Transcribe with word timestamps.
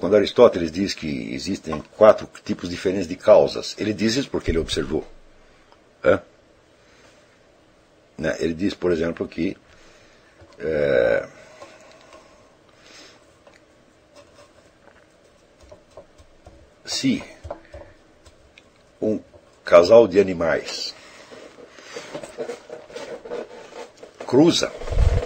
quando 0.00 0.16
Aristóteles 0.16 0.72
diz 0.72 0.94
que 0.94 1.34
existem 1.34 1.78
quatro 1.94 2.26
tipos 2.42 2.70
diferentes 2.70 3.06
de 3.06 3.14
causas, 3.16 3.76
ele 3.78 3.92
diz 3.92 4.16
isso 4.16 4.30
porque 4.30 4.50
ele 4.50 4.58
observou. 4.58 5.06
É? 6.02 6.18
Ele 8.38 8.54
diz, 8.54 8.72
por 8.72 8.92
exemplo, 8.92 9.28
que 9.28 9.54
é, 10.58 11.28
se 16.86 17.22
um 19.02 19.20
casal 19.62 20.08
de 20.08 20.18
animais 20.18 20.94
cruza, 24.26 24.72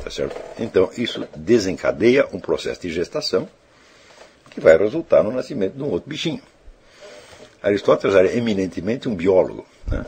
tá 0.03 0.11
certo? 0.11 0.41
então 0.59 0.91
isso 0.97 1.29
desencadeia 1.37 2.27
um 2.33 2.41
processo 2.41 2.81
de 2.81 2.91
gestação 2.93 3.49
que 4.55 4.61
vai 4.61 4.79
resultar 4.79 5.23
no 5.25 5.32
nascimento 5.32 5.75
de 5.75 5.82
um 5.82 5.91
outro 5.91 6.09
bichinho. 6.09 6.41
Aristóteles 7.61 8.14
era 8.14 8.32
eminentemente 8.32 9.08
um 9.08 9.14
biólogo. 9.14 9.67
Né? 9.86 10.07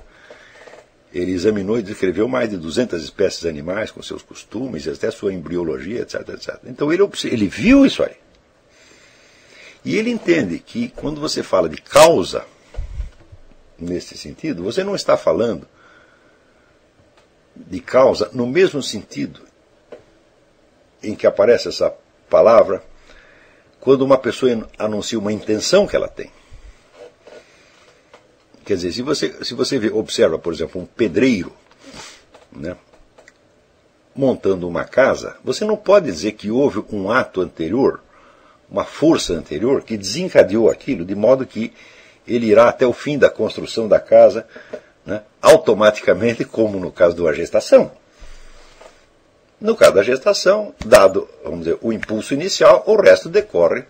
Ele 1.13 1.33
examinou 1.33 1.79
e 1.79 1.83
descreveu 1.83 2.29
mais 2.29 2.51
de 2.51 2.57
200 2.57 3.03
espécies 3.03 3.45
animais 3.45 3.91
com 3.91 4.03
seus 4.03 4.23
costumes, 4.23 4.87
até 4.87 5.11
sua 5.11 5.33
embriologia, 5.33 6.03
etc, 6.03 6.29
etc. 6.29 6.59
Então 6.67 6.93
ele, 6.93 7.03
ele 7.25 7.49
viu 7.49 7.85
isso 7.85 8.03
aí. 8.05 8.15
E 9.85 9.97
ele 9.97 10.11
entende 10.11 10.59
que 10.59 10.91
quando 10.91 11.21
você 11.21 11.43
fala 11.43 11.69
de 11.69 11.81
causa, 11.81 12.45
nesse 13.79 14.17
sentido, 14.17 14.63
você 14.63 14.85
não 14.85 14.95
está 14.95 15.17
falando 15.17 15.67
de 17.57 17.81
causa 17.81 18.31
no 18.33 18.47
mesmo 18.47 18.83
sentido 18.83 19.41
em 21.03 21.15
que 21.15 21.27
aparece 21.27 21.69
essa 21.69 21.93
palavra 22.29 22.83
quando 23.87 24.03
uma 24.03 24.19
pessoa 24.19 24.69
anuncia 24.77 25.17
uma 25.17 25.33
intenção 25.33 25.87
que 25.87 25.95
ela 25.95 26.09
tem. 26.09 26.29
Quer 28.65 28.75
dizer, 28.75 28.91
se 28.91 29.01
você, 29.01 29.45
se 29.45 29.55
você 29.55 29.79
vê, 29.79 29.91
observa, 29.91 30.37
por 30.41 30.53
exemplo, 30.53 30.81
um 30.81 30.85
pedreiro 30.85 31.53
né, 32.51 32.77
montando 34.13 34.67
uma 34.67 34.83
casa, 34.83 35.37
você 35.45 35.65
não 35.65 35.77
pode 35.77 36.07
dizer 36.07 36.33
que 36.33 36.51
houve 36.51 36.85
um 36.91 37.13
ato 37.13 37.41
anterior, 37.41 38.01
uma 38.69 38.83
força 38.83 39.35
anterior, 39.35 39.85
que 39.85 39.97
desencadeou 39.97 40.69
aquilo, 40.69 41.05
de 41.05 41.15
modo 41.15 41.47
que 41.47 41.73
ele 42.27 42.47
irá 42.47 42.69
até 42.69 42.85
o 42.85 42.93
fim 42.93 43.17
da 43.17 43.31
construção 43.31 43.87
da 43.87 44.01
casa 44.01 44.49
né, 45.07 45.23
automaticamente, 45.41 46.45
como 46.45 46.81
no 46.81 46.91
caso 46.91 47.23
da 47.23 47.33
gestação. 47.33 47.93
No 49.61 49.75
caso 49.75 49.95
da 49.95 50.03
gestação, 50.03 50.75
dado 50.85 51.29
vamos 51.43 51.61
dizer, 51.61 51.79
o 51.81 51.93
impulso 51.93 52.35
inicial, 52.35 52.85
o 52.87 52.97
resto 52.97 53.29
decorre 53.29 53.85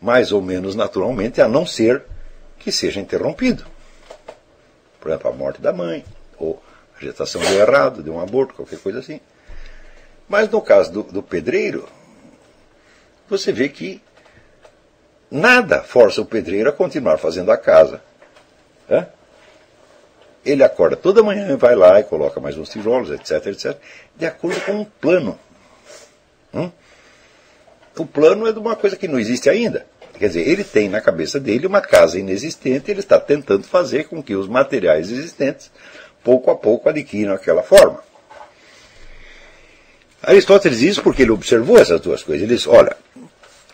mais 0.00 0.32
ou 0.32 0.40
menos 0.40 0.74
naturalmente, 0.74 1.40
a 1.40 1.48
não 1.48 1.66
ser 1.66 2.04
que 2.58 2.70
seja 2.70 3.00
interrompido. 3.00 3.64
Por 5.00 5.10
exemplo, 5.10 5.30
a 5.30 5.34
morte 5.34 5.60
da 5.60 5.72
mãe, 5.72 6.04
ou 6.38 6.62
a 6.96 7.00
gestação 7.02 7.40
deu 7.40 7.60
errado, 7.60 8.02
deu 8.02 8.14
um 8.14 8.20
aborto, 8.20 8.54
qualquer 8.54 8.78
coisa 8.78 8.98
assim. 8.98 9.20
Mas 10.28 10.48
no 10.48 10.60
caso 10.60 10.92
do, 10.92 11.02
do 11.02 11.22
pedreiro, 11.22 11.88
você 13.28 13.52
vê 13.52 13.68
que 13.68 14.02
nada 15.30 15.82
força 15.82 16.20
o 16.20 16.26
pedreiro 16.26 16.68
a 16.68 16.72
continuar 16.72 17.18
fazendo 17.18 17.50
a 17.50 17.56
casa. 17.56 18.02
É? 18.88 19.06
Ele 20.46 20.62
acorda 20.62 20.94
toda 20.94 21.24
manhã 21.24 21.52
e 21.52 21.56
vai 21.56 21.74
lá 21.74 21.98
e 21.98 22.04
coloca 22.04 22.40
mais 22.40 22.56
uns 22.56 22.68
tijolos, 22.68 23.10
etc, 23.10 23.46
etc, 23.46 23.76
de 24.14 24.24
acordo 24.24 24.60
com 24.60 24.72
um 24.72 24.84
plano. 24.84 25.36
Hum? 26.54 26.70
O 27.98 28.06
plano 28.06 28.46
é 28.46 28.52
de 28.52 28.58
uma 28.58 28.76
coisa 28.76 28.94
que 28.94 29.08
não 29.08 29.18
existe 29.18 29.50
ainda. 29.50 29.84
Quer 30.14 30.28
dizer, 30.28 30.48
ele 30.48 30.62
tem 30.62 30.88
na 30.88 31.00
cabeça 31.00 31.40
dele 31.40 31.66
uma 31.66 31.80
casa 31.80 32.18
inexistente, 32.18 32.90
ele 32.90 33.00
está 33.00 33.18
tentando 33.18 33.64
fazer 33.64 34.04
com 34.04 34.22
que 34.22 34.36
os 34.36 34.46
materiais 34.46 35.10
existentes, 35.10 35.70
pouco 36.22 36.50
a 36.50 36.56
pouco, 36.56 36.88
adquiram 36.88 37.34
aquela 37.34 37.62
forma. 37.62 38.02
Aristóteles 40.22 40.78
diz 40.78 40.92
isso 40.92 41.02
porque 41.02 41.22
ele 41.22 41.32
observou 41.32 41.76
essas 41.76 42.00
duas 42.00 42.22
coisas. 42.22 42.42
Ele 42.42 42.54
diz: 42.54 42.66
olha, 42.66 42.96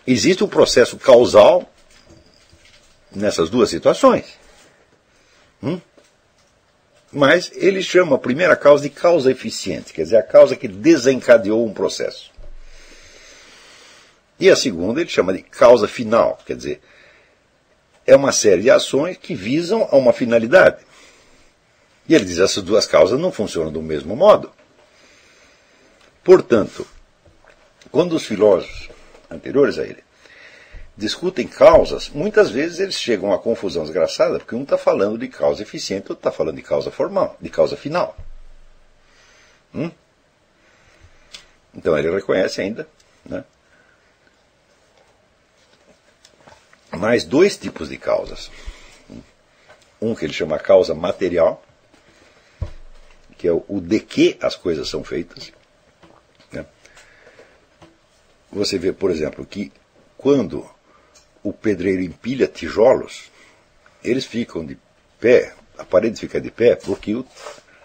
existe 0.05 0.43
um 0.43 0.47
processo 0.47 0.97
causal 0.97 1.69
nessas 3.15 3.49
duas 3.49 3.69
situações. 3.69 4.25
Hum? 5.61 5.79
Mas 7.13 7.51
ele 7.53 7.83
chama 7.83 8.15
a 8.15 8.19
primeira 8.19 8.55
causa 8.55 8.83
de 8.83 8.89
causa 8.89 9.31
eficiente, 9.31 9.93
quer 9.93 10.03
dizer, 10.03 10.17
a 10.17 10.23
causa 10.23 10.55
que 10.55 10.67
desencadeou 10.67 11.65
um 11.65 11.73
processo. 11.73 12.31
E 14.39 14.49
a 14.49 14.55
segunda 14.55 14.99
ele 14.99 15.09
chama 15.09 15.31
de 15.31 15.43
causa 15.43 15.87
final, 15.87 16.39
quer 16.45 16.55
dizer, 16.55 16.81
é 18.05 18.15
uma 18.15 18.31
série 18.31 18.63
de 18.63 18.71
ações 18.71 19.15
que 19.15 19.35
visam 19.35 19.87
a 19.91 19.95
uma 19.95 20.11
finalidade. 20.11 20.83
E 22.09 22.15
ele 22.15 22.25
diz 22.25 22.39
essas 22.39 22.63
duas 22.63 22.87
causas 22.87 23.19
não 23.19 23.31
funcionam 23.31 23.71
do 23.71 23.81
mesmo 23.81 24.15
modo. 24.15 24.51
Portanto, 26.23 26.85
quando 27.91 28.15
os 28.15 28.25
filósofos 28.25 28.89
anteriores 29.29 29.77
a 29.77 29.83
ele 29.83 30.03
discutem 30.95 31.47
causas, 31.47 32.09
muitas 32.09 32.51
vezes 32.51 32.79
eles 32.79 32.95
chegam 32.95 33.33
a 33.33 33.39
confusão 33.39 33.83
desgraçada, 33.83 34.37
porque 34.37 34.55
um 34.55 34.63
está 34.63 34.77
falando 34.77 35.17
de 35.17 35.27
causa 35.27 35.63
eficiente, 35.63 36.11
outro 36.11 36.27
está 36.27 36.31
falando 36.31 36.55
de 36.55 36.61
causa 36.61 36.91
formal, 36.91 37.35
de 37.41 37.49
causa 37.49 37.75
final. 37.75 38.15
Hum? 39.73 39.89
Então 41.73 41.97
ele 41.97 42.11
reconhece 42.11 42.61
ainda 42.61 42.87
né, 43.25 43.43
mais 46.91 47.23
dois 47.23 47.57
tipos 47.57 47.89
de 47.89 47.97
causas. 47.97 48.51
Um 49.99 50.13
que 50.13 50.25
ele 50.25 50.33
chama 50.33 50.59
causa 50.59 50.93
material, 50.93 51.63
que 53.37 53.47
é 53.47 53.51
o 53.51 53.81
de 53.81 53.99
que 53.99 54.37
as 54.41 54.55
coisas 54.55 54.87
são 54.89 55.03
feitas. 55.03 55.51
Né? 56.51 56.65
Você 58.51 58.77
vê, 58.77 58.93
por 58.93 59.09
exemplo, 59.09 59.45
que 59.45 59.71
quando 60.17 60.69
o 61.43 61.51
pedreiro 61.51 62.01
empilha 62.01 62.47
tijolos, 62.47 63.31
eles 64.03 64.25
ficam 64.25 64.65
de 64.65 64.77
pé, 65.19 65.53
a 65.77 65.83
parede 65.83 66.19
fica 66.19 66.39
de 66.39 66.49
pé, 66.49 66.75
porque 66.75 67.13
o, 67.13 67.25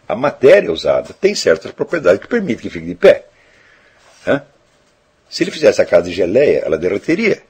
a 0.08 0.14
matéria 0.14 0.72
usada 0.72 1.12
tem 1.12 1.34
certas 1.34 1.72
propriedades 1.72 2.20
que 2.20 2.28
permitem 2.28 2.62
que 2.62 2.70
fique 2.70 2.86
de 2.86 2.94
pé. 2.94 3.26
Hã? 4.26 4.42
Se 5.28 5.42
ele 5.42 5.50
fizesse 5.50 5.82
a 5.82 5.86
casa 5.86 6.04
de 6.04 6.12
geleia, 6.12 6.60
ela 6.64 6.78
derreteria. 6.78 7.42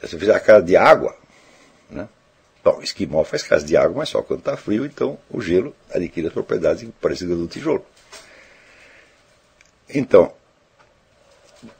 Se 0.00 0.14
ele 0.14 0.20
fizer 0.20 0.34
a 0.34 0.40
casa 0.40 0.64
de 0.64 0.76
água, 0.76 1.16
né? 1.88 2.08
Bom, 2.62 2.82
esquimó 2.82 3.22
faz 3.22 3.44
casa 3.44 3.64
de 3.64 3.76
água, 3.76 3.98
mas 3.98 4.08
só 4.08 4.20
quando 4.22 4.40
está 4.40 4.56
frio, 4.56 4.84
então 4.84 5.16
o 5.30 5.40
gelo 5.40 5.74
adquire 5.88 6.26
as 6.26 6.32
propriedades 6.32 6.88
parecidas 7.00 7.38
do 7.38 7.46
tijolo. 7.46 7.86
Então, 9.88 10.32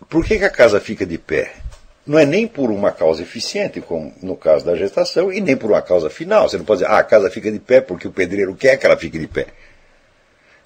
por 0.09 0.25
que, 0.25 0.39
que 0.39 0.45
a 0.45 0.51
casa 0.51 0.81
fica 0.81 1.05
de 1.05 1.19
pé? 1.19 1.57
Não 2.07 2.19
é 2.19 2.25
nem 2.25 2.47
por 2.47 2.71
uma 2.71 2.93
causa 2.93 3.23
eficiente, 3.23 3.81
como 3.81 4.15
no 4.23 4.37
caso 4.37 4.65
da 4.65 4.77
gestação, 4.77 5.33
e 5.33 5.41
nem 5.41 5.57
por 5.57 5.71
uma 5.71 5.83
causa 5.83 6.09
final. 6.09 6.49
Você 6.49 6.57
não 6.57 6.65
pode 6.65 6.81
dizer, 6.81 6.93
ah, 6.93 6.99
a 6.99 7.05
casa 7.05 7.31
fica 7.31 7.51
de 7.51 7.59
pé 7.59 7.81
porque 7.81 8.07
o 8.07 8.13
pedreiro 8.13 8.55
quer 8.55 8.77
que 8.77 8.87
ela 8.87 8.97
fique 8.97 9.19
de 9.19 9.27
pé. 9.27 9.47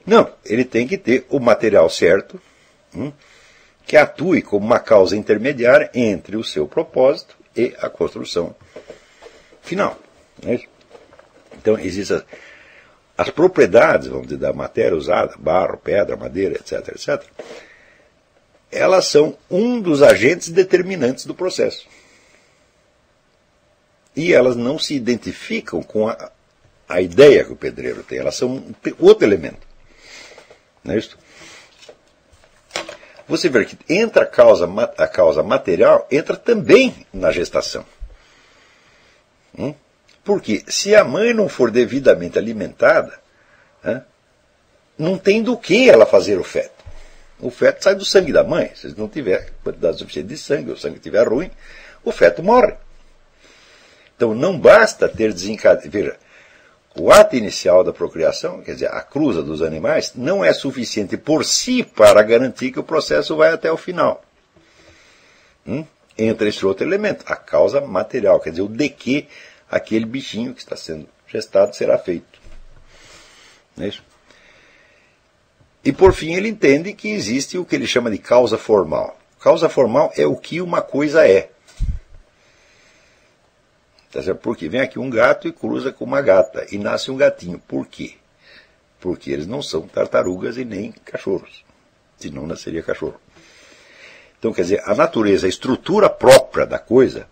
Não, 0.07 0.31
ele 0.45 0.65
tem 0.65 0.87
que 0.87 0.99
ter 0.99 1.27
o 1.31 1.41
material 1.41 1.89
certo, 1.89 2.41
hum, 2.95 3.13
que 3.87 3.97
atue 3.97 4.43
como 4.43 4.67
uma 4.67 4.79
causa 4.79 5.17
intermediária 5.17 5.91
entre 5.95 6.37
o 6.37 6.45
seu 6.45 6.67
propósito 6.67 7.37
e 7.57 7.75
a 7.81 7.89
construção 7.89 8.55
final. 9.63 9.99
É 10.47 10.61
então, 11.57 11.79
existem 11.79 12.17
as, 12.17 12.25
as 13.17 13.31
propriedades, 13.31 14.09
vamos 14.09 14.29
dizer, 14.29 14.39
da 14.39 14.53
matéria 14.53 14.97
usada, 14.97 15.35
barro, 15.39 15.77
pedra, 15.77 16.17
madeira, 16.17 16.55
etc., 16.55 16.89
etc., 16.89 17.23
elas 18.71 19.07
são 19.07 19.37
um 19.51 19.81
dos 19.81 20.03
agentes 20.03 20.49
determinantes 20.49 21.27
do 21.27 21.35
processo. 21.35 21.87
E 24.15 24.33
elas 24.33 24.57
não 24.57 24.79
se 24.79 24.95
identificam 24.95 25.83
com 25.83 26.09
a, 26.09 26.31
a 26.89 27.01
ideia 27.01 27.45
que 27.45 27.53
o 27.53 27.57
pedreiro 27.57 28.03
tem, 28.03 28.19
elas 28.19 28.35
são 28.35 28.65
outro 28.99 29.25
elemento. 29.25 29.67
Não 30.85 30.95
é 30.95 30.99
isso? 30.99 31.17
Você 33.29 33.49
vê 33.49 33.65
que 33.65 33.79
entra 33.89 34.25
a 34.25 34.27
causa, 34.27 34.69
a 34.99 35.07
causa 35.07 35.43
material, 35.43 36.07
entra 36.11 36.37
também 36.37 37.07
na 37.13 37.31
gestação. 37.31 37.87
Hum? 39.57 39.75
Porque 40.25 40.65
se 40.67 40.95
a 40.95 41.05
mãe 41.05 41.33
não 41.33 41.49
for 41.49 41.71
devidamente 41.71 42.39
alimentada, 42.39 43.21
não 44.99 45.17
tem 45.17 45.43
do 45.43 45.57
que 45.57 45.89
ela 45.89 46.05
fazer 46.05 46.39
o 46.39 46.45
feto. 46.45 46.80
O 47.41 47.51
feto 47.51 47.83
sai 47.83 47.95
do 47.95 48.05
sangue 48.05 48.33
da 48.33 48.45
mãe. 48.45 48.71
Se 48.75 48.97
não 48.99 49.09
tiver 49.09 49.51
quantidade 49.63 49.99
suficiente 49.99 50.29
de 50.29 50.37
sangue, 50.37 50.73
o 50.73 50.77
sangue 50.77 50.97
estiver 50.97 51.27
ruim, 51.27 51.51
o 52.05 52.13
feto 52.13 52.43
morre. 52.43 52.75
Então 54.17 54.35
não 54.35 54.59
basta 54.59 55.09
ter 55.09 55.33
desencadeado. 55.33 55.91
Veja, 55.91 56.17
o 56.95 57.11
ato 57.11 57.37
inicial 57.37 57.83
da 57.83 57.93
procriação, 57.93 58.61
quer 58.61 58.75
dizer, 58.75 58.91
a 58.93 59.01
cruza 59.01 59.43
dos 59.43 59.63
animais, 59.63 60.13
não 60.15 60.45
é 60.45 60.53
suficiente 60.53 61.17
por 61.17 61.45
si 61.45 61.83
para 61.83 62.23
garantir 62.23 62.73
que 62.73 62.81
o 62.81 62.85
processo 62.85 63.37
vai 63.37 63.53
até 63.53 63.71
o 63.73 63.77
final. 63.77 64.23
Hum? 65.67 65.85
entra 66.17 66.49
esse 66.49 66.65
outro 66.65 66.87
elemento, 66.87 67.25
a 67.27 67.37
causa 67.37 67.81
material, 67.81 68.41
quer 68.41 68.51
dizer, 68.51 68.63
o 68.63 68.69
de 68.69 68.89
que 68.89 69.29
aquele 69.71 70.05
bichinho 70.05 70.55
que 70.55 70.61
está 70.61 70.77
sendo 70.77 71.09
gestado 71.27 71.75
será 71.75 71.97
feito. 71.99 72.39
Não 73.77 73.85
é 73.85 73.89
isso? 73.89 74.03
E 75.85 75.93
por 75.93 76.13
fim 76.13 76.35
ele 76.35 76.49
entende 76.49 76.93
que 76.93 77.11
existe 77.11 77.57
o 77.57 77.65
que 77.65 77.75
ele 77.75 77.87
chama 77.87 78.11
de 78.11 78.19
causa 78.19 78.59
formal. 78.59 79.19
Causa 79.41 79.69
formal 79.69 80.13
é 80.17 80.27
o 80.27 80.37
que 80.37 80.61
uma 80.61 80.83
coisa 80.83 81.27
é. 81.27 81.51
Tá? 84.13 84.21
Porque 84.35 84.69
vem 84.69 84.81
aqui 84.81 84.99
um 84.99 85.09
gato 85.09 85.49
e 85.49 85.53
cruza 85.53 85.93
com 85.93 86.05
uma 86.05 86.21
gata 86.21 86.67
e 86.71 86.79
nasce 86.79 87.11
um 87.11 87.17
gatinho. 87.17 87.59
Por 87.67 87.87
quê? 87.87 88.15
Porque 88.99 89.31
eles 89.31 89.47
não 89.47 89.63
são 89.63 89.89
tartarugas 89.89 90.59
e 90.59 90.65
nem 90.65 90.93
cachorros. 90.93 91.65
Senão 92.19 92.47
nasceria 92.47 92.83
cachorro. 92.83 93.19
Então, 94.39 94.53
quer 94.53 94.63
dizer, 94.63 94.83
a 94.85 94.95
natureza, 94.95 95.47
a 95.47 95.51
estrutura 95.51 96.11
própria 96.11 96.67
da 96.67 96.79
coisa, 96.79 97.27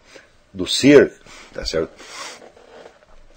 do 0.52 0.66
ser, 0.66 1.12
tá 1.52 1.64
certo? 1.64 1.90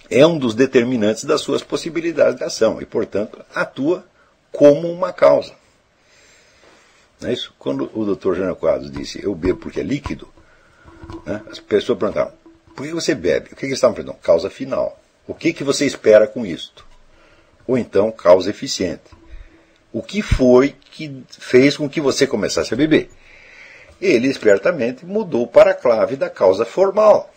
É 0.09 0.25
um 0.25 0.37
dos 0.37 0.53
determinantes 0.53 1.23
das 1.23 1.41
suas 1.41 1.63
possibilidades 1.63 2.35
de 2.35 2.43
ação 2.43 2.81
e, 2.81 2.85
portanto, 2.85 3.43
atua 3.53 4.05
como 4.51 4.91
uma 4.91 5.13
causa. 5.13 5.53
É 7.23 7.31
isso? 7.31 7.53
Quando 7.59 7.89
o 7.93 8.15
Dr. 8.15 8.35
Jânio 8.35 8.55
Quadros 8.55 8.91
disse 8.91 9.23
eu 9.23 9.35
bebo 9.35 9.59
porque 9.59 9.79
é 9.79 9.83
líquido, 9.83 10.27
né, 11.25 11.41
as 11.49 11.59
pessoas 11.59 11.99
perguntaram, 11.99 12.33
por 12.75 12.85
que 12.85 12.93
você 12.93 13.13
bebe? 13.13 13.47
O 13.47 13.49
que, 13.49 13.55
que 13.55 13.65
eles 13.65 13.77
estavam 13.77 13.95
perguntando? 13.95 14.23
Causa 14.23 14.49
final. 14.49 14.99
O 15.27 15.33
que, 15.33 15.53
que 15.53 15.63
você 15.63 15.85
espera 15.85 16.27
com 16.27 16.45
isto? 16.45 16.85
Ou 17.67 17.77
então, 17.77 18.11
causa 18.11 18.49
eficiente. 18.49 19.03
O 19.93 20.01
que 20.01 20.21
foi 20.21 20.75
que 20.91 21.23
fez 21.29 21.77
com 21.77 21.89
que 21.89 22.01
você 22.01 22.25
começasse 22.25 22.73
a 22.73 22.77
beber? 22.77 23.09
Ele 23.99 24.27
espertamente 24.27 25.05
mudou 25.05 25.45
para 25.45 25.71
a 25.71 25.75
clave 25.75 26.15
da 26.15 26.29
causa 26.29 26.65
formal. 26.65 27.31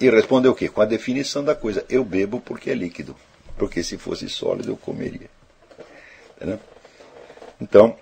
E 0.00 0.08
respondeu 0.08 0.52
o 0.52 0.54
quê? 0.54 0.68
Com 0.68 0.80
a 0.80 0.86
definição 0.86 1.44
da 1.44 1.54
coisa. 1.54 1.84
Eu 1.88 2.04
bebo 2.04 2.40
porque 2.40 2.70
é 2.70 2.74
líquido 2.74 3.14
porque 3.56 3.82
se 3.82 3.96
fosse 3.96 4.28
sólido 4.28 4.72
eu 4.72 4.76
comeria. 4.76 5.28
Entendeu? 6.36 6.60
Então, 7.60 7.96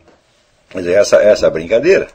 essa, 0.74 1.16
essa 1.16 1.48
brincadeira 1.50 2.08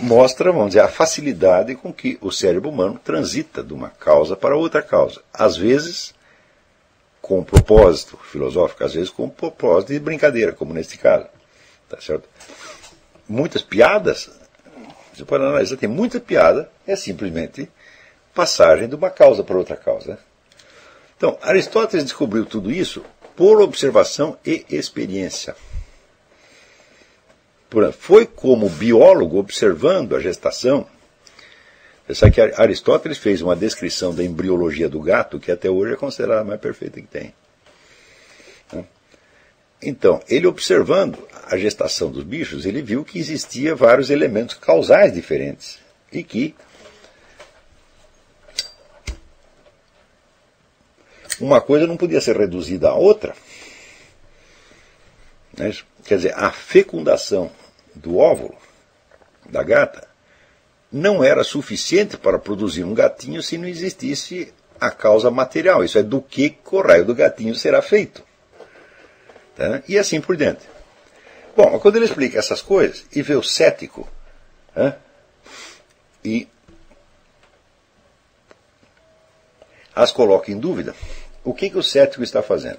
mostra, 0.00 0.50
vamos 0.50 0.68
dizer, 0.68 0.80
a 0.80 0.88
facilidade 0.88 1.74
com 1.76 1.92
que 1.92 2.18
o 2.20 2.30
cérebro 2.30 2.70
humano 2.70 3.00
transita 3.02 3.62
de 3.62 3.72
uma 3.72 3.90
causa 3.90 4.34
para 4.34 4.56
outra 4.56 4.82
causa. 4.82 5.22
Às 5.32 5.56
vezes 5.56 6.14
com 7.22 7.38
um 7.38 7.44
propósito 7.44 8.18
filosófico, 8.18 8.82
às 8.82 8.92
vezes 8.92 9.08
com 9.08 9.24
um 9.24 9.30
propósito 9.30 9.92
de 9.92 10.00
brincadeira, 10.00 10.52
como 10.52 10.74
neste 10.74 10.98
caso. 10.98 11.26
Tá 11.88 12.00
certo? 12.00 12.28
Muitas 13.28 13.62
piadas, 13.62 14.28
você 15.14 15.24
pode 15.24 15.44
analisar, 15.44 15.76
tem 15.76 15.88
muita 15.88 16.18
piada, 16.18 16.68
é 16.84 16.96
simplesmente 16.96 17.70
passagem 18.34 18.88
de 18.88 18.96
uma 18.96 19.08
causa 19.08 19.44
para 19.44 19.56
outra 19.56 19.76
causa. 19.76 20.18
Então, 21.22 21.38
Aristóteles 21.40 22.02
descobriu 22.02 22.44
tudo 22.44 22.68
isso 22.68 23.00
por 23.36 23.62
observação 23.62 24.36
e 24.44 24.66
experiência. 24.68 25.54
Foi 27.96 28.26
como 28.26 28.68
biólogo 28.68 29.38
observando 29.38 30.16
a 30.16 30.20
gestação. 30.20 30.84
Você 32.08 32.28
que 32.28 32.40
Aristóteles 32.40 33.18
fez 33.18 33.40
uma 33.40 33.54
descrição 33.54 34.12
da 34.12 34.24
embriologia 34.24 34.88
do 34.88 34.98
gato 34.98 35.38
que 35.38 35.52
até 35.52 35.70
hoje 35.70 35.92
é 35.92 35.96
considerada 35.96 36.40
a 36.40 36.44
mais 36.44 36.60
perfeita 36.60 37.00
que 37.00 37.06
tem. 37.06 37.32
Né? 38.72 38.84
Então, 39.80 40.20
ele 40.28 40.48
observando 40.48 41.24
a 41.44 41.56
gestação 41.56 42.10
dos 42.10 42.24
bichos, 42.24 42.66
ele 42.66 42.82
viu 42.82 43.04
que 43.04 43.20
existia 43.20 43.76
vários 43.76 44.10
elementos 44.10 44.56
causais 44.56 45.14
diferentes 45.14 45.78
e 46.12 46.24
que 46.24 46.52
uma 51.42 51.60
coisa 51.60 51.86
não 51.86 51.96
podia 51.96 52.20
ser 52.20 52.36
reduzida 52.36 52.90
à 52.90 52.94
outra. 52.94 53.34
Né? 55.56 55.74
Quer 56.04 56.16
dizer, 56.16 56.34
a 56.36 56.50
fecundação 56.50 57.50
do 57.94 58.18
óvulo 58.18 58.56
da 59.50 59.62
gata 59.62 60.08
não 60.90 61.22
era 61.22 61.42
suficiente 61.42 62.16
para 62.16 62.38
produzir 62.38 62.84
um 62.84 62.94
gatinho 62.94 63.42
se 63.42 63.58
não 63.58 63.66
existisse 63.66 64.52
a 64.80 64.90
causa 64.90 65.30
material. 65.30 65.84
Isso 65.84 65.98
é 65.98 66.02
do 66.02 66.22
que 66.22 66.56
o 66.70 66.80
raio 66.80 67.04
do 67.04 67.14
gatinho 67.14 67.54
será 67.54 67.82
feito. 67.82 68.22
Tá? 69.56 69.82
E 69.88 69.98
assim 69.98 70.20
por 70.20 70.36
diante. 70.36 70.62
Bom, 71.56 71.78
quando 71.80 71.96
ele 71.96 72.04
explica 72.04 72.38
essas 72.38 72.62
coisas 72.62 73.04
e 73.12 73.20
vê 73.20 73.34
o 73.34 73.42
cético 73.42 74.08
né? 74.74 74.96
e 76.24 76.48
as 79.94 80.10
coloca 80.10 80.50
em 80.50 80.58
dúvida, 80.58 80.94
o 81.44 81.52
que, 81.52 81.70
que 81.70 81.78
o 81.78 81.82
cético 81.82 82.22
está 82.22 82.42
fazendo? 82.42 82.78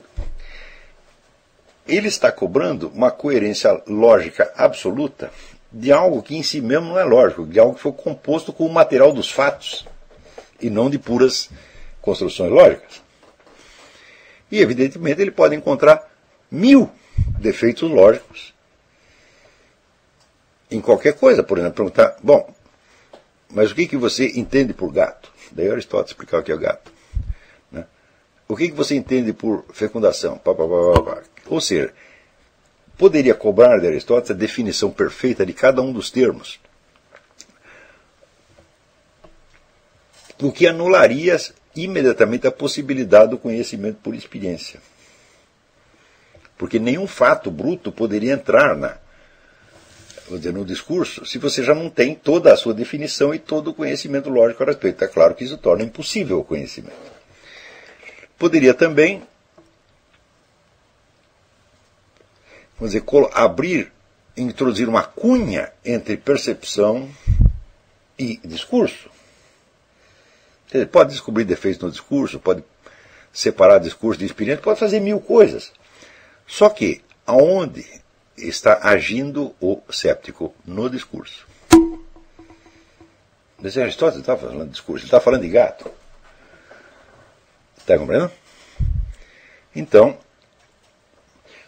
Ele 1.88 2.08
está 2.08 2.32
cobrando 2.32 2.90
uma 2.90 3.12
coerência 3.12 3.82
lógica 3.88 4.52
absoluta 4.56 5.32
de 5.72 5.92
algo 5.92 6.22
que 6.22 6.36
em 6.36 6.44
si 6.44 6.62
mesmo 6.62 6.90
não 6.90 7.00
é 7.00 7.04
lógico, 7.04 7.46
de 7.46 7.60
algo 7.60 7.76
que 7.76 7.82
foi 7.82 7.92
composto 7.92 8.54
com 8.54 8.66
o 8.66 8.72
material 8.72 9.12
dos 9.12 9.30
fatos 9.30 9.86
e 10.62 10.70
não 10.70 10.90
de 10.90 10.98
puras 10.98 11.50
construções 12.02 12.52
lógicas. 12.52 13.02
E, 14.52 14.62
evidentemente, 14.62 15.20
ele 15.20 15.32
pode 15.32 15.56
encontrar 15.56 16.08
mil 16.50 16.90
defeitos 17.40 17.90
lógicos 17.90 18.54
em 20.70 20.80
qualquer 20.80 21.14
coisa. 21.14 21.42
Por 21.42 21.58
exemplo, 21.58 21.76
perguntar: 21.76 22.18
bom, 22.22 22.54
mas 23.50 23.72
o 23.72 23.76
que, 23.76 23.88
que 23.88 23.98
você 23.98 24.28
entende 24.36 24.74
por 24.74 24.92
gato? 24.92 25.32
Daí 25.52 25.70
Aristóteles 25.70 26.12
explicar 26.12 26.40
o 26.40 26.44
que 26.44 26.52
é 26.52 26.58
gato. 26.58 26.93
O 28.54 28.56
que, 28.56 28.70
que 28.70 28.76
você 28.76 28.94
entende 28.94 29.34
por 29.34 29.66
fecundação? 29.74 30.38
Pá, 30.38 30.54
pá, 30.54 30.64
pá, 31.04 31.24
Ou 31.48 31.60
seja, 31.60 31.92
poderia 32.96 33.34
cobrar 33.34 33.80
de 33.80 33.88
Aristóteles 33.88 34.30
a 34.30 34.36
definição 34.36 34.92
perfeita 34.92 35.44
de 35.44 35.54
cada 35.54 35.82
um 35.82 35.92
dos 35.92 36.12
termos. 36.12 36.60
O 40.40 40.52
que 40.52 40.68
anularia 40.68 41.36
imediatamente 41.76 42.46
a 42.46 42.52
possibilidade 42.52 43.32
do 43.32 43.40
conhecimento 43.40 43.98
por 44.04 44.14
experiência. 44.14 44.80
Porque 46.56 46.78
nenhum 46.78 47.08
fato 47.08 47.50
bruto 47.50 47.92
poderia 47.92 48.34
entrar 48.34 48.78
na, 48.78 48.98
dizer, 50.30 50.54
no 50.54 50.64
discurso 50.64 51.26
se 51.26 51.40
você 51.40 51.64
já 51.64 51.74
não 51.74 51.90
tem 51.90 52.14
toda 52.14 52.54
a 52.54 52.56
sua 52.56 52.76
definição 52.76 53.34
e 53.34 53.40
todo 53.40 53.72
o 53.72 53.74
conhecimento 53.74 54.30
lógico 54.30 54.62
a 54.62 54.68
respeito. 54.68 55.04
É 55.04 55.08
claro 55.08 55.34
que 55.34 55.44
isso 55.44 55.58
torna 55.58 55.84
impossível 55.84 56.40
o 56.40 56.44
conhecimento. 56.44 57.13
Poderia 58.38 58.74
também, 58.74 59.24
vamos 62.78 62.94
dizer, 62.94 63.04
abrir, 63.34 63.92
introduzir 64.36 64.90
uma 64.90 65.04
cunha 65.04 65.72
entre 65.86 66.18
percepção 66.18 67.10
e 68.18 68.38
discurso. 68.44 69.10
Ele 70.74 70.86
pode 70.86 71.12
descobrir 71.12 71.46
defeitos 71.46 71.82
no 71.82 71.92
discurso, 71.92 72.40
pode 72.40 72.64
separar 73.32 73.78
discurso 73.78 74.20
de 74.20 74.26
experiência, 74.26 74.64
pode 74.64 74.80
fazer 74.80 75.00
mil 75.00 75.20
coisas. 75.20 75.72
Só 76.48 76.70
que 76.70 77.02
aonde 77.26 77.86
está 78.38 78.80
agindo 78.82 79.56
o 79.62 79.82
séptico? 79.90 80.54
No 80.66 80.90
discurso. 80.90 81.48
Mas 83.60 83.78
Aristóteles 83.78 84.22
está 84.22 84.36
falando 84.36 84.66
de 84.66 84.72
discurso, 84.72 85.06
ele 85.06 85.08
está 85.08 85.22
falando 85.22 85.42
de 85.42 85.50
gato. 85.50 85.90
Está 87.84 87.98
compreendendo? 87.98 88.32
Então, 89.76 90.18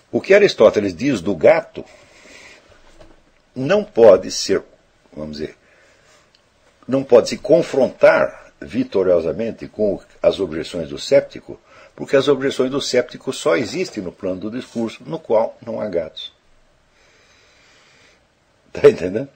o 0.09 0.21
que 0.21 0.33
Aristóteles 0.33 0.95
diz 0.95 1.19
do 1.19 1.35
gato 1.35 1.83
não 3.53 3.83
pode 3.83 4.31
ser, 4.31 4.63
vamos 5.11 5.39
dizer, 5.39 5.57
não 6.87 7.03
pode 7.03 7.27
se 7.27 7.37
confrontar 7.37 8.53
vitoriosamente 8.61 9.67
com 9.67 10.01
as 10.21 10.39
objeções 10.39 10.87
do 10.87 10.97
séptico, 10.97 11.59
porque 11.93 12.15
as 12.15 12.29
objeções 12.29 12.71
do 12.71 12.79
séptico 12.79 13.33
só 13.33 13.57
existem 13.57 14.01
no 14.01 14.11
plano 14.13 14.39
do 14.39 14.51
discurso, 14.51 15.03
no 15.05 15.19
qual 15.19 15.57
não 15.61 15.81
há 15.81 15.89
gatos. 15.89 16.33
Está 18.73 18.89
entendendo? 18.89 19.29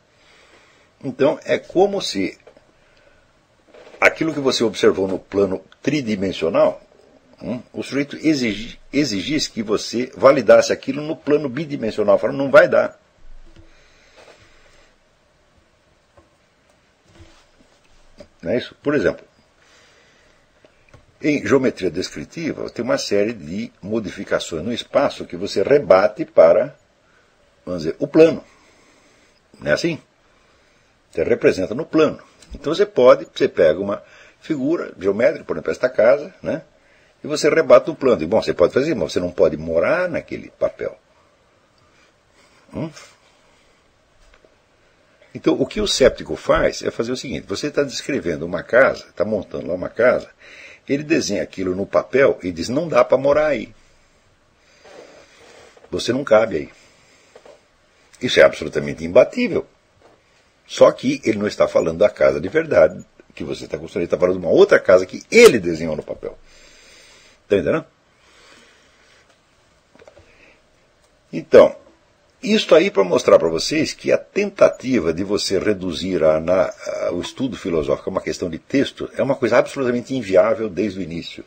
Então, 1.04 1.38
é 1.44 1.60
como 1.60 2.02
se 2.02 2.38
aquilo 4.00 4.34
que 4.34 4.40
você 4.40 4.64
observou 4.64 5.08
no 5.08 5.20
plano 5.20 5.62
tridimensional, 5.82 6.82
hum, 7.42 7.62
o 7.74 7.84
sujeito 7.84 8.18
exigi, 8.18 8.80
exigisse 8.92 9.50
que 9.50 9.62
você 9.62 10.12
validasse 10.16 10.72
aquilo 10.72 11.02
no 11.02 11.16
plano 11.16 11.50
bidimensional. 11.50 12.18
Falando, 12.18 12.38
não 12.38 12.52
vai 12.52 12.68
dar. 12.68 13.00
Não 18.42 18.52
é 18.52 18.58
isso? 18.58 18.76
Por 18.82 18.96
exemplo, 18.96 19.26
em 21.22 21.46
geometria 21.46 21.92
descritiva, 21.92 22.70
tem 22.70 22.84
uma 22.84 22.98
série 22.98 23.34
de 23.34 23.72
modificações 23.82 24.64
no 24.64 24.72
espaço 24.72 25.26
que 25.26 25.36
você 25.36 25.62
rebate 25.62 26.24
para, 26.24 26.76
vamos 27.66 27.84
dizer, 27.84 27.96
o 28.00 28.08
plano. 28.08 28.42
Não 29.60 29.70
é 29.70 29.74
assim? 29.74 30.00
Você 31.12 31.24
representa 31.24 31.76
no 31.76 31.86
plano. 31.86 32.29
Então 32.54 32.74
você 32.74 32.86
pode, 32.86 33.28
você 33.34 33.48
pega 33.48 33.80
uma 33.80 34.04
figura 34.40 34.94
geométrica, 34.98 35.46
por 35.46 35.56
exemplo, 35.56 35.72
esta 35.72 35.90
casa, 35.90 36.34
né? 36.42 36.64
E 37.24 37.28
você 37.28 37.50
rebate 37.50 37.90
o 37.90 37.96
plano. 37.96 38.22
E, 38.24 38.26
bom, 38.26 38.42
você 38.42 38.54
pode 38.54 38.74
fazer, 38.74 38.96
mas 38.96 39.12
você 39.12 39.20
não 39.20 39.32
pode 39.32 39.58
morar 39.58 40.08
naquele 40.08 40.50
papel. 40.52 40.98
Hum? 42.74 42.90
Então, 45.34 45.54
o 45.60 45.66
que 45.66 45.82
o 45.82 45.88
séptico 45.88 46.36
faz 46.36 46.82
é 46.82 46.90
fazer 46.90 47.12
o 47.12 47.18
seguinte: 47.18 47.46
você 47.48 47.68
está 47.68 47.84
descrevendo 47.84 48.46
uma 48.46 48.64
casa, 48.64 49.06
está 49.10 49.26
montando 49.26 49.68
lá 49.68 49.74
uma 49.74 49.90
casa, 49.90 50.30
ele 50.88 51.04
desenha 51.04 51.44
aquilo 51.44 51.76
no 51.76 51.86
papel 51.86 52.40
e 52.42 52.52
diz: 52.52 52.70
não 52.70 52.88
dá 52.88 53.04
para 53.04 53.18
morar 53.18 53.48
aí. 53.48 53.74
Você 55.92 56.14
não 56.14 56.24
cabe 56.24 56.58
aí. 56.58 56.70
Isso 58.22 58.40
é 58.40 58.44
absolutamente 58.44 59.04
imbatível. 59.04 59.66
Só 60.70 60.92
que 60.92 61.20
ele 61.26 61.40
não 61.40 61.48
está 61.48 61.68
falando 61.68 61.98
da 61.98 62.12
casa 62.12 62.40
de 62.40 62.48
verdade 62.48 63.04
que 63.34 63.44
você 63.44 63.66
está 63.66 63.76
construindo, 63.76 64.04
ele 64.04 64.06
está 64.06 64.20
falando 64.20 64.40
de 64.40 64.46
uma 64.46 64.54
outra 64.54 64.80
casa 64.80 65.04
que 65.04 65.24
ele 65.32 65.58
desenhou 65.58 65.96
no 65.96 66.04
papel. 66.04 66.38
Está 67.44 67.56
entendendo? 67.56 67.86
Então, 71.34 71.76
isto 72.42 72.76
aí 72.76 72.92
para 72.92 73.04
mostrar 73.04 73.40
para 73.40 73.50
vocês 73.50 73.94
que 73.94 74.12
a 74.12 74.18
tentativa 74.18 75.12
de 75.12 75.24
você 75.24 75.58
reduzir 75.58 76.24
a, 76.24 76.40
na, 76.40 76.66
a, 76.66 77.12
o 77.14 77.20
estudo 77.20 77.58
filosófico 77.58 78.08
a 78.08 78.12
uma 78.12 78.22
questão 78.22 78.48
de 78.48 78.60
texto 78.60 79.10
é 79.18 79.24
uma 79.24 79.36
coisa 79.36 79.58
absolutamente 79.58 80.16
inviável 80.16 80.70
desde 80.70 81.00
o 81.00 81.02
início. 81.02 81.44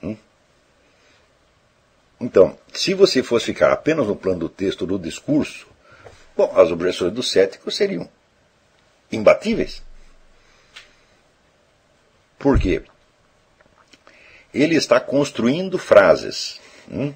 Hum? 0.00 0.16
Então, 2.20 2.56
se 2.72 2.94
você 2.94 3.20
fosse 3.20 3.46
ficar 3.46 3.72
apenas 3.72 4.06
no 4.06 4.14
plano 4.14 4.38
do 4.38 4.48
texto, 4.48 4.86
do 4.86 4.96
discurso, 4.96 5.69
bom, 6.36 6.52
as 6.56 6.70
objeções 6.70 7.12
do 7.12 7.22
cético 7.22 7.70
seriam 7.70 8.08
imbatíveis. 9.10 9.82
Por 12.38 12.58
quê? 12.58 12.82
Ele 14.52 14.74
está 14.74 14.98
construindo 14.98 15.78
frases 15.78 16.60
hum? 16.90 17.12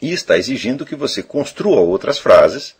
e 0.00 0.12
está 0.12 0.38
exigindo 0.38 0.86
que 0.86 0.94
você 0.94 1.22
construa 1.22 1.80
outras 1.80 2.18
frases 2.18 2.74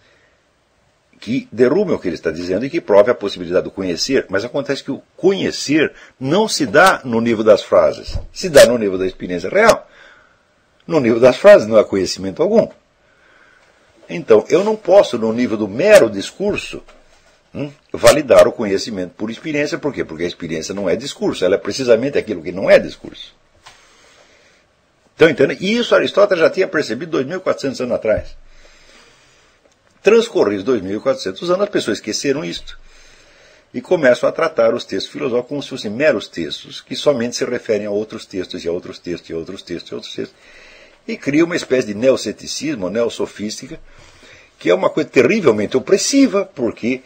que 1.21 1.47
derrubem 1.53 1.95
o 1.95 1.99
que 1.99 2.09
ele 2.09 2.15
está 2.15 2.31
dizendo 2.31 2.65
e 2.65 2.71
que 2.71 2.81
prove 2.81 3.11
a 3.11 3.15
possibilidade 3.15 3.65
do 3.65 3.71
conhecer, 3.71 4.25
mas 4.31 4.43
acontece 4.43 4.83
que 4.83 4.91
o 4.91 5.03
conhecer 5.17 5.93
não 6.19 6.49
se 6.49 6.65
dá 6.65 7.03
no 7.05 7.21
nível 7.21 7.45
das 7.45 7.63
frases, 7.63 8.19
se 8.33 8.49
dá 8.49 8.65
no 8.65 8.79
nível 8.79 8.97
da 8.97 9.07
experiência 9.07 9.51
real. 9.51 9.87
No 10.87 10.99
nível 10.99 11.21
das 11.21 11.37
frases 11.37 11.69
não 11.69 11.77
há 11.77 11.85
conhecimento 11.85 12.43
algum. 12.43 12.69
Então, 14.11 14.45
eu 14.49 14.65
não 14.65 14.75
posso, 14.75 15.17
no 15.17 15.33
nível 15.33 15.57
do 15.57 15.69
mero 15.69 16.11
discurso, 16.11 16.83
hum, 17.55 17.71
validar 17.93 18.49
o 18.49 18.53
conhecimento 18.53 19.13
por 19.17 19.31
experiência. 19.31 19.79
Por 19.79 19.95
quê? 19.95 20.05
Porque 20.05 20.25
a 20.25 20.27
experiência 20.27 20.75
não 20.75 20.91
é 20.91 20.97
discurso, 20.97 21.45
ela 21.45 21.55
é 21.55 21.59
precisamente 21.59 22.19
aquilo 22.19 22.43
que 22.43 22.51
não 22.51 22.69
é 22.69 22.79
discurso. 22.79 23.35
Então, 25.15 25.29
entende? 25.29 25.57
E 25.61 25.77
isso 25.77 25.95
Aristóteles 25.95 26.43
já 26.43 26.51
tinha 26.51 26.67
percebido 26.67 27.23
2.400 27.23 27.81
anos 27.81 27.93
atrás. 27.93 28.37
Transcorridos 30.03 30.65
2.400 30.65 31.43
anos, 31.45 31.61
as 31.61 31.69
pessoas 31.69 31.99
esqueceram 31.99 32.45
isto 32.45 32.79
e 33.73 33.81
começam 33.81 34.29
a 34.29 34.33
tratar 34.33 34.75
os 34.75 34.85
textos 34.85 35.13
filosóficos 35.13 35.49
como 35.49 35.63
se 35.63 35.69
fossem 35.69 35.91
meros 35.91 36.27
textos, 36.27 36.81
que 36.81 36.97
somente 36.97 37.37
se 37.37 37.45
referem 37.45 37.87
a 37.87 37.91
outros 37.91 38.27
textos, 38.27 38.65
e 38.65 38.69
a 38.69 38.73
outros 38.73 38.99
textos, 38.99 39.31
e 39.31 39.33
a 39.33 39.37
outros 39.37 39.63
textos, 39.63 39.91
e 39.91 39.95
a 39.95 39.97
outros 39.97 40.15
textos 40.15 40.37
e 41.07 41.17
cria 41.17 41.45
uma 41.45 41.57
espécie 41.57 41.89
de 41.89 41.95
neoceticismo, 41.95 42.91
neosofística, 42.91 43.81
que 44.59 44.71
é 44.71 44.75
uma 44.75 44.91
coisa 44.91 45.09
terrivelmente 45.09 45.77
opressiva, 45.77 46.45
porque 46.45 47.03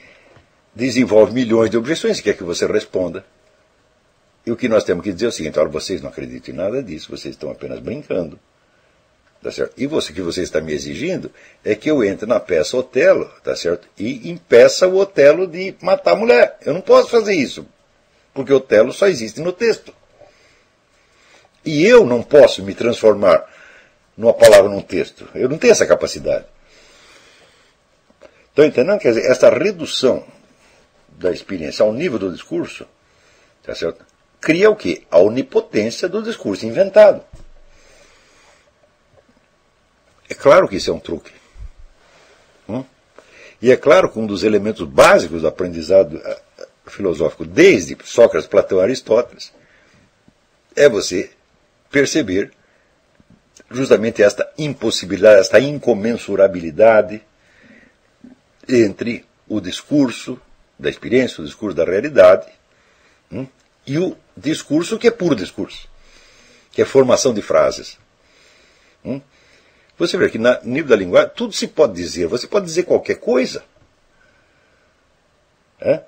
desenvolve 0.75 1.33
milhões 1.33 1.71
de 1.71 1.77
objeções, 1.77 2.21
quer 2.21 2.37
que 2.37 2.43
você 2.43 2.67
responda. 2.67 3.25
E 4.47 4.51
o 4.51 4.57
que 4.57 4.69
nós 4.69 4.85
temos 4.85 5.05
que 5.05 5.13
dizer 5.13 5.27
é 5.27 5.29
o 5.29 5.33
seguinte: 5.33 5.59
olha, 5.59 5.69
vocês 5.69 6.03
não 6.03 6.11
acreditam 6.11 6.55
em 6.55 6.59
nada 6.59 6.83
disso, 6.83 7.11
vocês 7.11 7.35
estão 7.35 7.51
apenas 7.51 7.79
brincando. 7.79 8.39
Tá 9.43 9.53
certo? 9.53 9.75
E 9.77 9.87
você 9.87 10.11
que 10.11 10.23
você 10.23 10.41
está 10.41 10.59
me 10.59 10.73
exigindo 10.73 11.31
é 11.63 11.75
que 11.75 11.91
eu 11.91 12.03
entre 12.03 12.27
na 12.27 12.41
peça 12.41 12.79
Otelo, 12.79 13.31
tá 13.43 13.55
certo? 13.55 13.87
E 13.99 14.31
impeça 14.31 14.89
o 14.89 14.97
Otelo 14.97 15.47
de 15.47 15.75
matar 15.83 16.13
a 16.13 16.17
mulher. 16.17 16.59
Eu 16.65 16.73
não 16.73 16.81
posso 16.81 17.11
fazer 17.11 17.35
isso, 17.35 17.67
porque 18.33 18.53
Otelo 18.53 18.91
só 18.91 19.07
existe 19.07 19.43
no 19.43 19.53
texto. 19.53 19.93
E 21.63 21.85
eu 21.85 22.07
não 22.07 22.23
posso 22.23 22.63
me 22.63 22.75
transformar 22.75 23.47
numa 24.17 24.35
palavra, 24.35 24.69
num 24.71 24.81
texto. 24.81 25.29
Eu 25.35 25.49
não 25.49 25.59
tenho 25.59 25.73
essa 25.73 25.87
capacidade. 25.87 26.45
Estão 28.49 28.65
entendendo? 28.65 28.99
Quer 29.01 29.09
dizer, 29.09 29.31
essa 29.31 29.51
redução 29.51 30.25
da 31.09 31.31
experiência 31.31 31.85
ao 31.85 31.93
nível 31.93 32.19
do 32.19 32.33
discurso 32.33 32.87
tá 33.65 33.75
certo? 33.75 34.05
cria 34.41 34.71
o 34.71 34.77
quê? 34.77 35.03
A 35.11 35.19
onipotência 35.19 36.09
do 36.09 36.23
discurso 36.23 36.67
inventado. 36.67 37.25
É 40.29 40.35
claro 40.35 40.69
que 40.69 40.77
isso 40.77 40.91
é 40.91 40.93
um 40.93 41.01
truque. 41.01 41.33
Hum? 42.69 42.85
E 43.61 43.73
é 43.73 43.77
claro 43.77 44.11
que 44.11 44.19
um 44.19 44.27
dos 44.27 44.45
elementos 44.45 44.87
básicos 44.87 45.43
do 45.43 45.49
aprendizado 45.49 46.21
eh, 46.23 46.43
filosófico, 46.87 47.45
desde 47.45 47.97
Sócrates, 48.05 48.49
Platão 48.49 48.81
Aristóteles, 48.81 49.53
é 50.77 50.89
você 50.89 51.31
perceber 51.91 52.53
justamente 53.75 54.23
esta 54.23 54.51
impossibilidade, 54.57 55.41
esta 55.41 55.61
incomensurabilidade 55.61 57.23
entre 58.69 59.25
o 59.49 59.61
discurso 59.61 60.41
da 60.79 60.89
experiência, 60.89 61.43
o 61.43 61.47
discurso 61.47 61.77
da 61.77 61.85
realidade, 61.85 62.51
hum, 63.31 63.47
e 63.87 63.99
o 63.99 64.17
discurso 64.37 64.99
que 64.99 65.09
é 65.09 65.11
puro 65.11 65.35
discurso, 65.35 65.89
que 66.73 66.81
é 66.81 66.85
formação 66.85 67.35
de 67.35 67.43
frases. 67.43 67.99
Hum. 69.05 69.21
Você 69.99 70.17
vê 70.17 70.29
que 70.29 70.39
no 70.39 70.57
nível 70.65 70.91
da 70.91 70.97
linguagem 70.97 71.31
tudo 71.37 71.53
se 71.53 71.69
pode 71.69 71.95
dizer, 71.95 72.27
você 72.27 72.47
pode 72.47 72.67
dizer 72.67 72.85
qualquer 72.85 73.17
coisa. 73.17 73.65
É? 75.81 76.03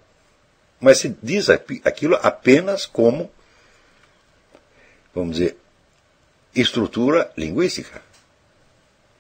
Mas 0.81 0.99
se 0.99 1.17
diz 1.23 1.49
aquilo 1.51 2.19
apenas 2.23 2.87
como, 2.87 3.31
vamos 5.15 5.37
dizer, 5.37 5.57
estrutura 6.61 7.31
linguística. 7.37 8.01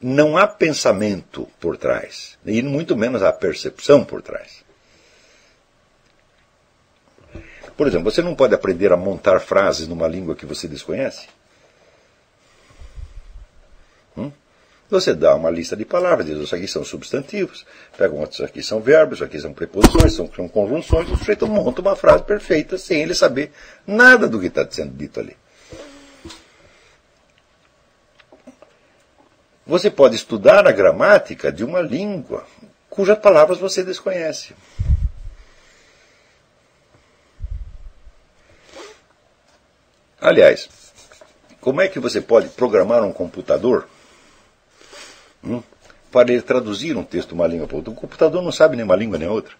Não 0.00 0.36
há 0.36 0.46
pensamento 0.46 1.48
por 1.60 1.76
trás, 1.76 2.38
e 2.44 2.62
muito 2.62 2.96
menos 2.96 3.22
há 3.22 3.32
percepção 3.32 4.04
por 4.04 4.22
trás. 4.22 4.64
Por 7.76 7.86
exemplo, 7.86 8.10
você 8.10 8.22
não 8.22 8.34
pode 8.34 8.54
aprender 8.54 8.92
a 8.92 8.96
montar 8.96 9.38
frases 9.40 9.86
numa 9.86 10.08
língua 10.08 10.34
que 10.34 10.46
você 10.46 10.66
desconhece. 10.66 11.28
Hum? 14.16 14.32
Você 14.88 15.14
dá 15.14 15.34
uma 15.34 15.50
lista 15.50 15.76
de 15.76 15.84
palavras, 15.84 16.26
diz, 16.26 16.38
isso 16.38 16.54
aqui 16.54 16.68
são 16.68 16.84
substantivos, 16.84 17.66
pega 17.98 18.14
outros 18.14 18.40
aqui 18.40 18.62
são 18.62 18.80
verbos, 18.80 19.18
isso 19.18 19.24
aqui 19.24 19.40
são 19.40 19.52
preposições, 19.52 20.14
são, 20.14 20.30
são 20.34 20.48
conjunções, 20.48 21.10
o 21.10 21.16
sujeito 21.16 21.46
monta 21.46 21.80
uma 21.80 21.96
frase 21.96 22.22
perfeita 22.22 22.78
sem 22.78 23.02
ele 23.02 23.14
saber 23.14 23.50
nada 23.86 24.28
do 24.28 24.40
que 24.40 24.46
está 24.46 24.66
sendo 24.70 24.96
dito 24.96 25.20
ali. 25.20 25.36
Você 29.66 29.90
pode 29.90 30.14
estudar 30.14 30.66
a 30.66 30.72
gramática 30.72 31.50
de 31.50 31.64
uma 31.64 31.80
língua 31.80 32.46
cujas 32.88 33.18
palavras 33.18 33.58
você 33.58 33.82
desconhece. 33.82 34.54
Aliás, 40.20 40.68
como 41.60 41.80
é 41.80 41.88
que 41.88 41.98
você 41.98 42.20
pode 42.20 42.48
programar 42.50 43.02
um 43.02 43.12
computador 43.12 43.88
hum, 45.44 45.62
para 46.10 46.32
ele 46.32 46.42
traduzir 46.42 46.96
um 46.96 47.04
texto 47.04 47.28
de 47.28 47.34
uma 47.34 47.46
língua 47.46 47.66
para 47.66 47.76
outra? 47.76 47.92
O 47.92 47.94
computador 47.94 48.42
não 48.42 48.52
sabe 48.52 48.76
nem 48.76 48.84
uma 48.84 48.96
língua 48.96 49.18
nem 49.18 49.28
outra. 49.28 49.54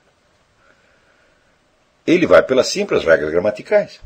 Ele 2.06 2.26
vai 2.26 2.42
pelas 2.42 2.68
simples 2.68 3.04
regras 3.04 3.30
gramaticais 3.30 4.00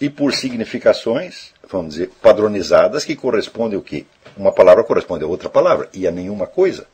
e 0.00 0.10
por 0.10 0.34
significações, 0.34 1.52
vamos 1.78 1.94
dizer, 1.94 2.10
padronizadas 2.20 3.04
que 3.04 3.16
correspondem 3.16 3.78
o 3.78 3.82
quê? 3.82 4.06
Uma 4.36 4.52
palavra 4.52 4.84
corresponde 4.84 5.24
a 5.24 5.26
outra 5.26 5.48
palavra 5.48 5.88
e 5.92 6.06
a 6.06 6.10
nenhuma 6.10 6.46
coisa. 6.46 6.86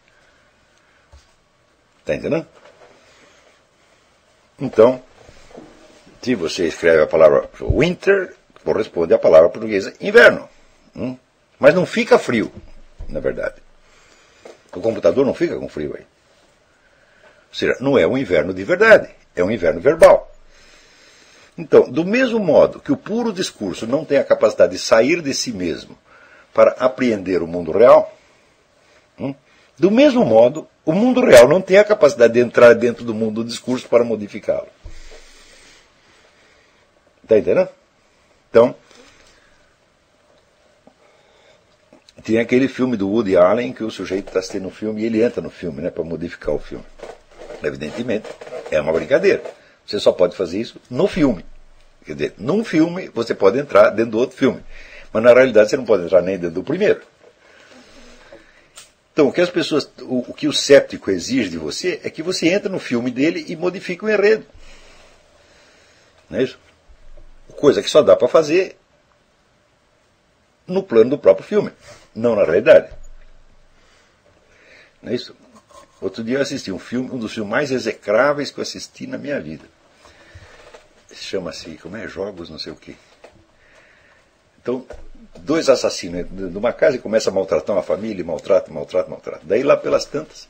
Está 2.01 2.15
entendendo? 2.15 2.47
Então, 4.59 5.03
se 6.23 6.35
você 6.35 6.67
escreve 6.67 7.03
a 7.03 7.07
palavra 7.07 7.49
winter, 7.61 8.35
corresponde 8.65 9.15
à 9.15 9.19
palavra 9.19 9.49
portuguesa 9.49 9.95
inverno. 10.01 10.49
Hum? 10.97 11.17
Mas 11.59 11.75
não 11.75 11.87
fica 11.87 12.19
frio, 12.19 12.53
na 13.09 13.21
verdade. 13.21 13.57
O 14.73 14.81
computador 14.81 15.25
não 15.25 15.35
fica 15.35 15.57
com 15.57 15.69
frio 15.69 15.95
aí. 15.97 16.03
Ou 17.49 17.55
seja, 17.55 17.77
não 17.81 17.99
é 17.99 18.07
um 18.07 18.17
inverno 18.17 18.53
de 18.53 18.63
verdade, 18.65 19.11
é 19.35 19.43
um 19.43 19.51
inverno 19.51 19.81
verbal. 19.81 20.28
Então, 21.59 21.91
do 21.91 22.05
mesmo 22.05 22.39
modo 22.39 22.79
que 22.79 22.93
o 22.93 22.97
puro 22.97 23.33
discurso 23.33 23.85
não 23.85 24.05
tem 24.05 24.19
a 24.19 24.25
capacidade 24.25 24.73
de 24.73 24.79
sair 24.79 25.21
de 25.21 25.35
si 25.35 25.51
mesmo 25.51 25.99
para 26.55 26.71
apreender 26.79 27.43
o 27.43 27.49
mundo 27.49 27.73
real, 27.73 28.17
hum, 29.19 29.35
Do 29.79 29.91
mesmo 29.91 30.25
modo, 30.25 30.67
o 30.85 30.93
mundo 30.93 31.21
real 31.21 31.47
não 31.47 31.61
tem 31.61 31.79
a 31.79 31.85
capacidade 31.85 32.33
de 32.33 32.41
entrar 32.41 32.75
dentro 32.75 33.05
do 33.05 33.15
mundo 33.15 33.43
do 33.43 33.49
discurso 33.49 33.89
para 33.89 34.03
modificá-lo. 34.03 34.69
Está 37.23 37.39
entendendo? 37.39 37.69
Então, 38.51 38.75
tem 42.25 42.39
aquele 42.39 42.67
filme 42.67 42.97
do 42.97 43.09
Woody 43.09 43.37
Allen 43.37 43.73
que 43.73 43.85
o 43.85 43.91
sujeito 43.91 44.29
está 44.29 44.41
assistindo 44.41 44.67
um 44.67 44.71
filme 44.71 45.03
e 45.03 45.07
ele 45.07 45.23
entra 45.23 45.41
no 45.41 45.51
filme 45.51 45.81
né, 45.81 45.91
para 45.91 46.03
modificar 46.03 46.55
o 46.55 46.59
filme. 46.59 46.85
Evidentemente, 47.63 48.29
é 48.71 48.81
uma 48.81 48.93
brincadeira. 48.93 49.43
Você 49.89 49.99
só 49.99 50.13
pode 50.13 50.37
fazer 50.37 50.61
isso 50.61 50.79
no 50.91 51.09
filme. 51.09 51.43
Quer 52.05 52.13
dizer, 52.13 52.35
num 52.37 52.63
filme 52.63 53.09
você 53.09 53.35
pode 53.35 53.59
entrar 53.59 53.89
dentro 53.89 54.13
do 54.13 54.19
outro 54.19 54.37
filme. 54.37 54.63
Mas 55.11 55.23
na 55.23 55.33
realidade 55.33 55.71
você 55.71 55.79
não 55.79 55.87
pode 55.87 56.05
entrar 56.05 56.21
nem 56.21 56.37
dentro 56.37 56.57
do 56.57 56.63
primeiro. 56.63 57.01
Então, 59.11 59.29
o 59.29 59.33
que 59.33 59.41
as 59.41 59.49
pessoas, 59.49 59.91
o, 60.03 60.31
o, 60.31 60.35
que 60.35 60.47
o 60.47 60.53
séptico 60.53 61.11
exige 61.11 61.49
de 61.49 61.57
você 61.57 62.01
é 62.05 62.11
que 62.11 62.23
você 62.23 62.49
entre 62.49 62.69
no 62.69 62.79
filme 62.79 63.11
dele 63.11 63.47
e 63.49 63.57
modifique 63.57 64.05
o 64.05 64.11
enredo. 64.11 64.45
Não 66.29 66.39
é 66.39 66.43
isso? 66.43 66.59
Coisa 67.57 67.83
que 67.83 67.89
só 67.89 68.03
dá 68.03 68.15
para 68.15 68.29
fazer 68.29 68.77
no 70.67 70.83
plano 70.83 71.11
do 71.11 71.19
próprio 71.19 71.47
filme, 71.47 71.73
não 72.15 72.37
na 72.37 72.45
realidade. 72.45 72.93
Não 75.03 75.11
é 75.11 75.15
isso? 75.15 75.35
Outro 75.99 76.23
dia 76.23 76.37
eu 76.37 76.43
assisti 76.43 76.71
um 76.71 76.79
filme, 76.79 77.11
um 77.11 77.19
dos 77.19 77.33
filmes 77.33 77.51
mais 77.51 77.71
execráveis 77.73 78.51
que 78.51 78.59
eu 78.59 78.63
assisti 78.63 79.07
na 79.07 79.17
minha 79.17 79.41
vida. 79.41 79.65
Chama-se, 81.21 81.79
como 81.83 81.97
é? 81.97 82.07
Jogos, 82.09 82.49
não 82.51 82.59
sei 82.59 82.73
o 82.73 82.77
quê. 82.77 82.95
Então, 84.61 84.87
dois 85.37 85.69
assassinos 85.69 86.27
de 86.31 86.59
uma 86.59 86.73
casa 86.73 86.97
e 86.97 86.99
começa 86.99 87.31
a 87.31 87.33
maltratar 87.33 87.75
uma 87.75 87.83
família, 87.83 88.25
maltrata, 88.25 88.71
maltrata, 88.73 89.11
maltrata. 89.11 89.41
Daí 89.45 89.63
lá 89.63 89.77
pelas 89.77 90.05
tantas, 90.05 90.49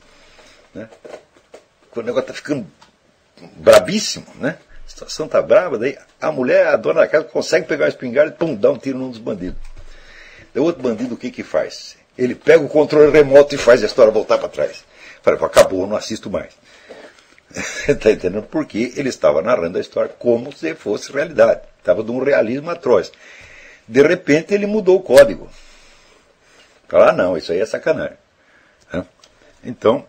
né? 0.74 0.88
Quando 1.90 2.06
o 2.06 2.08
negócio 2.08 2.30
está 2.30 2.34
ficando 2.34 2.66
brabíssimo, 3.56 4.26
né? 4.36 4.58
A 4.86 4.88
situação 4.88 5.26
está 5.26 5.40
brava, 5.42 5.78
daí 5.78 5.98
a 6.20 6.32
mulher, 6.32 6.66
a 6.68 6.76
dona 6.76 7.00
da 7.00 7.08
casa, 7.08 7.24
consegue 7.24 7.66
pegar 7.66 7.84
uma 7.84 7.90
espingarda 7.90 8.32
e 8.32 8.36
pum, 8.36 8.54
dá 8.54 8.70
um 8.70 8.78
tiro 8.78 8.98
num 8.98 9.10
dos 9.10 9.18
bandidos. 9.18 9.58
Daí 10.54 10.62
o 10.62 10.64
outro 10.64 10.82
bandido 10.82 11.14
o 11.14 11.18
que 11.18 11.30
que 11.30 11.42
faz? 11.42 11.96
Ele 12.16 12.34
pega 12.34 12.64
o 12.64 12.68
controle 12.68 13.12
remoto 13.12 13.54
e 13.54 13.58
faz 13.58 13.82
a 13.82 13.86
história 13.86 14.12
voltar 14.12 14.38
para 14.38 14.48
trás. 14.48 14.84
Falei, 15.22 15.38
acabou, 15.40 15.86
não 15.86 15.96
assisto 15.96 16.30
mais. 16.30 16.54
Está 17.50 18.10
entendendo? 18.12 18.42
Porque 18.42 18.92
ele 18.96 19.08
estava 19.08 19.42
narrando 19.42 19.78
a 19.78 19.80
história 19.80 20.10
como 20.18 20.52
se 20.52 20.74
fosse 20.74 21.12
realidade. 21.12 21.62
Estava 21.78 22.02
de 22.02 22.10
um 22.10 22.22
realismo 22.22 22.70
atroz. 22.70 23.10
De 23.86 24.02
repente 24.02 24.52
ele 24.52 24.66
mudou 24.66 24.96
o 24.96 25.02
código. 25.02 25.48
Falar, 26.88 27.10
ah, 27.10 27.12
não, 27.12 27.36
isso 27.36 27.52
aí 27.52 27.60
é 27.60 27.66
sacanagem. 27.66 28.16
Então, 29.62 30.06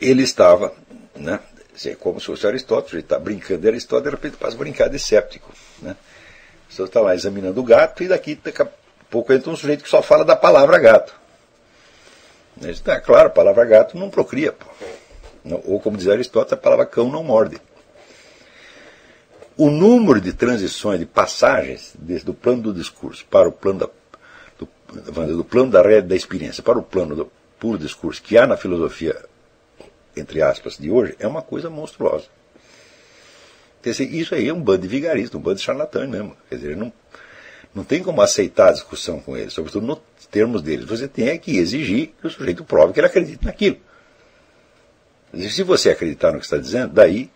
ele 0.00 0.22
estava, 0.22 0.72
né, 1.14 1.40
como 1.98 2.20
se 2.20 2.26
fosse 2.26 2.46
Aristóteles, 2.46 2.92
ele 2.92 3.02
está 3.02 3.18
brincando 3.18 3.62
de 3.62 3.68
Aristóteles, 3.68 4.10
de 4.10 4.16
repente 4.16 4.36
passa 4.40 4.54
a 4.54 4.58
brincar 4.58 4.88
de 4.88 4.98
séptico. 4.98 5.52
Né? 5.80 5.96
Você 6.68 6.82
está 6.82 7.00
lá 7.00 7.14
examinando 7.14 7.60
o 7.60 7.64
gato 7.64 8.02
e 8.02 8.08
daqui, 8.08 8.34
daqui 8.34 8.62
a 8.62 8.68
pouco 9.10 9.32
entra 9.32 9.50
um 9.50 9.56
sujeito 9.56 9.84
que 9.84 9.90
só 9.90 10.02
fala 10.02 10.24
da 10.24 10.36
palavra 10.36 10.78
gato. 10.78 11.14
É 12.64 13.00
claro, 13.00 13.28
a 13.28 13.30
palavra 13.30 13.64
gato 13.64 13.96
não 13.96 14.10
procria. 14.10 14.52
Pô. 14.52 14.66
Ou 15.64 15.80
como 15.80 15.96
diz 15.96 16.08
Aristóteles, 16.08 16.52
a 16.52 16.62
palavra 16.62 16.86
cão 16.86 17.10
não 17.10 17.24
morde 17.24 17.60
o 19.56 19.70
número 19.70 20.20
de 20.20 20.32
transições, 20.32 20.98
de 20.98 21.06
passagens 21.06 21.94
desde 21.98 22.30
o 22.30 22.34
plano 22.34 22.62
do 22.62 22.72
discurso 22.72 23.24
para 23.26 23.48
o 23.48 23.52
plano 23.52 23.80
da, 23.80 23.88
do, 24.58 25.36
do 25.36 25.44
plano 25.44 25.70
da, 25.70 25.82
da 26.00 26.16
experiência 26.16 26.62
para 26.62 26.78
o 26.78 26.82
plano 26.82 27.14
do 27.14 27.30
puro 27.58 27.78
discurso 27.78 28.22
que 28.22 28.36
há 28.36 28.46
na 28.46 28.56
filosofia, 28.56 29.16
entre 30.16 30.42
aspas, 30.42 30.76
de 30.76 30.90
hoje, 30.90 31.14
é 31.18 31.26
uma 31.26 31.42
coisa 31.42 31.70
monstruosa. 31.70 32.26
Dizer, 33.82 34.04
isso 34.04 34.34
aí 34.34 34.48
é 34.48 34.52
um 34.52 34.60
bando 34.60 34.82
de 34.82 34.88
vigaristas, 34.88 35.34
um 35.34 35.42
bando 35.42 35.56
de 35.56 35.62
charlatães 35.62 36.08
mesmo. 36.08 36.36
Quer 36.48 36.56
dizer, 36.56 36.76
não, 36.76 36.92
não 37.74 37.84
tem 37.84 38.02
como 38.02 38.20
aceitar 38.20 38.68
a 38.68 38.72
discussão 38.72 39.20
com 39.20 39.36
eles, 39.36 39.52
sobretudo 39.52 39.86
nos 39.86 39.98
termos 40.32 40.62
deles. 40.62 40.86
Você 40.86 41.06
tem 41.06 41.28
é 41.28 41.38
que 41.38 41.58
exigir 41.58 42.14
que 42.18 42.26
o 42.26 42.30
sujeito 42.30 42.64
prove 42.64 42.94
que 42.94 42.98
ele 42.98 43.06
acredita 43.06 43.46
naquilo. 43.46 43.76
Se 45.34 45.62
você 45.62 45.90
acreditar 45.90 46.32
no 46.32 46.38
que 46.38 46.44
está 46.44 46.56
dizendo, 46.56 46.92
daí 46.92 47.30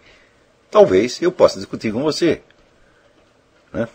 talvez 0.70 1.20
eu 1.22 1.30
possa 1.30 1.58
discutir 1.58 1.92
com 1.92 2.02
você. 2.02 2.40
Né? 3.72 3.86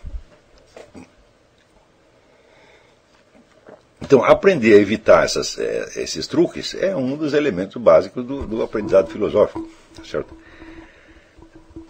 Então, 4.00 4.24
aprender 4.24 4.74
a 4.74 4.80
evitar 4.80 5.24
essas, 5.24 5.58
é, 5.58 5.90
esses 5.96 6.26
truques 6.26 6.74
é 6.74 6.94
um 6.94 7.16
dos 7.16 7.34
elementos 7.34 7.80
básicos 7.80 8.24
do, 8.24 8.46
do 8.46 8.62
aprendizado 8.62 9.10
filosófico. 9.10 9.68
Certo? 10.04 10.36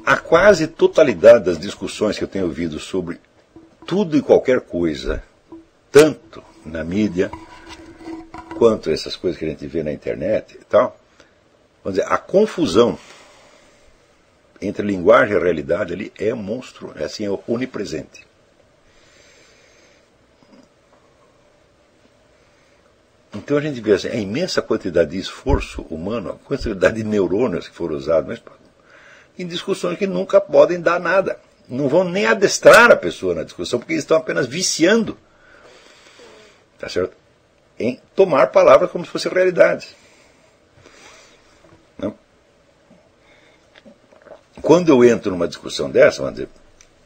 A 0.04 0.16
quase 0.16 0.66
totalidade 0.66 1.44
das 1.44 1.58
discussões 1.58 2.16
que 2.16 2.24
eu 2.24 2.28
tenho 2.28 2.46
ouvido 2.46 2.78
sobre 2.78 3.20
tudo 3.86 4.16
e 4.16 4.22
qualquer 4.22 4.60
coisa, 4.60 5.22
tanto 5.90 6.42
na 6.64 6.84
mídia 6.84 7.30
quanto 8.56 8.90
essas 8.90 9.16
coisas 9.16 9.38
que 9.38 9.44
a 9.44 9.48
gente 9.48 9.66
vê 9.66 9.82
na 9.82 9.92
internet 9.92 10.54
e 10.60 10.64
tal, 10.64 10.96
vamos 11.82 11.98
dizer, 11.98 12.12
a 12.12 12.16
confusão 12.16 12.98
entre 14.60 14.86
linguagem 14.86 15.36
e 15.36 15.40
realidade 15.40 15.92
ali 15.92 16.12
é 16.16 16.32
monstro, 16.32 16.92
é 16.96 17.04
assim, 17.04 17.26
é 17.26 17.38
onipresente. 17.48 18.24
Então 23.34 23.56
a 23.56 23.60
gente 23.60 23.80
vê 23.80 23.94
assim, 23.94 24.08
a 24.08 24.14
imensa 24.14 24.62
quantidade 24.62 25.10
de 25.10 25.18
esforço 25.18 25.82
humano, 25.90 26.30
a 26.30 26.46
quantidade 26.46 26.96
de 26.96 27.04
neurônios 27.04 27.66
que 27.66 27.74
foram 27.74 27.96
usados, 27.96 28.28
mas 28.28 28.42
em 29.38 29.46
discussões 29.46 29.98
que 29.98 30.06
nunca 30.06 30.40
podem 30.40 30.80
dar 30.80 31.00
nada. 31.00 31.38
Não 31.68 31.88
vão 31.88 32.04
nem 32.04 32.26
adestrar 32.26 32.90
a 32.90 32.96
pessoa 32.96 33.34
na 33.34 33.42
discussão, 33.42 33.78
porque 33.78 33.94
eles 33.94 34.04
estão 34.04 34.18
apenas 34.18 34.46
viciando 34.46 35.16
tá 36.82 36.88
certo? 36.88 37.16
em 37.78 38.00
tomar 38.14 38.48
palavras 38.48 38.90
como 38.90 39.04
se 39.04 39.10
fossem 39.10 39.32
realidades. 39.32 39.94
Quando 44.60 44.90
eu 44.90 45.04
entro 45.04 45.30
numa 45.30 45.48
discussão 45.48 45.90
dessa, 45.90 46.28
dizer, 46.30 46.48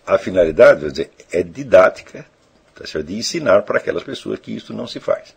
a 0.06 0.18
finalidade 0.18 0.90
dizer, 0.90 1.10
é 1.30 1.42
didática, 1.42 2.26
tá 2.74 2.86
certo? 2.86 3.06
de 3.06 3.16
ensinar 3.16 3.62
para 3.62 3.78
aquelas 3.78 4.02
pessoas 4.02 4.38
que 4.38 4.54
isso 4.54 4.72
não 4.74 4.86
se 4.86 4.98
faz. 4.98 5.34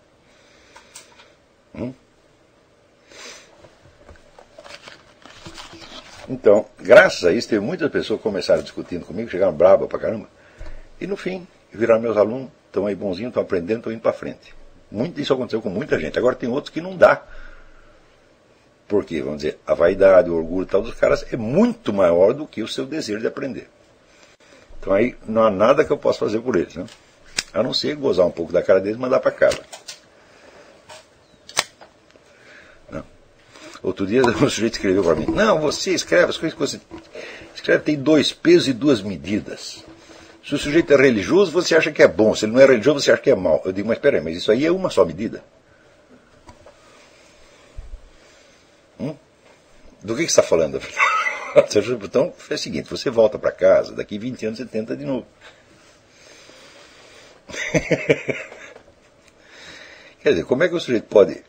Hum? 1.75 1.93
Então, 6.27 6.65
graças 6.77 7.23
a 7.25 7.31
isso, 7.31 7.47
teve 7.47 7.63
muitas 7.63 7.91
pessoas 7.91 8.19
que 8.19 8.23
começaram 8.23 8.63
discutindo 8.63 9.05
comigo, 9.05 9.29
chegaram 9.29 9.53
bravas 9.53 9.87
pra 9.87 9.99
caramba, 9.99 10.29
e 10.99 11.07
no 11.07 11.15
fim, 11.15 11.47
viraram 11.71 12.01
meus 12.01 12.17
alunos, 12.17 12.49
estão 12.69 12.85
aí 12.85 12.95
bonzinhos, 12.95 13.31
estão 13.31 13.43
aprendendo, 13.43 13.79
estão 13.79 13.91
indo 13.91 14.01
para 14.01 14.13
frente. 14.13 14.55
Muito, 14.91 15.19
isso 15.19 15.33
aconteceu 15.33 15.61
com 15.61 15.69
muita 15.69 15.99
gente. 15.99 16.17
Agora 16.17 16.35
tem 16.35 16.49
outros 16.49 16.73
que 16.73 16.81
não 16.81 16.95
dá. 16.95 17.23
Porque, 18.87 19.21
vamos 19.21 19.43
dizer, 19.43 19.59
a 19.67 19.73
vaidade, 19.73 20.29
o 20.29 20.35
orgulho 20.35 20.65
tal 20.65 20.81
dos 20.81 20.95
caras 20.95 21.25
é 21.31 21.37
muito 21.37 21.93
maior 21.93 22.33
do 22.33 22.47
que 22.47 22.63
o 22.63 22.67
seu 22.67 22.85
desejo 22.85 23.19
de 23.19 23.27
aprender. 23.27 23.69
Então 24.79 24.93
aí 24.93 25.15
não 25.27 25.43
há 25.43 25.51
nada 25.51 25.83
que 25.83 25.91
eu 25.91 25.97
possa 25.97 26.19
fazer 26.19 26.39
por 26.39 26.55
eles, 26.55 26.75
né? 26.75 26.85
A 27.53 27.61
não 27.61 27.73
ser 27.73 27.95
gozar 27.95 28.25
um 28.25 28.31
pouco 28.31 28.51
da 28.51 28.63
cara 28.63 28.79
deles 28.79 28.97
e 28.97 28.99
mandar 28.99 29.19
para 29.19 29.31
casa. 29.31 29.59
Não. 32.89 33.03
Outro 33.83 34.07
dia 34.07 34.23
um 34.25 34.49
sujeito 34.49 34.73
escreveu 34.73 35.03
para 35.03 35.15
mim, 35.15 35.27
não, 35.27 35.59
você 35.59 35.91
escreve 35.91 36.31
as 36.31 36.37
coisas 36.37 36.53
que 36.53 36.59
você 36.59 36.81
escreve 37.53 37.83
tem 37.83 37.95
dois 37.95 38.31
pesos 38.31 38.69
e 38.69 38.73
duas 38.73 39.01
medidas. 39.01 39.83
Se 40.49 40.55
o 40.55 40.57
sujeito 40.57 40.91
é 40.91 40.95
religioso, 40.95 41.51
você 41.51 41.75
acha 41.75 41.91
que 41.91 42.01
é 42.01 42.07
bom. 42.07 42.33
Se 42.33 42.45
ele 42.45 42.53
não 42.53 42.59
é 42.59 42.65
religioso, 42.65 43.01
você 43.01 43.11
acha 43.11 43.21
que 43.21 43.29
é 43.29 43.35
mal. 43.35 43.61
Eu 43.63 43.71
digo, 43.71 43.87
mas 43.87 43.99
peraí, 43.99 44.19
mas 44.19 44.35
isso 44.35 44.51
aí 44.51 44.65
é 44.65 44.71
uma 44.71 44.89
só 44.89 45.05
medida. 45.05 45.43
Do 50.01 50.15
que, 50.15 50.25
que 50.25 50.31
você 50.31 50.39
está 50.39 50.41
falando? 50.41 50.81
então, 52.03 52.33
é 52.49 52.53
o 52.55 52.57
seguinte: 52.57 52.89
você 52.89 53.11
volta 53.11 53.37
para 53.37 53.51
casa, 53.51 53.93
daqui 53.93 54.17
20 54.17 54.47
anos 54.47 54.57
você 54.57 54.65
tenta 54.65 54.97
de 54.97 55.05
novo. 55.05 55.27
Quer 60.19 60.31
dizer, 60.31 60.45
como 60.45 60.63
é 60.63 60.67
que 60.67 60.73
o 60.73 60.79
sujeito 60.79 61.05
pode 61.05 61.43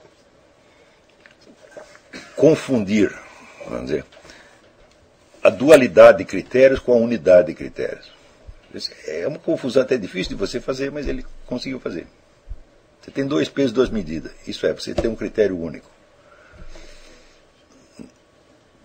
confundir, 2.37 3.19
vamos 3.67 3.87
dizer, 3.87 4.05
a 5.43 5.49
dualidade 5.49 6.19
de 6.19 6.27
critérios 6.27 6.81
com 6.81 6.93
a 6.93 6.97
unidade 6.97 7.47
de 7.47 7.55
critérios? 7.55 8.19
É 9.06 9.26
uma 9.26 9.38
confusão 9.38 9.83
até 9.83 9.96
difícil 9.96 10.30
de 10.30 10.38
você 10.38 10.61
fazer, 10.61 10.90
mas 10.90 11.09
ele 11.09 11.24
conseguiu 11.46 11.80
fazer. 11.80 12.06
Você 13.00 13.11
tem 13.11 13.26
dois 13.26 13.48
pesos, 13.48 13.72
duas 13.72 13.90
medidas. 13.90 14.33
Isso 14.46 14.66
é, 14.66 14.72
você 14.72 14.94
tem 14.94 15.11
um 15.11 15.16
critério 15.16 15.59
único. 15.59 15.90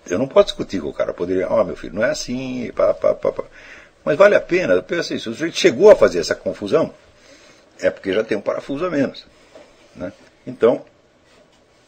Eu 0.07 0.19
não 0.19 0.27
posso 0.27 0.47
discutir 0.47 0.81
com 0.81 0.89
o 0.89 0.93
cara. 0.93 1.13
poderia, 1.13 1.49
ó, 1.49 1.61
oh, 1.61 1.63
meu 1.63 1.75
filho, 1.75 1.95
não 1.95 2.03
é 2.03 2.11
assim, 2.11 2.71
pá, 2.75 2.93
pá, 2.93 3.13
pá, 3.13 3.31
pá. 3.31 3.43
Mas 4.03 4.17
vale 4.17 4.35
a 4.35 4.41
pena, 4.41 4.81
pensa 4.81 5.13
isso. 5.13 5.23
Se 5.23 5.29
o 5.29 5.33
sujeito 5.33 5.57
chegou 5.57 5.89
a 5.89 5.95
fazer 5.95 6.19
essa 6.19 6.35
confusão, 6.35 6.93
é 7.79 7.89
porque 7.89 8.13
já 8.13 8.23
tem 8.23 8.37
um 8.37 8.41
parafuso 8.41 8.85
a 8.85 8.89
menos. 8.89 9.25
Né? 9.95 10.13
Então, 10.45 10.85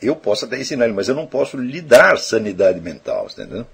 eu 0.01 0.15
posso 0.15 0.45
até 0.45 0.59
ensinar 0.59 0.85
ele, 0.85 0.93
mas 0.93 1.07
eu 1.07 1.15
não 1.15 1.27
posso 1.27 1.57
lhe 1.57 1.81
dar 1.81 2.17
sanidade 2.17 2.79
mental, 2.81 3.27
entendeu? 3.31 3.67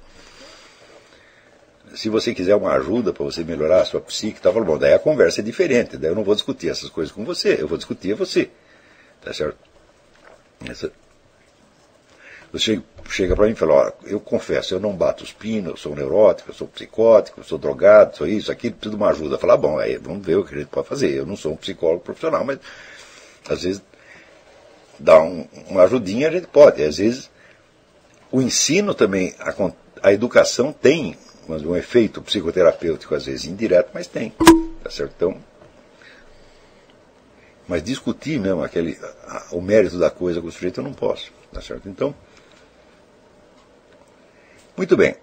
Se 1.93 2.09
você 2.09 2.33
quiser 2.33 2.55
uma 2.55 2.71
ajuda 2.73 3.13
para 3.13 3.23
você 3.23 3.43
melhorar 3.43 3.81
a 3.81 3.85
sua 3.85 4.01
psique, 4.01 4.41
tá 4.41 4.51
bom, 4.51 4.77
daí 4.77 4.93
a 4.93 4.99
conversa 4.99 5.41
é 5.41 5.43
diferente, 5.43 5.97
daí 5.97 6.11
eu 6.11 6.15
não 6.15 6.23
vou 6.23 6.33
discutir 6.33 6.69
essas 6.69 6.89
coisas 6.89 7.13
com 7.13 7.23
você, 7.23 7.57
eu 7.59 7.67
vou 7.67 7.77
discutir 7.77 8.13
você. 8.13 8.49
Tá 9.21 9.33
certo? 9.33 9.57
Essa, 10.67 10.91
você 12.53 12.79
chega 13.09 13.35
para 13.35 13.47
mim 13.47 13.53
e 13.53 13.55
fala, 13.55 13.73
olha, 13.73 13.93
eu 14.05 14.19
confesso, 14.19 14.75
eu 14.75 14.79
não 14.79 14.93
bato 14.93 15.23
os 15.23 15.33
pinos, 15.33 15.71
eu 15.71 15.77
sou 15.77 15.95
neurótico, 15.95 16.51
eu 16.51 16.53
sou 16.53 16.67
psicótico, 16.67 17.39
eu 17.39 17.43
sou 17.43 17.57
drogado, 17.57 18.15
sou 18.15 18.27
isso, 18.27 18.51
aquilo, 18.51 18.75
tudo 18.79 18.95
uma 18.95 19.09
ajuda. 19.09 19.39
Falar, 19.39 19.57
bom, 19.57 19.79
aí 19.79 19.97
vamos 19.97 20.23
ver 20.23 20.35
o 20.35 20.45
que 20.45 20.53
a 20.53 20.57
gente 20.59 20.67
pode 20.67 20.87
fazer. 20.87 21.09
Eu 21.09 21.25
não 21.25 21.35
sou 21.35 21.53
um 21.53 21.57
psicólogo 21.57 22.03
profissional, 22.03 22.45
mas 22.45 22.59
às 23.49 23.63
vezes 23.63 23.81
dar 24.99 25.21
um, 25.23 25.47
uma 25.67 25.81
ajudinha, 25.81 26.27
a 26.27 26.31
gente 26.31 26.45
pode. 26.45 26.83
Às 26.83 26.97
vezes, 26.97 27.31
o 28.31 28.39
ensino 28.39 28.93
também, 28.93 29.33
a, 29.39 30.09
a 30.09 30.13
educação 30.13 30.71
tem 30.71 31.17
um 31.47 31.75
efeito 31.75 32.21
psicoterapêutico, 32.21 33.15
às 33.15 33.25
vezes 33.25 33.45
indireto, 33.45 33.91
mas 33.93 34.07
tem. 34.07 34.33
Tá 34.83 34.89
certo? 34.89 35.13
Então, 35.15 35.41
mas 37.67 37.83
discutir 37.83 38.39
mesmo 38.39 38.63
aquele, 38.63 38.97
a, 39.25 39.47
o 39.51 39.61
mérito 39.61 39.97
da 39.97 40.09
coisa 40.09 40.41
com 40.41 40.47
o 40.47 40.51
sujeito 40.51 40.79
eu 40.79 40.83
não 40.83 40.93
posso. 40.93 41.31
Tá 41.51 41.61
certo? 41.61 41.87
Então, 41.87 42.13
muito 44.75 44.97
bem. 44.97 45.15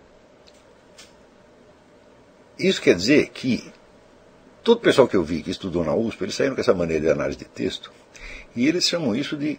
Isso 2.59 2.81
quer 2.81 2.95
dizer 2.95 3.31
que 3.31 3.73
todo 4.63 4.79
o 4.79 4.83
pessoal 4.83 5.09
que 5.09 5.17
eu 5.17 5.25
vi 5.25 5.43
que 5.43 5.51
estudou 5.51 5.85
na 5.85 5.95
USP, 5.95 6.23
eles 6.23 6.35
saíram 6.35 6.55
com 6.55 6.61
essa 6.61 6.75
maneira 6.75 7.03
de 7.03 7.11
análise 7.11 7.39
de 7.39 7.47
texto, 7.47 7.93
e 8.55 8.67
eles 8.67 8.87
chamam 8.87 9.15
isso 9.15 9.37
de 9.37 9.59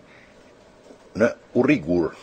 né, 1.13 1.33
o 1.53 1.61
rigor. 1.61 2.15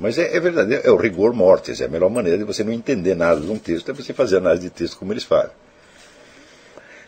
Mas 0.00 0.16
é, 0.16 0.36
é 0.36 0.40
verdadeiro, 0.40 0.86
é 0.86 0.90
o 0.90 0.96
rigor 0.96 1.32
mortis, 1.32 1.80
é 1.80 1.86
a 1.86 1.88
melhor 1.88 2.10
maneira 2.10 2.38
de 2.38 2.44
você 2.44 2.62
não 2.62 2.72
entender 2.72 3.14
nada 3.14 3.40
de 3.40 3.50
um 3.50 3.58
texto, 3.58 3.90
é 3.90 3.94
você 3.94 4.12
fazer 4.12 4.36
análise 4.36 4.62
de 4.62 4.70
texto 4.70 4.96
como 4.96 5.12
eles 5.12 5.24
fazem. 5.24 5.50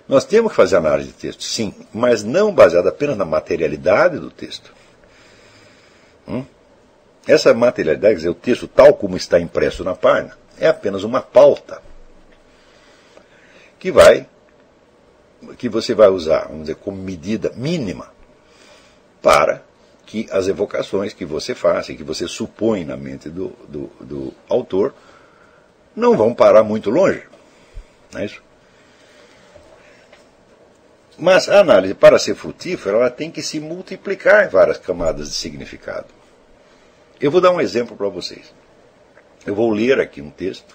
Nós 0.08 0.24
temos 0.24 0.50
que 0.50 0.56
fazer 0.56 0.76
análise 0.76 1.10
de 1.10 1.14
texto, 1.14 1.44
sim, 1.44 1.72
mas 1.92 2.24
não 2.24 2.52
baseada 2.52 2.88
apenas 2.88 3.16
na 3.16 3.24
materialidade 3.24 4.18
do 4.18 4.30
texto. 4.30 4.74
Hum? 6.26 6.44
Essa 7.26 7.54
materialidade, 7.54 8.14
quer 8.14 8.18
dizer, 8.18 8.28
o 8.28 8.34
texto 8.34 8.66
tal 8.66 8.94
como 8.94 9.16
está 9.16 9.38
impresso 9.38 9.84
na 9.84 9.94
página, 9.94 10.36
é 10.58 10.66
apenas 10.66 11.04
uma 11.04 11.20
pauta 11.20 11.80
que 13.78 13.92
vai 13.92 14.26
que 15.56 15.68
você 15.68 15.94
vai 15.94 16.08
usar, 16.08 16.48
vamos 16.48 16.62
dizer, 16.62 16.74
como 16.74 16.98
medida 16.98 17.50
mínima 17.56 18.12
para 19.22 19.62
que 20.10 20.26
as 20.32 20.48
evocações 20.48 21.12
que 21.12 21.24
você 21.24 21.54
faz 21.54 21.88
e 21.88 21.94
que 21.94 22.02
você 22.02 22.26
supõe 22.26 22.84
na 22.84 22.96
mente 22.96 23.28
do, 23.28 23.50
do, 23.68 23.86
do 24.00 24.34
autor 24.48 24.92
não 25.94 26.16
vão 26.16 26.34
parar 26.34 26.64
muito 26.64 26.90
longe. 26.90 27.22
Não 28.12 28.20
é 28.20 28.24
isso? 28.24 28.42
Mas 31.16 31.48
a 31.48 31.60
análise, 31.60 31.94
para 31.94 32.18
ser 32.18 32.34
frutífera, 32.34 32.96
ela 32.96 33.10
tem 33.10 33.30
que 33.30 33.40
se 33.40 33.60
multiplicar 33.60 34.44
em 34.44 34.48
várias 34.48 34.78
camadas 34.78 35.28
de 35.28 35.36
significado. 35.36 36.08
Eu 37.20 37.30
vou 37.30 37.40
dar 37.40 37.52
um 37.52 37.60
exemplo 37.60 37.96
para 37.96 38.08
vocês. 38.08 38.52
Eu 39.46 39.54
vou 39.54 39.70
ler 39.70 40.00
aqui 40.00 40.20
um 40.20 40.30
texto. 40.30 40.74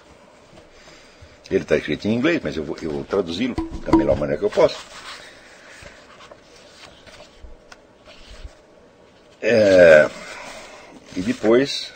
Ele 1.50 1.62
está 1.62 1.76
escrito 1.76 2.08
em 2.08 2.14
inglês, 2.14 2.40
mas 2.42 2.56
eu 2.56 2.64
vou, 2.64 2.76
eu 2.80 2.90
vou 2.90 3.04
traduzi-lo 3.04 3.54
da 3.84 3.94
melhor 3.94 4.16
maneira 4.16 4.38
que 4.38 4.46
eu 4.46 4.50
posso. 4.50 4.78
É, 9.48 10.10
e 11.14 11.20
depois 11.20 11.92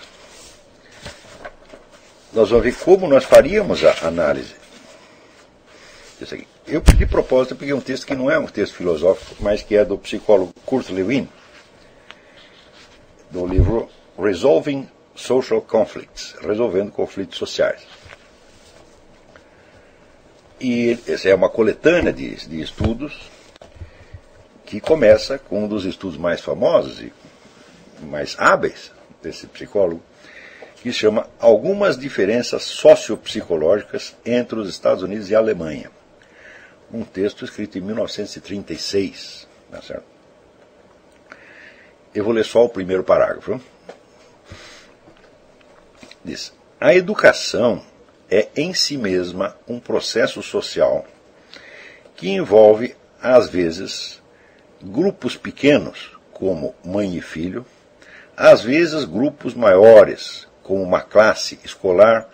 nós 2.32 2.48
vamos 2.48 2.64
ver 2.64 2.76
como 2.76 3.08
nós 3.08 3.24
faríamos 3.24 3.84
a 3.84 4.06
análise. 4.06 4.54
Aqui. 6.22 6.46
Eu, 6.64 6.80
de 6.80 7.06
propósito, 7.06 7.56
peguei 7.56 7.74
um 7.74 7.80
texto 7.80 8.06
que 8.06 8.14
não 8.14 8.30
é 8.30 8.38
um 8.38 8.46
texto 8.46 8.76
filosófico, 8.76 9.34
mas 9.40 9.62
que 9.62 9.74
é 9.74 9.84
do 9.84 9.98
psicólogo 9.98 10.52
Kurt 10.64 10.90
Lewin, 10.90 11.28
do 13.32 13.44
livro 13.46 13.88
Resolving 14.16 14.88
Social 15.16 15.60
Conflicts, 15.60 16.36
Resolvendo 16.42 16.92
Conflitos 16.92 17.36
Sociais. 17.36 17.80
E 20.60 21.00
essa 21.08 21.28
é 21.28 21.34
uma 21.34 21.48
coletânea 21.48 22.12
de, 22.12 22.46
de 22.46 22.60
estudos 22.60 23.28
que 24.66 24.80
começa 24.80 25.36
com 25.36 25.64
um 25.64 25.68
dos 25.68 25.84
estudos 25.84 26.16
mais 26.16 26.40
famosos 26.40 27.00
e 27.00 27.12
mais 28.04 28.36
hábeis 28.38 28.92
desse 29.22 29.46
psicólogo, 29.46 30.02
que 30.76 30.92
chama 30.92 31.28
Algumas 31.38 31.98
Diferenças 31.98 32.62
Sociopsicológicas 32.62 34.16
entre 34.24 34.58
os 34.58 34.68
Estados 34.68 35.02
Unidos 35.02 35.30
e 35.30 35.34
a 35.34 35.38
Alemanha. 35.38 35.90
Um 36.92 37.04
texto 37.04 37.44
escrito 37.44 37.78
em 37.78 37.82
1936. 37.82 39.46
Tá 39.70 39.82
certo? 39.82 40.04
Eu 42.14 42.24
vou 42.24 42.32
ler 42.32 42.44
só 42.44 42.64
o 42.64 42.68
primeiro 42.68 43.04
parágrafo. 43.04 43.60
Diz: 46.24 46.52
A 46.80 46.94
educação 46.94 47.82
é 48.30 48.48
em 48.56 48.74
si 48.74 48.96
mesma 48.96 49.56
um 49.68 49.78
processo 49.78 50.42
social 50.42 51.06
que 52.16 52.28
envolve, 52.28 52.96
às 53.22 53.48
vezes, 53.48 54.20
grupos 54.82 55.36
pequenos, 55.36 56.12
como 56.32 56.74
mãe 56.84 57.16
e 57.16 57.20
filho, 57.20 57.64
às 58.40 58.62
vezes 58.62 59.04
grupos 59.04 59.52
maiores, 59.52 60.48
como 60.62 60.82
uma 60.82 61.02
classe 61.02 61.60
escolar 61.62 62.26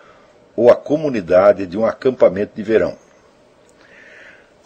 ou 0.55 0.71
a 0.71 0.77
comunidade 0.77 1.67
de 1.67 1.77
um 1.77 1.85
acampamento 1.85 2.53
de 2.55 2.63
verão. 2.63 2.97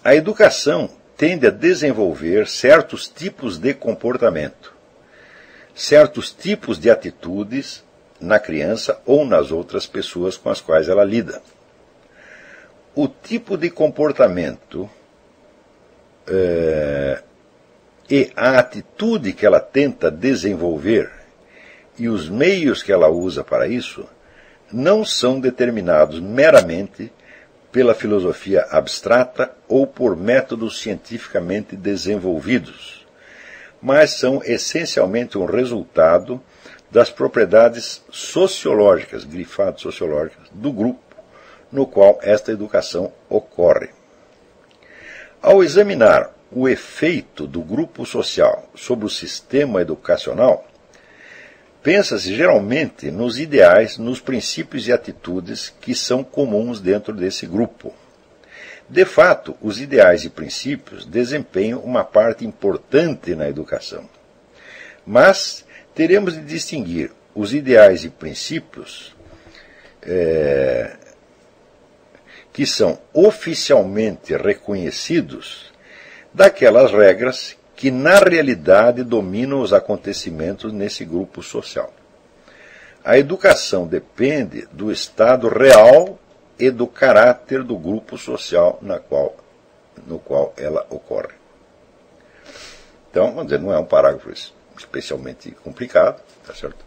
A 0.05 0.15
educação 0.15 0.91
tende 1.17 1.47
a 1.47 1.51
desenvolver 1.51 2.47
certos 2.47 3.09
tipos 3.09 3.57
de 3.57 3.73
comportamento, 3.73 4.75
certos 5.75 6.31
tipos 6.31 6.79
de 6.79 6.91
atitudes 6.91 7.83
na 8.21 8.39
criança 8.39 9.01
ou 9.07 9.25
nas 9.25 9.51
outras 9.51 9.87
pessoas 9.87 10.37
com 10.37 10.51
as 10.51 10.61
quais 10.61 10.91
ela 10.91 11.05
lida. 11.05 11.41
O 12.95 13.09
tipo 13.09 13.57
de 13.57 13.71
comportamento 13.71 14.91
é, 16.27 17.23
e 18.11 18.31
a 18.37 18.59
atitude 18.59 19.33
que 19.33 19.47
ela 19.47 19.59
tenta 19.59 20.11
desenvolver 20.11 21.20
e 22.01 22.09
os 22.09 22.31
meios 22.31 22.83
que 22.83 22.91
ela 22.91 23.11
usa 23.11 23.45
para 23.45 23.69
isso 23.69 24.09
não 24.73 25.05
são 25.05 25.39
determinados 25.39 26.19
meramente 26.19 27.13
pela 27.71 27.95
filosofia 27.95 28.67
abstrata 28.71 29.53
ou 29.69 29.87
por 29.87 30.17
métodos 30.17 30.81
cientificamente 30.81 31.77
desenvolvidos, 31.77 33.07
mas 33.83 34.13
são 34.13 34.41
essencialmente 34.43 35.37
um 35.37 35.45
resultado 35.45 36.43
das 36.91 37.11
propriedades 37.11 38.03
sociológicas, 38.11 39.23
grifadas 39.23 39.83
sociológicas, 39.83 40.49
do 40.53 40.73
grupo 40.73 41.17
no 41.71 41.87
qual 41.87 42.19
esta 42.23 42.51
educação 42.51 43.13
ocorre. 43.29 43.91
Ao 45.43 45.63
examinar 45.63 46.35
o 46.51 46.67
efeito 46.67 47.47
do 47.47 47.61
grupo 47.61 48.07
social 48.07 48.71
sobre 48.75 49.05
o 49.05 49.11
sistema 49.11 49.83
educacional, 49.83 50.65
Pensa-se 51.83 52.35
geralmente 52.35 53.11
nos 53.11 53.39
ideais, 53.39 53.97
nos 53.97 54.21
princípios 54.21 54.87
e 54.87 54.93
atitudes 54.93 55.73
que 55.81 55.95
são 55.95 56.23
comuns 56.23 56.79
dentro 56.79 57.15
desse 57.15 57.47
grupo. 57.47 57.95
De 58.87 59.05
fato, 59.05 59.57
os 59.63 59.81
ideais 59.81 60.25
e 60.25 60.29
princípios 60.29 61.07
desempenham 61.07 61.81
uma 61.81 62.05
parte 62.05 62.45
importante 62.45 63.35
na 63.35 63.49
educação. 63.49 64.09
Mas 65.07 65.65
teremos 65.95 66.35
de 66.35 66.43
distinguir 66.43 67.13
os 67.35 67.55
ideais 67.55 68.05
e 68.05 68.11
princípios 68.11 69.17
é, 70.03 70.97
que 72.53 72.67
são 72.67 72.99
oficialmente 73.15 74.37
reconhecidos 74.37 75.73
daquelas 76.35 76.93
regras 76.93 77.57
que 77.81 77.91
na 77.91 78.19
realidade 78.19 79.03
dominam 79.03 79.63
os 79.63 79.73
acontecimentos 79.73 80.71
nesse 80.71 81.03
grupo 81.03 81.43
social. 81.43 81.91
A 83.03 83.17
educação 83.17 83.87
depende 83.87 84.69
do 84.71 84.93
estado 84.93 85.49
real 85.49 86.19
e 86.59 86.71
do 86.71 86.87
caráter 86.87 87.63
do 87.65 87.79
grupo 87.79 88.19
social 88.19 88.79
na 88.83 88.99
qual, 88.99 89.35
no 90.07 90.19
qual 90.19 90.53
ela 90.59 90.87
ocorre. 90.91 91.33
Então, 93.11 93.29
vamos 93.29 93.45
dizer, 93.45 93.59
não 93.59 93.73
é 93.73 93.79
um 93.79 93.87
parágrafo 93.87 94.31
especialmente 94.77 95.51
complicado, 95.53 96.23
tá 96.47 96.55
certo? 96.55 96.85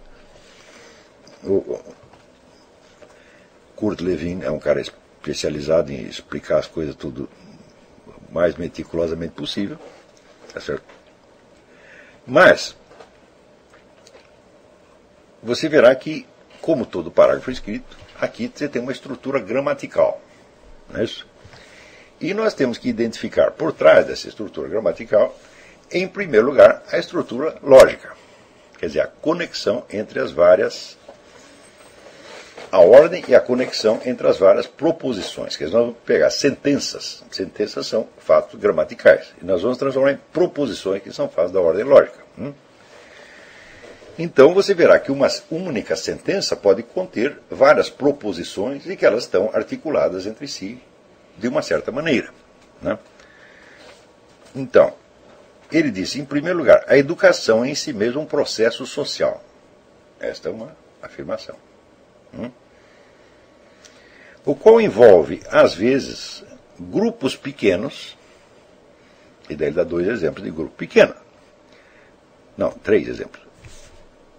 O 1.44 1.80
Kurt 3.76 4.00
Lewin 4.00 4.44
é 4.44 4.52
um 4.52 4.60
cara 4.60 4.80
especializado 4.80 5.92
em 5.92 6.04
explicar 6.04 6.60
as 6.60 6.68
coisas 6.68 6.96
tudo 6.96 7.28
mais 8.32 8.56
meticulosamente 8.58 9.34
possível. 9.34 9.80
Tá 10.54 10.60
certo? 10.62 10.84
Mas, 12.26 12.76
você 15.42 15.68
verá 15.68 15.94
que, 15.96 16.26
como 16.62 16.86
todo 16.86 17.12
parágrafo 17.12 17.52
escrito, 17.52 17.98
aqui 18.20 18.52
você 18.54 18.70
tem 18.70 18.82
uma 18.82 18.92
estrutura 18.92 19.40
gramatical. 19.40 20.22
Não 20.90 21.02
é 21.02 21.04
isso? 21.04 21.28
E 22.22 22.34
nós 22.34 22.54
temos 22.54 22.78
que 22.78 22.88
identificar 22.88 23.52
por 23.52 23.74
trás 23.74 24.06
dessa 24.06 24.30
estrutura 24.30 24.70
gramatical, 24.70 25.38
em 25.92 26.08
primeiro 26.08 26.46
lugar, 26.46 26.84
a 26.92 26.98
estrutura 26.98 27.58
lógica. 27.62 28.14
Quer 28.78 28.88
dizer, 28.88 29.02
a 29.02 29.08
conexão 29.08 29.86
entre 29.90 30.20
as 30.20 30.32
várias. 30.32 30.98
A 32.74 32.80
ordem 32.80 33.24
e 33.28 33.36
a 33.36 33.40
conexão 33.40 34.02
entre 34.04 34.26
as 34.28 34.40
várias 34.40 34.66
proposições. 34.66 35.56
Quer 35.56 35.66
dizer, 35.66 35.78
nós 35.78 35.86
vamos 35.86 36.02
pegar 36.04 36.32
sentenças. 36.32 37.24
Sentenças 37.30 37.86
são 37.86 38.08
fatos 38.18 38.60
gramaticais. 38.60 39.32
E 39.40 39.46
nós 39.46 39.62
vamos 39.62 39.78
transformar 39.78 40.14
em 40.14 40.20
proposições, 40.34 41.04
que 41.04 41.14
são 41.14 41.30
fatos 41.30 41.52
da 41.52 41.62
ordem 41.62 41.84
lógica. 41.84 42.18
Hum? 42.36 42.52
Então 44.18 44.56
você 44.56 44.74
verá 44.74 44.98
que 44.98 45.12
uma 45.12 45.28
única 45.52 45.96
sentença 45.96 46.56
pode 46.56 46.82
conter 46.82 47.38
várias 47.48 47.92
proposições 47.92 48.88
e 48.88 48.98
que 48.98 49.06
elas 49.06 49.26
estão 49.26 49.52
articuladas 49.54 50.26
entre 50.26 50.48
si 50.48 50.82
de 51.38 51.48
uma 51.48 51.62
certa 51.62 51.92
maneira. 51.92 52.32
Né? 52.82 52.98
Então, 54.56 54.96
ele 55.72 55.92
disse, 55.92 56.20
em 56.20 56.26
primeiro 56.26 56.58
lugar, 56.58 56.84
a 56.88 56.98
educação 56.98 57.64
é 57.64 57.70
em 57.70 57.76
si 57.76 57.94
mesmo 57.94 58.22
um 58.22 58.26
processo 58.26 58.84
social. 58.88 59.44
Esta 60.20 60.50
é 60.50 60.52
uma 60.52 60.76
afirmação. 61.04 61.56
Hum? 62.34 62.50
O 64.46 64.56
qual 64.56 64.82
envolve, 64.82 65.42
às 65.50 65.74
vezes, 65.74 66.44
grupos 66.80 67.36
pequenos, 67.36 68.18
e 69.50 69.56
daí 69.56 69.70
ele 69.70 69.76
dá 69.76 69.84
dois 69.84 70.08
exemplos 70.08 70.44
de 70.44 70.52
grupo 70.52 70.76
pequeno. 70.76 71.16
Não, 72.58 72.72
três 72.72 73.08
exemplos 73.08 73.44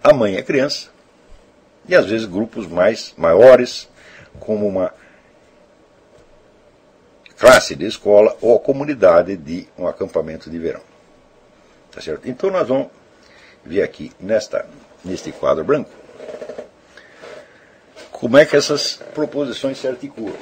a 0.04 0.12
mãe 0.12 0.36
a 0.36 0.42
criança, 0.42 0.90
e 1.88 1.94
às 1.94 2.04
vezes 2.04 2.26
grupos 2.26 2.66
mais 2.66 3.14
maiores, 3.16 3.88
como 4.38 4.68
uma 4.68 4.92
classe 7.38 7.74
de 7.74 7.86
escola 7.86 8.36
ou 8.42 8.54
a 8.54 8.60
comunidade 8.60 9.34
de 9.34 9.66
um 9.78 9.88
acampamento 9.88 10.50
de 10.50 10.58
verão. 10.58 10.82
Tá 11.90 12.02
certo? 12.02 12.28
Então 12.28 12.50
nós 12.50 12.68
vamos 12.68 12.88
ver 13.64 13.82
aqui 13.82 14.12
nesta, 14.20 14.66
neste 15.02 15.32
quadro 15.32 15.64
branco 15.64 15.90
como 18.24 18.38
é 18.38 18.46
que 18.46 18.56
essas 18.56 18.96
proposições 18.96 19.76
se 19.76 19.86
articulam. 19.86 20.34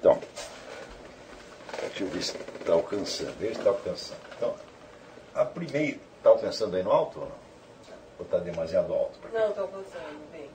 Então, 0.00 0.18
deixa 1.82 2.02
eu 2.02 2.08
ver 2.08 2.22
se 2.22 2.34
está 2.34 2.72
alcançando, 2.72 3.38
ver 3.38 3.48
se 3.48 3.58
está 3.58 3.68
alcançando. 3.68 4.20
Então, 4.34 4.54
a 5.34 5.44
primeira. 5.44 5.98
Está 6.16 6.30
alcançando 6.30 6.76
aí 6.76 6.82
no 6.82 6.90
alto 6.90 7.20
ou 7.20 7.26
não? 7.26 7.36
Ou 8.18 8.24
está 8.24 8.38
demasiado 8.38 8.90
alto? 8.90 9.18
Não, 9.30 9.50
está 9.50 9.60
alcançando, 9.60 10.32
bem. 10.32 10.48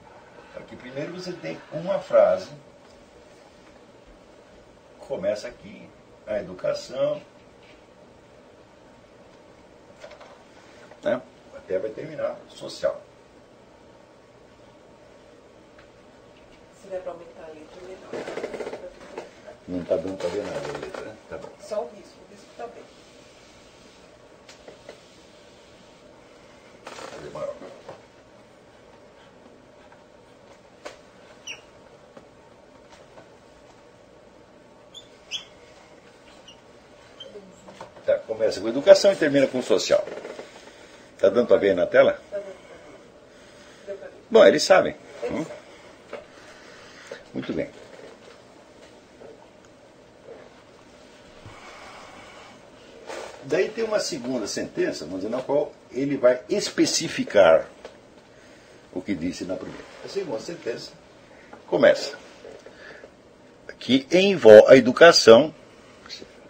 Aqui 0.56 0.74
primeiro 0.74 1.12
você 1.12 1.32
tem 1.34 1.56
uma 1.72 2.00
frase. 2.00 2.50
Começa 4.98 5.46
aqui. 5.46 5.88
A 6.26 6.40
educação. 6.40 7.22
Né? 11.04 11.22
Até 11.64 11.78
vai 11.78 11.90
terminar 11.90 12.36
social. 12.48 13.00
Se 16.80 16.88
der 16.88 17.00
para 17.00 17.12
aumentar 17.12 17.44
a 17.44 17.48
letra, 17.48 17.80
melhor. 17.82 19.24
Não 19.66 19.80
está 19.80 19.96
dando 19.96 20.18
para 20.18 20.28
ver 20.28 20.42
nada 20.42 20.58
a 20.58 20.78
letra, 20.78 21.04
né? 21.06 21.16
Tá 21.30 21.38
bom. 21.38 21.48
Só 21.60 21.82
o 21.82 21.88
risco, 21.96 22.18
o 22.28 22.32
risco 22.32 22.46
está 22.52 22.66
bem. 22.66 22.84
fazer 27.24 27.30
maior. 27.30 27.54
Tá, 38.04 38.18
começa 38.18 38.60
com 38.60 38.68
educação 38.68 39.12
e 39.12 39.16
termina 39.16 39.46
com 39.46 39.62
social. 39.62 40.04
Está 41.24 41.36
dando 41.36 41.48
para 41.48 41.56
ver 41.56 41.70
aí 41.70 41.74
na 41.74 41.86
tela? 41.86 42.20
Bom, 44.30 44.44
eles 44.44 44.62
sabem. 44.62 44.94
Hum? 45.30 45.46
Muito 47.32 47.50
bem. 47.54 47.70
Daí 53.44 53.70
tem 53.70 53.84
uma 53.84 54.00
segunda 54.00 54.46
sentença, 54.46 55.06
vamos 55.06 55.22
dizer, 55.22 55.34
na 55.34 55.40
qual 55.40 55.72
ele 55.90 56.18
vai 56.18 56.42
especificar 56.46 57.70
o 58.92 59.00
que 59.00 59.14
disse 59.14 59.46
na 59.46 59.56
primeira. 59.56 59.84
A 60.04 60.08
segunda 60.08 60.40
sentença 60.40 60.92
começa. 61.66 62.18
Que 63.78 64.06
envolve 64.12 64.70
a 64.70 64.76
educação, 64.76 65.54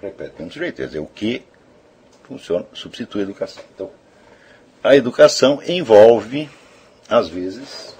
repete 0.03 0.31
do 0.31 0.43
mesmo 0.43 0.51
jeito, 0.51 0.77
quer 0.77 0.87
dizer, 0.87 0.99
o 0.99 1.07
que 1.07 1.45
funciona, 2.25 2.67
substitui 2.73 3.21
a 3.21 3.25
educação. 3.25 3.63
Então, 3.73 4.04
a 4.85 4.95
educação 4.95 5.63
envolve, 5.67 6.49
às 7.09 7.27
vezes. 7.31 7.95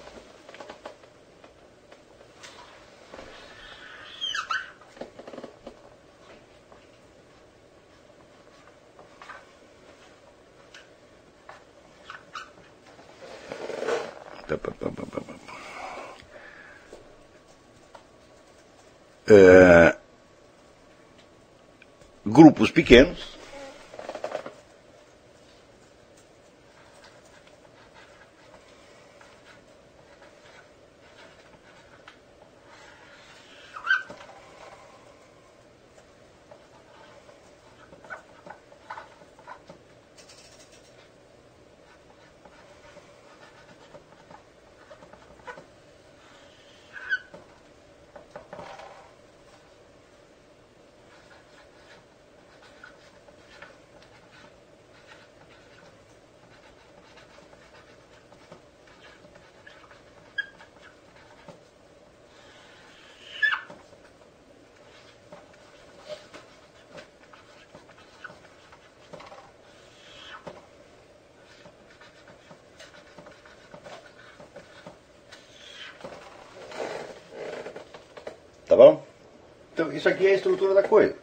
É, 19.27 19.97
grupos 22.23 22.69
pequenos. 22.69 23.35
Tá 78.75 78.75
bom? 78.75 79.05
Então, 79.73 79.84
isso 79.97 80.09
aqui 80.09 80.27
é 80.27 80.31
a 80.31 80.35
estrutura 80.35 80.73
da 80.73 80.83
coisa. 80.83 81.15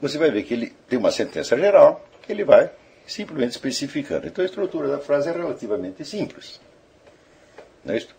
Você 0.00 0.18
vai 0.18 0.30
ver 0.30 0.42
que 0.44 0.54
ele 0.54 0.72
tem 0.88 0.98
uma 0.98 1.10
sentença 1.10 1.56
geral 1.56 2.04
que 2.22 2.32
ele 2.32 2.44
vai 2.44 2.70
simplesmente 3.06 3.50
especificando. 3.50 4.26
Então, 4.26 4.42
a 4.42 4.46
estrutura 4.46 4.88
da 4.88 4.98
frase 4.98 5.28
é 5.28 5.32
relativamente 5.32 6.04
simples. 6.04 6.60
Não 7.84 7.94
é 7.94 7.98
isso? 7.98 8.14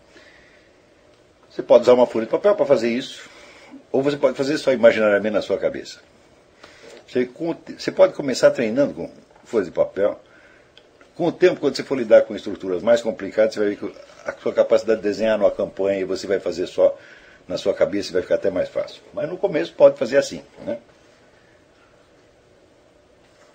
Você 1.50 1.62
pode 1.62 1.82
usar 1.82 1.94
uma 1.94 2.06
folha 2.06 2.26
de 2.26 2.30
papel 2.30 2.54
para 2.54 2.66
fazer 2.66 2.90
isso, 2.90 3.28
ou 3.90 4.02
você 4.02 4.16
pode 4.16 4.36
fazer 4.36 4.56
só 4.58 4.72
imaginariamente 4.72 5.34
na 5.34 5.42
sua 5.42 5.58
cabeça. 5.58 6.00
Você, 7.06 7.90
pode 7.90 8.14
começar 8.14 8.50
treinando 8.52 8.94
com 8.94 9.10
folha 9.44 9.64
de 9.64 9.70
papel. 9.70 10.18
Com 11.14 11.26
o 11.26 11.32
tempo, 11.32 11.60
quando 11.60 11.76
você 11.76 11.82
for 11.82 11.98
lidar 11.98 12.22
com 12.22 12.34
estruturas 12.34 12.82
mais 12.82 13.02
complicadas, 13.02 13.52
você 13.52 13.60
vai 13.60 13.68
ver 13.70 13.76
que 13.76 13.94
a 14.24 14.32
sua 14.32 14.52
capacidade 14.52 15.00
de 15.00 15.08
desenhar 15.08 15.36
numa 15.36 15.50
campanha 15.50 16.00
e 16.00 16.04
você 16.04 16.26
vai 16.26 16.40
fazer 16.40 16.66
só 16.66 16.96
na 17.46 17.58
sua 17.58 17.74
cabeça 17.74 18.10
e 18.10 18.12
vai 18.12 18.22
ficar 18.22 18.36
até 18.36 18.50
mais 18.50 18.68
fácil. 18.68 19.02
Mas 19.12 19.28
no 19.28 19.36
começo 19.36 19.72
pode 19.74 19.98
fazer 19.98 20.16
assim. 20.16 20.44
Né? 20.64 20.78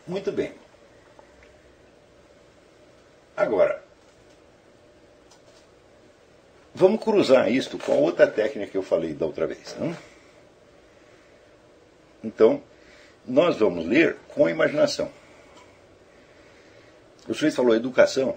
Muito 0.05 0.31
bem. 0.31 0.53
Agora, 3.35 3.83
vamos 6.73 7.03
cruzar 7.03 7.51
isto 7.51 7.77
com 7.77 7.91
a 7.91 7.95
outra 7.95 8.27
técnica 8.27 8.71
que 8.71 8.77
eu 8.77 8.83
falei 8.83 9.13
da 9.13 9.25
outra 9.25 9.45
vez. 9.45 9.75
Não? 9.79 9.95
Então, 12.23 12.61
nós 13.25 13.57
vamos 13.57 13.85
ler 13.85 14.17
com 14.29 14.45
a 14.45 14.51
imaginação. 14.51 15.11
O 17.27 17.33
sujeito 17.33 17.55
falou 17.57 17.75
educação. 17.75 18.35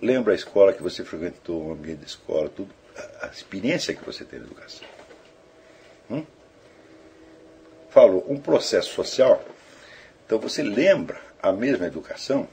Lembra 0.00 0.32
a 0.32 0.36
escola 0.36 0.72
que 0.72 0.82
você 0.82 1.04
frequentou, 1.04 1.68
o 1.68 1.72
ambiente 1.72 2.00
de 2.00 2.06
escola, 2.06 2.48
tudo, 2.48 2.72
a 3.20 3.26
experiência 3.26 3.94
que 3.94 4.04
você 4.04 4.24
tem 4.24 4.38
de 4.38 4.46
educação. 4.46 4.86
Hum? 6.10 6.24
Falou 7.90 8.24
um 8.28 8.40
processo 8.40 8.94
social. 8.94 9.44
Então 10.24 10.38
você 10.38 10.62
lembra 10.62 11.20
a 11.42 11.52
mesma 11.52 11.86
educação 11.86 12.48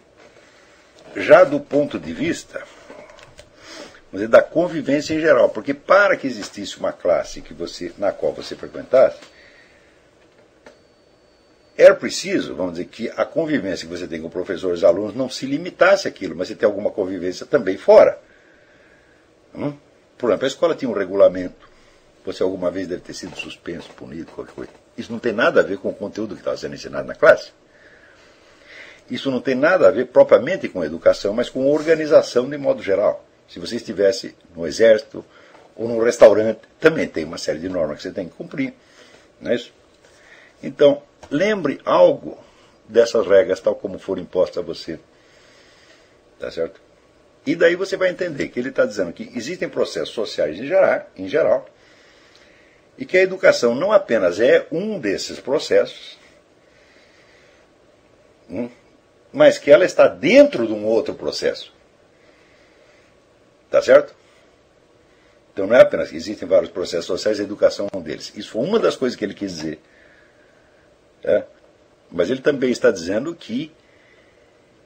já 1.15 1.43
do 1.43 1.59
ponto 1.59 1.99
de 1.99 2.13
vista 2.13 2.63
dizer, 4.11 4.27
da 4.27 4.41
convivência 4.41 5.13
em 5.13 5.19
geral, 5.19 5.49
porque 5.49 5.73
para 5.73 6.15
que 6.15 6.27
existisse 6.27 6.77
uma 6.77 6.91
classe 6.91 7.41
que 7.41 7.53
você, 7.53 7.91
na 7.97 8.11
qual 8.11 8.33
você 8.33 8.55
frequentasse, 8.55 9.19
era 11.77 11.93
preciso, 11.93 12.55
vamos 12.55 12.73
dizer, 12.73 12.85
que 12.85 13.09
a 13.15 13.23
convivência 13.23 13.87
que 13.87 13.95
você 13.95 14.07
tem 14.07 14.19
com 14.19 14.29
professores 14.29 14.81
e 14.81 14.85
alunos 14.85 15.13
não 15.13 15.29
se 15.29 15.45
limitasse 15.45 16.07
àquilo, 16.07 16.35
mas 16.35 16.47
você 16.47 16.55
tem 16.55 16.65
alguma 16.65 16.89
convivência 16.89 17.45
também 17.45 17.77
fora. 17.77 18.19
Hum? 19.53 19.73
Por 20.17 20.31
exemplo, 20.31 20.45
a 20.45 20.47
escola 20.47 20.75
tinha 20.75 20.89
um 20.89 20.93
regulamento. 20.93 21.69
Você 22.25 22.41
alguma 22.41 22.71
vez 22.71 22.87
deve 22.87 23.01
ter 23.01 23.13
sido 23.13 23.37
suspenso, 23.37 23.89
punido, 23.91 24.31
qualquer 24.31 24.53
coisa. 24.53 24.71
Isso 24.97 25.11
não 25.11 25.19
tem 25.19 25.31
nada 25.31 25.61
a 25.61 25.63
ver 25.63 25.77
com 25.77 25.89
o 25.89 25.93
conteúdo 25.93 26.33
que 26.33 26.41
estava 26.41 26.57
sendo 26.57 26.73
ensinado 26.73 27.07
na 27.07 27.13
classe. 27.13 27.51
Isso 29.09 29.29
não 29.29 29.39
tem 29.39 29.55
nada 29.55 29.87
a 29.87 29.91
ver 29.91 30.07
propriamente 30.07 30.67
com 30.67 30.83
educação, 30.83 31.33
mas 31.33 31.49
com 31.49 31.71
organização 31.71 32.49
de 32.49 32.57
modo 32.57 32.81
geral. 32.81 33.23
Se 33.47 33.59
você 33.59 33.77
estivesse 33.77 34.35
no 34.55 34.67
exército 34.67 35.23
ou 35.75 35.87
num 35.87 36.03
restaurante, 36.03 36.59
também 36.79 37.07
tem 37.07 37.23
uma 37.23 37.37
série 37.37 37.59
de 37.59 37.69
normas 37.69 37.97
que 37.97 38.03
você 38.03 38.11
tem 38.11 38.27
que 38.27 38.35
cumprir. 38.35 38.73
Não 39.39 39.51
é 39.51 39.55
isso? 39.55 39.71
Então, 40.61 41.01
lembre 41.29 41.79
algo 41.85 42.37
dessas 42.87 43.27
regras, 43.27 43.59
tal 43.59 43.75
como 43.75 43.99
foram 43.99 44.21
impostas 44.21 44.57
a 44.57 44.65
você. 44.65 44.99
Tá 46.39 46.49
certo? 46.51 46.79
E 47.45 47.55
daí 47.55 47.75
você 47.75 47.95
vai 47.95 48.09
entender 48.09 48.49
que 48.49 48.59
ele 48.59 48.69
está 48.69 48.85
dizendo 48.85 49.13
que 49.13 49.31
existem 49.35 49.69
processos 49.69 50.13
sociais 50.13 50.59
em 50.59 50.67
geral, 50.67 51.09
em 51.15 51.27
geral, 51.27 51.67
e 52.97 53.05
que 53.05 53.17
a 53.17 53.21
educação 53.21 53.75
não 53.75 53.91
apenas 53.91 54.39
é 54.39 54.67
um 54.71 54.99
desses 54.99 55.39
processos, 55.39 56.17
hum, 58.49 58.69
mas 59.31 59.57
que 59.57 59.71
ela 59.71 59.85
está 59.85 60.07
dentro 60.07 60.67
de 60.67 60.73
um 60.73 60.85
outro 60.85 61.13
processo. 61.13 61.73
Tá 63.69 63.81
certo? 63.81 64.13
Então 65.53 65.67
não 65.67 65.75
é 65.75 65.81
apenas 65.81 66.09
que 66.09 66.15
existem 66.15 66.47
vários 66.47 66.71
processos 66.71 67.05
sociais, 67.05 67.39
a 67.39 67.43
educação 67.43 67.87
é 67.91 67.97
um 67.97 68.01
deles. 68.01 68.31
Isso 68.35 68.51
foi 68.51 68.63
uma 68.63 68.79
das 68.79 68.95
coisas 68.95 69.17
que 69.17 69.23
ele 69.23 69.33
quis 69.33 69.53
dizer. 69.55 69.79
É. 71.23 71.43
Mas 72.11 72.29
ele 72.29 72.41
também 72.41 72.71
está 72.71 72.91
dizendo 72.91 73.35
que 73.35 73.71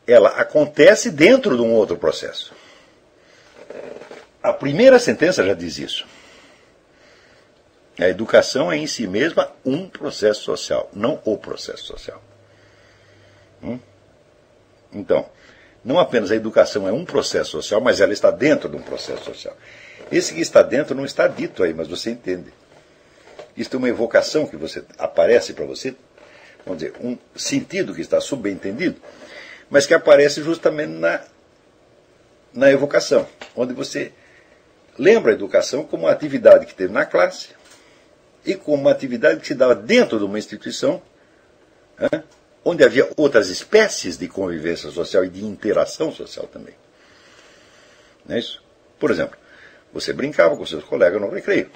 ela 0.07 0.29
acontece 0.29 1.11
dentro 1.11 1.55
de 1.55 1.61
um 1.61 1.71
outro 1.73 1.97
processo. 1.97 2.53
A 4.41 4.51
primeira 4.51 4.97
sentença 4.97 5.45
já 5.45 5.53
diz 5.53 5.77
isso. 5.77 6.05
A 7.99 8.09
educação 8.09 8.71
é 8.71 8.77
em 8.77 8.87
si 8.87 9.05
mesma 9.05 9.51
um 9.63 9.87
processo 9.87 10.41
social, 10.41 10.89
não 10.93 11.21
o 11.23 11.37
processo 11.37 11.83
social. 11.83 12.21
Hum? 13.61 13.79
Então, 14.91 15.29
não 15.85 15.99
apenas 15.99 16.31
a 16.31 16.35
educação 16.35 16.87
é 16.87 16.91
um 16.91 17.05
processo 17.05 17.51
social, 17.51 17.79
mas 17.79 18.01
ela 18.01 18.13
está 18.13 18.31
dentro 18.31 18.69
de 18.69 18.75
um 18.75 18.81
processo 18.81 19.23
social. 19.23 19.55
Esse 20.11 20.33
que 20.33 20.41
está 20.41 20.61
dentro 20.63 20.95
não 20.95 21.05
está 21.05 21.27
dito 21.27 21.63
aí, 21.63 21.73
mas 21.73 21.87
você 21.87 22.11
entende. 22.11 22.51
Isto 23.55 23.75
é 23.75 23.77
uma 23.77 23.89
evocação 23.89 24.47
que 24.47 24.55
você 24.55 24.83
aparece 24.97 25.53
para 25.53 25.65
você 25.65 25.95
vamos 26.65 26.81
dizer, 26.81 26.93
um 27.01 27.17
sentido 27.35 27.93
que 27.93 28.01
está 28.01 28.19
subentendido, 28.19 28.99
mas 29.69 29.85
que 29.85 29.93
aparece 29.93 30.41
justamente 30.43 30.91
na, 30.91 31.21
na 32.53 32.71
evocação, 32.71 33.27
onde 33.55 33.73
você 33.73 34.11
lembra 34.97 35.31
a 35.31 35.35
educação 35.35 35.83
como 35.83 36.03
uma 36.03 36.11
atividade 36.11 36.65
que 36.65 36.75
teve 36.75 36.93
na 36.93 37.05
classe 37.05 37.49
e 38.45 38.55
como 38.55 38.81
uma 38.81 38.91
atividade 38.91 39.39
que 39.39 39.47
se 39.47 39.55
dava 39.55 39.75
dentro 39.75 40.17
de 40.17 40.25
uma 40.25 40.37
instituição 40.37 41.01
né, 41.97 42.23
onde 42.63 42.83
havia 42.83 43.09
outras 43.15 43.49
espécies 43.49 44.17
de 44.17 44.27
convivência 44.27 44.89
social 44.89 45.23
e 45.25 45.29
de 45.29 45.43
interação 45.43 46.11
social 46.11 46.47
também. 46.47 46.75
Não 48.25 48.35
é 48.35 48.39
isso? 48.39 48.63
Por 48.99 49.09
exemplo, 49.09 49.37
você 49.93 50.13
brincava 50.13 50.55
com 50.55 50.65
seus 50.65 50.83
colegas 50.83 51.19
no 51.19 51.29
recreio. 51.29 51.69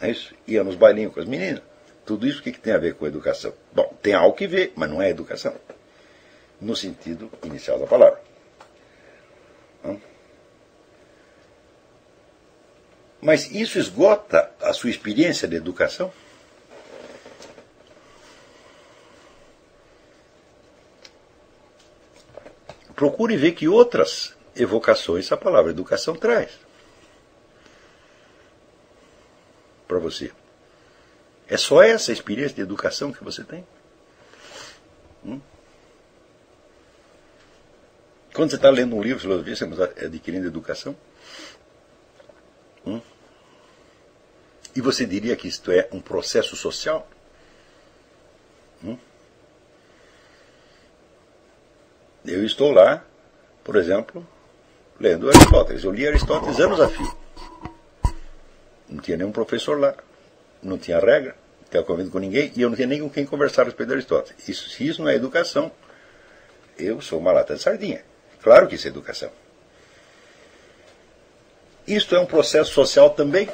É 0.00 0.10
isso? 0.10 0.34
Ia 0.46 0.64
nos 0.64 0.74
bailinhos 0.74 1.12
com 1.12 1.20
as 1.20 1.26
meninas. 1.26 1.62
Tudo 2.06 2.26
isso 2.26 2.38
o 2.38 2.42
que, 2.42 2.52
que 2.52 2.60
tem 2.60 2.72
a 2.72 2.78
ver 2.78 2.94
com 2.94 3.06
educação? 3.06 3.52
Bom, 3.72 3.92
tem 4.00 4.14
algo 4.14 4.36
que 4.36 4.46
ver, 4.46 4.72
mas 4.76 4.88
não 4.88 5.02
é 5.02 5.10
educação. 5.10 5.54
No 6.60 6.74
sentido 6.74 7.30
inicial 7.42 7.78
da 7.78 7.86
palavra. 7.86 8.20
Mas 13.20 13.50
isso 13.50 13.78
esgota 13.78 14.52
a 14.60 14.72
sua 14.72 14.88
experiência 14.88 15.48
de 15.48 15.56
educação? 15.56 16.12
Procure 22.94 23.36
ver 23.36 23.52
que 23.52 23.66
outras 23.66 24.34
evocações 24.54 25.30
a 25.32 25.36
palavra 25.36 25.72
educação 25.72 26.14
traz 26.14 26.50
para 29.86 29.98
você. 29.98 30.32
É 31.48 31.56
só 31.56 31.82
essa 31.82 32.12
experiência 32.12 32.56
de 32.56 32.62
educação 32.62 33.12
que 33.12 33.22
você 33.22 33.44
tem? 33.44 33.66
Hum? 35.24 35.40
Quando 38.34 38.50
você 38.50 38.56
está 38.56 38.68
lendo 38.68 38.96
um 38.96 39.02
livro 39.02 39.18
de 39.18 39.22
filosofia, 39.22 39.56
você 39.56 39.64
está 39.64 40.06
adquirindo 40.06 40.46
educação? 40.46 40.96
Hum? 42.84 43.00
E 44.74 44.80
você 44.80 45.06
diria 45.06 45.36
que 45.36 45.48
isto 45.48 45.70
é 45.70 45.88
um 45.92 46.00
processo 46.00 46.56
social? 46.56 47.08
Hum? 48.84 48.98
Eu 52.24 52.44
estou 52.44 52.72
lá, 52.72 53.04
por 53.62 53.76
exemplo, 53.76 54.26
lendo 54.98 55.30
Aristóteles. 55.30 55.84
Eu 55.84 55.92
li 55.92 56.06
Aristóteles 56.06 56.58
anos 56.58 56.80
a 56.80 56.88
fio. 56.88 57.16
Não 58.88 59.00
tinha 59.00 59.16
nenhum 59.16 59.32
professor 59.32 59.78
lá 59.78 59.94
não 60.66 60.78
tinha 60.78 60.98
regra, 60.98 61.36
não 61.60 61.66
estava 61.66 61.84
convivendo 61.84 62.10
com 62.10 62.18
ninguém, 62.18 62.52
e 62.54 62.62
eu 62.62 62.68
não 62.68 62.76
tinha 62.76 62.88
nem 62.88 63.00
com 63.00 63.10
quem 63.10 63.24
conversar 63.24 63.62
a 63.62 63.64
respeito 63.66 63.88
de 63.88 63.94
Aristóteles. 63.94 64.48
Isso, 64.48 64.68
se 64.68 64.86
isso 64.86 65.02
não 65.02 65.08
é 65.08 65.14
educação, 65.14 65.70
eu 66.78 67.00
sou 67.00 67.18
uma 67.18 67.32
lata 67.32 67.54
de 67.54 67.62
sardinha. 67.62 68.04
Claro 68.42 68.68
que 68.68 68.74
isso 68.74 68.86
é 68.86 68.90
educação. 68.90 69.30
Isto 71.86 72.16
é 72.16 72.20
um 72.20 72.26
processo 72.26 72.72
social 72.72 73.10
também? 73.10 73.48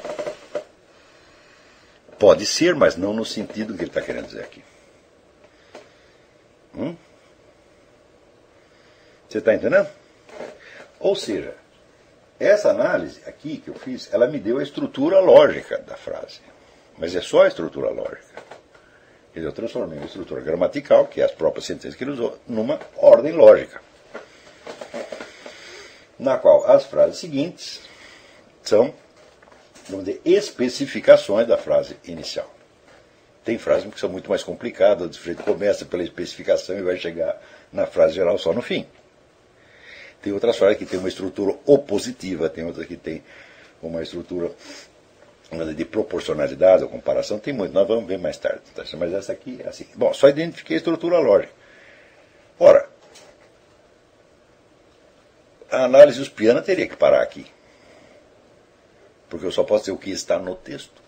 Pode 2.17 2.45
ser, 2.45 2.73
mas 2.75 2.95
não 2.95 3.13
no 3.13 3.25
sentido 3.25 3.75
que 3.75 3.81
ele 3.81 3.89
está 3.89 4.01
querendo 4.01 4.27
dizer 4.27 4.41
aqui. 4.41 4.63
Hum? 6.75 6.95
Você 9.29 9.37
está 9.37 9.53
entendendo? 9.53 9.87
Ou 10.99 11.15
seja, 11.15 11.55
essa 12.39 12.69
análise 12.69 13.21
aqui 13.25 13.57
que 13.57 13.69
eu 13.69 13.75
fiz, 13.75 14.11
ela 14.13 14.27
me 14.27 14.39
deu 14.39 14.57
a 14.57 14.63
estrutura 14.63 15.19
lógica 15.19 15.77
da 15.79 15.95
frase. 15.95 16.39
Mas 16.97 17.15
é 17.15 17.21
só 17.21 17.43
a 17.43 17.47
estrutura 17.47 17.89
lógica. 17.89 18.43
Eu 19.35 19.51
transformei 19.51 19.97
uma 19.97 20.05
estrutura 20.05 20.41
gramatical, 20.41 21.07
que 21.07 21.19
é 21.19 21.25
as 21.25 21.31
próprias 21.31 21.65
sentenças 21.65 21.95
que 21.95 22.03
ele 22.03 22.11
usou, 22.11 22.37
numa 22.47 22.79
ordem 22.95 23.31
lógica. 23.31 23.81
Na 26.19 26.37
qual 26.37 26.69
as 26.69 26.85
frases 26.85 27.17
seguintes 27.17 27.81
são, 28.61 28.93
vamos 29.89 30.05
dizer, 30.05 30.21
especificações 30.23 31.47
da 31.47 31.57
frase 31.57 31.97
inicial. 32.05 32.49
Tem 33.43 33.57
frases 33.57 33.91
que 33.91 33.99
são 33.99 34.09
muito 34.09 34.29
mais 34.29 34.43
complicadas, 34.43 35.09
o 35.09 35.13
sujeito 35.13 35.43
começa 35.43 35.83
pela 35.83 36.03
especificação 36.03 36.77
e 36.77 36.83
vai 36.83 36.97
chegar 36.97 37.41
na 37.71 37.87
frase 37.87 38.13
geral 38.13 38.37
só 38.37 38.53
no 38.53 38.61
fim. 38.61 38.87
Tem 40.21 40.31
outras 40.31 40.55
frases 40.57 40.77
que 40.77 40.85
têm 40.85 40.99
uma 40.99 41.09
estrutura 41.09 41.57
opositiva, 41.65 42.49
tem 42.49 42.63
outras 42.63 42.85
que 42.85 42.95
têm 42.95 43.21
uma 43.81 44.01
estrutura 44.01 44.51
de 45.75 45.85
proporcionalidade 45.85 46.83
ou 46.83 46.89
comparação 46.89 47.39
tem 47.39 47.53
muito, 47.53 47.73
nós 47.73 47.87
vamos 47.87 48.05
ver 48.05 48.17
mais 48.17 48.37
tarde. 48.37 48.61
Tá? 48.75 48.83
Mas 48.97 49.13
essa 49.13 49.31
aqui 49.31 49.59
é 49.63 49.67
assim. 49.67 49.87
Bom, 49.95 50.13
só 50.13 50.27
identifiquei 50.27 50.75
a 50.75 50.77
estrutura 50.77 51.19
lógica. 51.19 51.53
Ora, 52.59 52.87
a 55.71 55.85
análise 55.85 56.21
uspiana 56.21 56.61
teria 56.61 56.87
que 56.87 56.95
parar 56.95 57.21
aqui. 57.21 57.45
Porque 59.29 59.45
eu 59.45 59.51
só 59.51 59.63
posso 59.63 59.85
dizer 59.85 59.91
o 59.93 59.97
que 59.97 60.11
está 60.11 60.37
no 60.37 60.55
texto. 60.55 61.01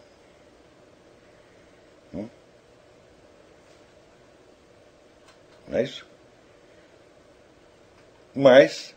Hum? 2.14 2.28
Não 5.68 5.78
é 5.78 5.84
isso? 5.84 6.08
Mas 8.34 8.95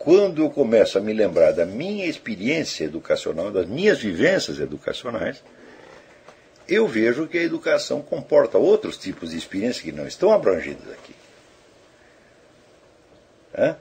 quando 0.00 0.42
eu 0.42 0.48
começo 0.48 0.96
a 0.96 1.00
me 1.02 1.12
lembrar 1.12 1.52
da 1.52 1.66
minha 1.66 2.06
experiência 2.06 2.84
educacional, 2.84 3.50
das 3.50 3.66
minhas 3.66 4.00
vivências 4.00 4.58
educacionais, 4.58 5.44
eu 6.66 6.88
vejo 6.88 7.26
que 7.26 7.36
a 7.36 7.42
educação 7.42 8.00
comporta 8.00 8.56
outros 8.56 8.96
tipos 8.96 9.32
de 9.32 9.36
experiências 9.36 9.84
que 9.84 9.92
não 9.92 10.06
estão 10.06 10.32
abrangidos 10.32 10.90
aqui. 10.90 11.14
Hã? 13.54 13.76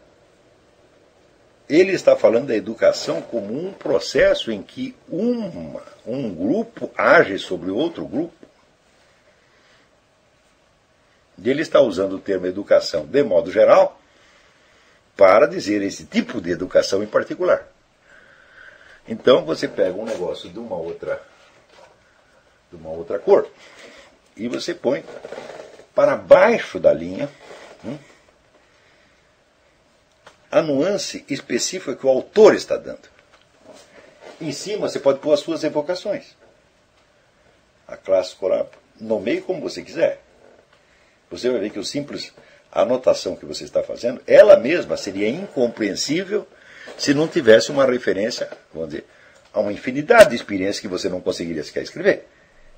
Ele 1.70 1.94
está 1.94 2.18
falando 2.18 2.48
da 2.48 2.56
educação 2.56 3.22
como 3.22 3.58
um 3.58 3.72
processo 3.72 4.52
em 4.52 4.62
que 4.62 4.94
uma, 5.08 5.82
um 6.06 6.36
grupo 6.36 6.92
age 6.98 7.40
sobre 7.40 7.72
outro 7.72 8.06
grupo. 8.06 8.36
Ele 11.42 11.62
está 11.62 11.80
usando 11.80 12.18
o 12.18 12.20
termo 12.20 12.46
educação 12.46 13.06
de 13.06 13.24
modo 13.24 13.50
geral 13.50 13.99
para 15.20 15.48
dizer 15.48 15.82
esse 15.82 16.06
tipo 16.06 16.40
de 16.40 16.50
educação 16.50 17.04
em 17.04 17.06
particular. 17.06 17.68
Então 19.06 19.44
você 19.44 19.68
pega 19.68 19.98
um 19.98 20.06
negócio 20.06 20.50
de 20.50 20.58
uma 20.58 20.78
outra 20.78 21.22
de 22.72 22.78
uma 22.78 22.90
outra 22.90 23.20
cor 23.20 23.46
e 24.38 24.48
você 24.48 24.74
põe 24.74 25.04
para 25.94 26.16
baixo 26.16 26.80
da 26.80 26.94
linha 26.94 27.30
hum, 27.84 27.98
a 30.50 30.62
nuance 30.62 31.26
específica 31.28 31.98
que 31.98 32.06
o 32.06 32.10
autor 32.10 32.56
está 32.56 32.78
dando. 32.78 33.10
Em 34.40 34.54
cima 34.54 34.88
você 34.88 35.02
pode 35.02 35.20
pôr 35.20 35.34
as 35.34 35.42
suas 35.42 35.66
evocações. 35.66 36.34
A 37.86 37.98
classe 37.98 38.30
escolar, 38.30 38.68
nomeie 38.98 39.42
como 39.42 39.60
você 39.60 39.82
quiser. 39.82 40.22
Você 41.30 41.50
vai 41.50 41.60
ver 41.60 41.72
que 41.72 41.80
o 41.80 41.84
simples 41.84 42.32
anotação 42.72 43.36
que 43.36 43.46
você 43.46 43.64
está 43.64 43.82
fazendo, 43.84 44.22
ela 44.28 44.58
mesma 44.58 44.98
seria 44.98 45.28
incompreensível 45.28 46.48
se 46.98 47.14
não 47.14 47.28
tivesse 47.28 47.72
uma 47.72 47.86
referência, 47.86 48.50
vamos 48.74 48.90
dizer, 48.90 49.06
a 49.54 49.60
uma 49.60 49.74
infinidade 49.74 50.30
de 50.30 50.36
experiências 50.36 50.80
que 50.80 50.88
você 50.88 51.10
não 51.10 51.22
conseguiria 51.22 51.64
sequer 51.64 51.84
escrever. 51.84 52.28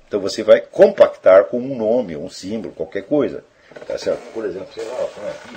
Então 0.06 0.20
você 0.20 0.42
vai 0.42 0.60
compactar 0.60 1.44
com 1.44 1.58
um 1.58 1.76
nome, 1.76 2.16
um 2.16 2.28
símbolo, 2.28 2.74
qualquer 2.74 3.02
coisa. 3.02 3.44
Tá 3.86 3.96
certo? 3.96 4.20
Por 4.32 4.44
exemplo, 4.44 4.68
sei 4.74 4.84
lá, 4.84 4.96
põe 5.14 5.30
aqui, 5.30 5.56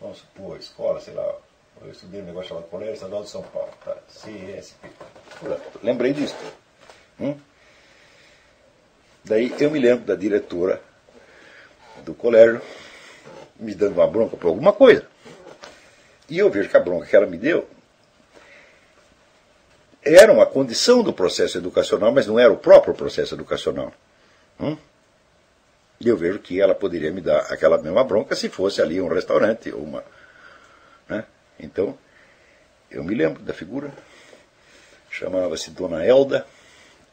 vamos 0.00 0.18
supor, 0.18 0.56
escola, 0.58 1.00
sei 1.00 1.14
lá, 1.14 1.34
eu 1.82 1.90
estudei 1.90 2.22
um 2.22 2.24
negócio 2.24 2.48
chamado 2.48 2.66
Colégio 2.66 2.94
Estadual 2.94 3.22
de 3.22 3.30
São 3.30 3.42
Paulo, 3.42 3.70
tá? 3.84 3.96
CSP. 4.08 4.88
Lembrei 5.82 6.12
disso. 6.12 6.36
Hum? 7.20 7.36
Daí 9.24 9.54
eu 9.58 9.70
me 9.70 9.78
lembro 9.78 10.04
da 10.04 10.14
diretora 10.14 10.80
do 12.04 12.14
colégio 12.14 12.62
me 13.58 13.74
dando 13.74 13.94
uma 13.94 14.06
bronca 14.06 14.36
por 14.36 14.48
alguma 14.48 14.72
coisa. 14.72 15.06
E 16.28 16.38
eu 16.38 16.50
vejo 16.50 16.68
que 16.68 16.76
a 16.76 16.80
bronca 16.80 17.06
que 17.06 17.16
ela 17.16 17.26
me 17.26 17.38
deu 17.38 17.68
era 20.04 20.32
uma 20.32 20.46
condição 20.46 21.02
do 21.02 21.12
processo 21.12 21.58
educacional, 21.58 22.12
mas 22.12 22.26
não 22.26 22.38
era 22.38 22.52
o 22.52 22.56
próprio 22.56 22.94
processo 22.94 23.34
educacional. 23.34 23.92
Hum? 24.60 24.76
E 26.00 26.08
eu 26.08 26.16
vejo 26.16 26.38
que 26.38 26.60
ela 26.60 26.74
poderia 26.74 27.10
me 27.10 27.20
dar 27.20 27.40
aquela 27.52 27.78
mesma 27.78 28.04
bronca 28.04 28.34
se 28.34 28.48
fosse 28.48 28.80
ali 28.80 29.00
um 29.00 29.08
restaurante 29.08 29.70
ou 29.72 29.82
uma. 29.82 30.04
Né? 31.08 31.24
Então, 31.58 31.98
eu 32.90 33.02
me 33.02 33.14
lembro 33.14 33.42
da 33.42 33.52
figura, 33.52 33.92
chamava-se 35.10 35.70
Dona 35.70 36.04
Elda, 36.04 36.46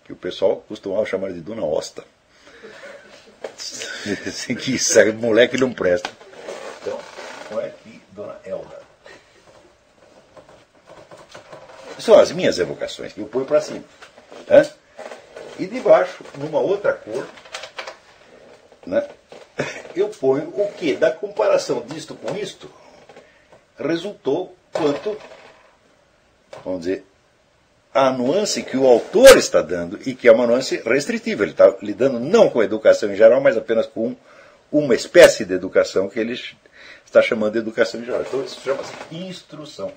que 0.03 0.13
o 0.13 0.15
pessoal 0.15 0.63
costumava 0.67 1.05
chamar 1.05 1.33
de 1.33 1.41
Dona 1.41 1.65
Osta. 1.65 2.03
que 4.59 4.75
isso, 4.75 5.13
moleque 5.13 5.57
não 5.57 5.73
presta. 5.73 6.09
Então, 6.85 6.99
olha 7.51 7.65
aqui, 7.65 7.99
Dona 8.11 8.39
Elda. 8.45 8.79
São 11.97 12.19
as 12.19 12.31
minhas 12.31 12.59
evocações 12.59 13.11
que 13.11 13.21
eu 13.21 13.25
ponho 13.25 13.45
para 13.45 13.59
cima. 13.59 13.83
Né? 14.47 14.69
E 15.57 15.65
debaixo, 15.65 16.23
numa 16.37 16.59
outra 16.59 16.93
cor, 16.93 17.25
né, 18.85 19.07
eu 19.95 20.09
ponho 20.09 20.49
o 20.49 20.71
que? 20.73 20.95
Da 20.95 21.09
comparação 21.09 21.81
disto 21.81 22.13
com 22.13 22.35
isto, 22.35 22.69
resultou 23.79 24.55
quanto, 24.71 25.17
vamos 26.63 26.81
dizer, 26.81 27.03
a 27.91 28.11
nuance 28.11 28.61
que 28.61 28.77
o 28.77 28.85
autor 28.85 29.37
está 29.37 29.63
dando 29.63 29.97
e 30.05 30.13
que 30.13 30.27
é 30.27 30.31
uma 30.31 30.45
nuance 30.45 30.83
restritiva. 30.85 31.43
Ele 31.43 31.51
está 31.51 31.75
lidando 31.81 32.19
não 32.19 32.47
com 32.47 32.59
a 32.59 32.65
educação 32.65 33.11
em 33.11 33.15
geral, 33.15 33.41
mas 33.41 33.57
apenas 33.57 33.87
com 33.87 34.15
uma 34.71 34.93
espécie 34.93 35.45
de 35.45 35.53
educação 35.53 36.09
que 36.09 36.19
ele 36.19 36.35
está 37.17 37.21
chamando 37.21 37.53
de 37.53 37.59
educação 37.59 38.01
em 38.01 38.05
geral. 38.05 38.21
Então 38.21 38.43
isso 38.43 38.59
chama-se 38.61 38.93
instrução. 39.11 39.93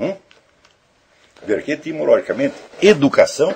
Hum? 0.00 0.16
Ver 1.44 1.62
que 1.62 1.72
etimologicamente, 1.72 2.56
educação 2.82 3.54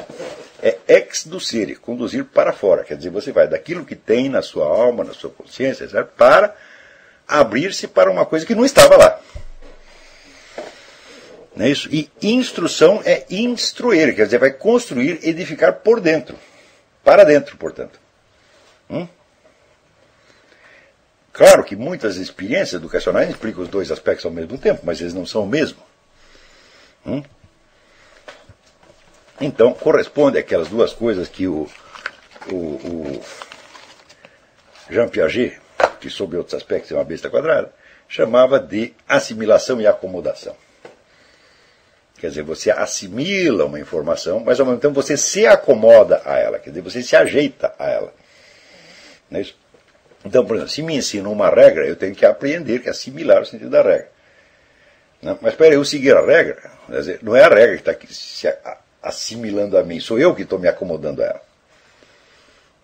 é 0.62 0.78
ex 0.86 1.26
ducere, 1.26 1.74
conduzir 1.74 2.24
para 2.24 2.52
fora. 2.52 2.84
Quer 2.84 2.96
dizer, 2.96 3.10
você 3.10 3.32
vai 3.32 3.48
daquilo 3.48 3.84
que 3.84 3.96
tem 3.96 4.28
na 4.28 4.42
sua 4.42 4.66
alma, 4.66 5.02
na 5.02 5.12
sua 5.12 5.30
consciência, 5.30 5.88
certo? 5.88 6.12
para 6.16 6.54
abrir-se 7.26 7.88
para 7.88 8.10
uma 8.10 8.24
coisa 8.24 8.46
que 8.46 8.54
não 8.54 8.64
estava 8.64 8.96
lá. 8.96 9.20
Não 11.54 11.66
é 11.66 11.68
isso? 11.68 11.88
E 11.92 12.10
instrução 12.22 13.02
é 13.04 13.26
instruir, 13.30 14.14
quer 14.14 14.24
dizer, 14.24 14.38
vai 14.38 14.50
construir, 14.50 15.20
edificar 15.22 15.74
por 15.80 16.00
dentro. 16.00 16.36
Para 17.04 17.24
dentro, 17.24 17.56
portanto. 17.56 18.00
Hum? 18.88 19.06
Claro 21.32 21.64
que 21.64 21.74
muitas 21.76 22.16
experiências 22.16 22.74
educacionais 22.74 23.28
explicam 23.30 23.62
os 23.62 23.68
dois 23.68 23.90
aspectos 23.90 24.24
ao 24.24 24.30
mesmo 24.30 24.58
tempo, 24.58 24.82
mas 24.84 25.00
eles 25.00 25.14
não 25.14 25.26
são 25.26 25.44
o 25.44 25.46
mesmo. 25.46 25.78
Hum? 27.06 27.22
Então, 29.40 29.72
corresponde 29.72 30.38
àquelas 30.38 30.68
duas 30.68 30.92
coisas 30.92 31.28
que 31.28 31.48
o, 31.48 31.68
o, 32.50 32.54
o 32.54 33.22
Jean 34.90 35.08
Piaget, 35.08 35.58
que 36.00 36.08
sob 36.08 36.36
outros 36.36 36.54
aspectos 36.54 36.92
é 36.92 36.94
uma 36.94 37.04
besta 37.04 37.28
quadrada, 37.28 37.72
chamava 38.08 38.60
de 38.60 38.92
assimilação 39.08 39.80
e 39.80 39.86
acomodação. 39.86 40.54
Quer 42.22 42.28
dizer, 42.28 42.42
você 42.44 42.70
assimila 42.70 43.64
uma 43.64 43.80
informação, 43.80 44.38
mas 44.38 44.60
ao 44.60 44.64
mesmo 44.64 44.80
tempo 44.80 44.94
você 44.94 45.16
se 45.16 45.44
acomoda 45.44 46.22
a 46.24 46.38
ela, 46.38 46.56
quer 46.60 46.70
dizer, 46.70 46.80
você 46.80 47.02
se 47.02 47.16
ajeita 47.16 47.74
a 47.76 47.90
ela. 47.90 48.14
Não 49.28 49.40
é 49.40 49.42
isso? 49.42 49.56
Então, 50.24 50.46
por 50.46 50.54
exemplo, 50.54 50.72
se 50.72 50.82
me 50.82 50.96
ensina 50.96 51.28
uma 51.28 51.50
regra, 51.50 51.84
eu 51.84 51.96
tenho 51.96 52.14
que 52.14 52.24
aprender 52.24 52.78
que 52.78 52.88
assimilar 52.88 53.42
o 53.42 53.44
sentido 53.44 53.70
da 53.70 53.82
regra. 53.82 54.08
Não, 55.20 55.36
mas 55.42 55.54
espera, 55.54 55.74
eu 55.74 55.84
seguir 55.84 56.16
a 56.16 56.24
regra, 56.24 56.70
dizer, 56.90 57.18
não 57.22 57.34
é 57.34 57.42
a 57.42 57.48
regra 57.48 57.92
que 57.92 58.06
está 58.06 58.14
se 58.14 58.56
assimilando 59.02 59.76
a 59.76 59.82
mim, 59.82 59.98
sou 59.98 60.16
eu 60.16 60.32
que 60.32 60.42
estou 60.42 60.60
me 60.60 60.68
acomodando 60.68 61.24
a 61.24 61.26
ela. 61.26 61.42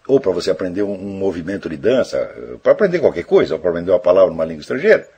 Ou 0.09 0.19
para 0.19 0.33
você 0.33 0.51
aprender 0.51 0.83
um, 0.83 0.95
um, 0.95 1.17
movimento 1.17 1.69
de 1.69 1.77
dança, 1.77 2.29
para 2.61 2.73
aprender 2.73 2.99
qualquer 2.99 3.25
coisa, 3.25 3.55
ou 3.55 3.61
para 3.61 3.71
aprender 3.71 3.93
uma 3.93 4.01
palavra 4.01 4.31
numa 4.31 4.45
língua 4.45 4.63
estrangeira. 4.63 5.09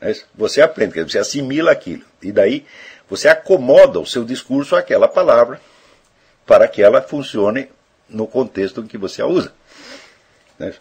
É 0.00 0.12
você 0.34 0.60
aprende, 0.60 1.00
você 1.04 1.18
assimila 1.18 1.70
aquilo. 1.70 2.04
E 2.20 2.30
daí 2.30 2.66
você 3.08 3.28
acomoda 3.28 4.00
o 4.00 4.06
seu 4.06 4.24
discurso 4.24 4.76
àquela 4.76 5.08
palavra 5.08 5.60
para 6.44 6.68
que 6.68 6.82
ela 6.82 7.02
funcione 7.02 7.68
no 8.08 8.26
contexto 8.26 8.80
em 8.80 8.86
que 8.86 8.98
você 8.98 9.22
a 9.22 9.26
usa. 9.26 9.52
É 10.60 10.72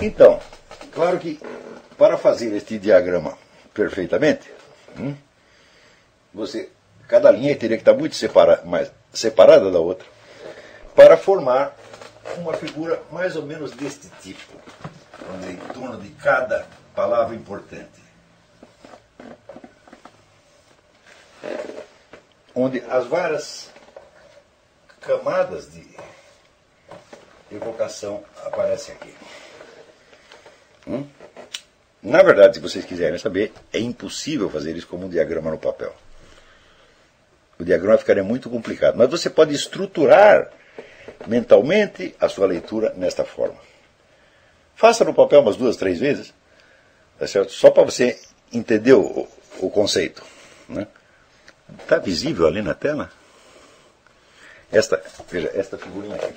então, 0.00 0.40
claro 0.92 1.18
que 1.18 1.40
para 1.96 2.16
fazer 2.16 2.54
este 2.54 2.78
diagrama 2.78 3.36
perfeitamente, 3.74 4.58
Hum? 4.98 5.14
Você, 6.34 6.70
cada 7.06 7.30
linha 7.30 7.56
teria 7.56 7.76
que 7.76 7.82
estar 7.82 7.94
muito 7.94 8.16
separa, 8.16 8.62
mais, 8.64 8.90
separada 9.12 9.70
da 9.70 9.78
outra 9.78 10.06
para 10.94 11.16
formar 11.16 11.76
uma 12.36 12.52
figura 12.54 13.00
mais 13.10 13.36
ou 13.36 13.42
menos 13.42 13.70
deste 13.70 14.08
tipo, 14.20 14.52
onde, 15.32 15.52
em 15.52 15.56
torno 15.56 15.98
de 15.98 16.08
cada 16.10 16.66
palavra 16.98 17.36
importante. 17.36 18.02
Onde 22.52 22.80
as 22.90 23.06
várias 23.06 23.70
camadas 25.00 25.70
de 25.72 25.86
evocação 27.52 28.24
aparecem 28.44 28.96
aqui. 28.96 29.14
Hum? 30.88 31.06
Na 32.02 32.20
verdade, 32.20 32.56
se 32.56 32.60
vocês 32.60 32.84
quiserem 32.84 33.16
saber, 33.16 33.52
é 33.72 33.78
impossível 33.78 34.50
fazer 34.50 34.76
isso 34.76 34.88
como 34.88 35.06
um 35.06 35.08
diagrama 35.08 35.52
no 35.52 35.58
papel. 35.58 35.94
O 37.60 37.64
diagrama 37.64 37.98
ficaria 37.98 38.24
muito 38.24 38.50
complicado. 38.50 38.96
Mas 38.96 39.08
você 39.08 39.30
pode 39.30 39.54
estruturar 39.54 40.50
mentalmente 41.28 42.16
a 42.18 42.28
sua 42.28 42.48
leitura 42.48 42.92
nesta 42.96 43.24
forma. 43.24 43.60
Faça 44.74 45.04
no 45.04 45.14
papel 45.14 45.42
umas 45.42 45.56
duas, 45.56 45.76
três 45.76 46.00
vezes, 46.00 46.34
Tá 47.18 47.26
certo? 47.26 47.52
Só 47.52 47.70
para 47.70 47.82
você 47.82 48.18
entender 48.52 48.92
o, 48.92 49.28
o 49.58 49.70
conceito. 49.70 50.22
Está 51.80 51.98
visível 51.98 52.46
ali 52.46 52.62
na 52.62 52.74
tela? 52.74 53.10
Esta, 54.70 55.02
veja, 55.30 55.50
esta 55.54 55.76
figurinha 55.76 56.14
aqui. 56.14 56.34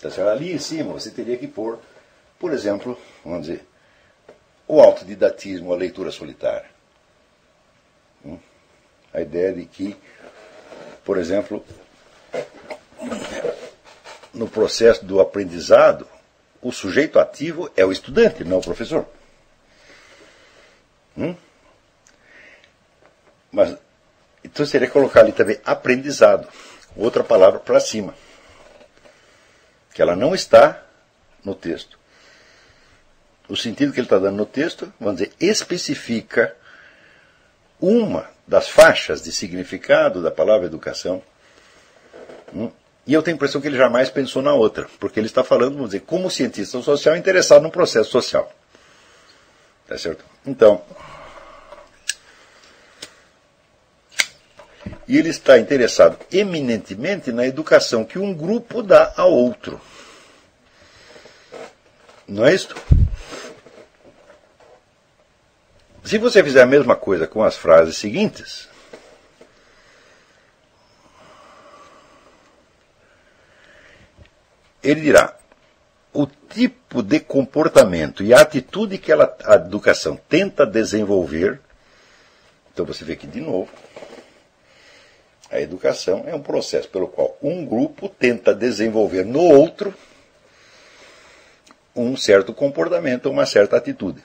Tá 0.00 0.30
ali 0.30 0.52
em 0.52 0.58
cima 0.58 0.92
você 0.92 1.10
teria 1.10 1.36
que 1.36 1.48
pôr, 1.48 1.78
por 2.38 2.52
exemplo, 2.52 2.96
vamos 3.24 3.46
dizer, 3.46 3.66
o 4.68 4.80
autodidatismo, 4.80 5.72
a 5.72 5.76
leitura 5.76 6.10
solitária. 6.12 6.75
Ideia 9.26 9.52
de 9.52 9.64
que, 9.64 9.96
por 11.04 11.18
exemplo, 11.18 11.64
no 14.32 14.48
processo 14.48 15.04
do 15.04 15.20
aprendizado, 15.20 16.06
o 16.62 16.70
sujeito 16.70 17.18
ativo 17.18 17.70
é 17.76 17.84
o 17.84 17.90
estudante, 17.90 18.44
não 18.44 18.58
o 18.58 18.62
professor. 18.62 19.06
Hum? 21.16 21.34
Mas 23.50 23.76
então 24.44 24.64
seria 24.64 24.88
colocar 24.88 25.20
ali 25.20 25.32
também 25.32 25.60
aprendizado, 25.64 26.48
outra 26.96 27.24
palavra 27.24 27.58
para 27.58 27.80
cima, 27.80 28.14
que 29.92 30.00
ela 30.00 30.14
não 30.14 30.34
está 30.34 30.84
no 31.44 31.54
texto. 31.54 31.98
O 33.48 33.56
sentido 33.56 33.92
que 33.92 33.98
ele 33.98 34.06
está 34.06 34.18
dando 34.18 34.36
no 34.36 34.46
texto, 34.46 34.92
vamos 35.00 35.20
dizer, 35.20 35.32
especifica 35.40 36.54
uma 37.80 38.28
das 38.46 38.68
faixas 38.68 39.22
de 39.22 39.32
significado 39.32 40.22
da 40.22 40.30
palavra 40.30 40.66
educação. 40.66 41.22
Hum? 42.54 42.70
E 43.06 43.12
eu 43.12 43.22
tenho 43.22 43.34
a 43.34 43.36
impressão 43.36 43.60
que 43.60 43.68
ele 43.68 43.76
jamais 43.76 44.10
pensou 44.10 44.42
na 44.42 44.52
outra, 44.52 44.88
porque 44.98 45.20
ele 45.20 45.28
está 45.28 45.44
falando, 45.44 45.74
vamos 45.74 45.90
dizer, 45.90 46.00
como 46.00 46.30
cientista 46.30 46.80
social 46.82 47.16
interessado 47.16 47.62
no 47.62 47.70
processo 47.70 48.10
social. 48.10 48.52
Tá 49.86 49.96
certo? 49.96 50.24
Então, 50.44 50.82
e 55.06 55.16
ele 55.16 55.28
está 55.28 55.58
interessado 55.58 56.18
eminentemente 56.32 57.30
na 57.30 57.46
educação 57.46 58.04
que 58.04 58.18
um 58.18 58.34
grupo 58.34 58.82
dá 58.82 59.12
ao 59.16 59.32
outro. 59.32 59.80
Não 62.26 62.44
é 62.44 62.52
isto? 62.52 62.74
Se 66.06 66.18
você 66.18 66.42
fizer 66.42 66.62
a 66.62 66.66
mesma 66.66 66.94
coisa 66.94 67.26
com 67.26 67.42
as 67.42 67.56
frases 67.56 67.96
seguintes, 67.96 68.68
ele 74.82 75.00
dirá: 75.00 75.36
o 76.12 76.26
tipo 76.26 77.02
de 77.02 77.18
comportamento 77.18 78.22
e 78.22 78.32
a 78.32 78.40
atitude 78.40 78.98
que 78.98 79.10
ela, 79.10 79.36
a 79.44 79.56
educação 79.56 80.16
tenta 80.28 80.64
desenvolver. 80.64 81.60
Então 82.72 82.86
você 82.86 83.04
vê 83.04 83.14
aqui 83.14 83.26
de 83.26 83.40
novo 83.40 83.68
a 85.50 85.60
educação 85.60 86.24
é 86.26 86.34
um 86.34 86.42
processo 86.42 86.88
pelo 86.88 87.08
qual 87.08 87.36
um 87.42 87.64
grupo 87.64 88.08
tenta 88.08 88.54
desenvolver 88.54 89.24
no 89.24 89.40
outro 89.40 89.94
um 91.94 92.16
certo 92.16 92.52
comportamento, 92.52 93.30
uma 93.30 93.46
certa 93.46 93.76
atitude. 93.76 94.22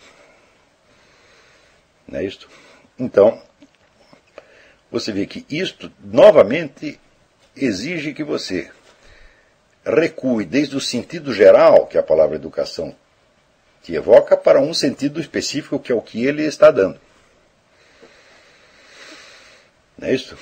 Não 2.11 2.19
é 2.19 2.25
isto? 2.25 2.49
Então, 2.99 3.41
você 4.91 5.13
vê 5.13 5.25
que 5.25 5.45
isto, 5.49 5.91
novamente, 6.03 6.99
exige 7.55 8.13
que 8.13 8.23
você 8.23 8.69
recue 9.85 10.45
desde 10.45 10.75
o 10.75 10.81
sentido 10.81 11.33
geral 11.33 11.87
que 11.87 11.97
a 11.97 12.03
palavra 12.03 12.35
educação 12.35 12.93
te 13.81 13.95
evoca 13.95 14.37
para 14.37 14.59
um 14.59 14.73
sentido 14.73 15.19
específico 15.19 15.79
que 15.79 15.91
é 15.91 15.95
o 15.95 16.01
que 16.01 16.23
ele 16.25 16.43
está 16.43 16.69
dando. 16.69 16.99
Não 19.97 20.07
é 20.07 20.13
isso? 20.13 20.37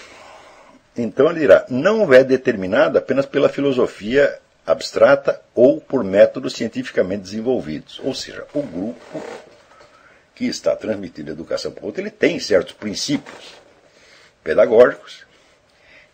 Então 0.98 1.30
ele 1.30 1.42
dirá: 1.42 1.66
não 1.70 2.12
é 2.12 2.24
determinada 2.24 3.00
apenas 3.00 3.26
pela 3.26 3.48
filosofia 3.48 4.40
abstrata 4.66 5.42
ou 5.56 5.80
por 5.80 6.04
métodos 6.04 6.54
cientificamente 6.54 7.24
desenvolvidos. 7.24 8.02
Ou 8.04 8.14
seja, 8.14 8.46
o 8.54 8.62
grupo 8.62 9.24
que 10.40 10.46
está 10.46 10.74
transmitindo 10.74 11.32
educação 11.32 11.70
para 11.70 11.84
o 11.84 11.88
outro, 11.88 12.02
ele 12.02 12.10
tem 12.10 12.40
certos 12.40 12.74
princípios 12.74 13.56
pedagógicos 14.42 15.26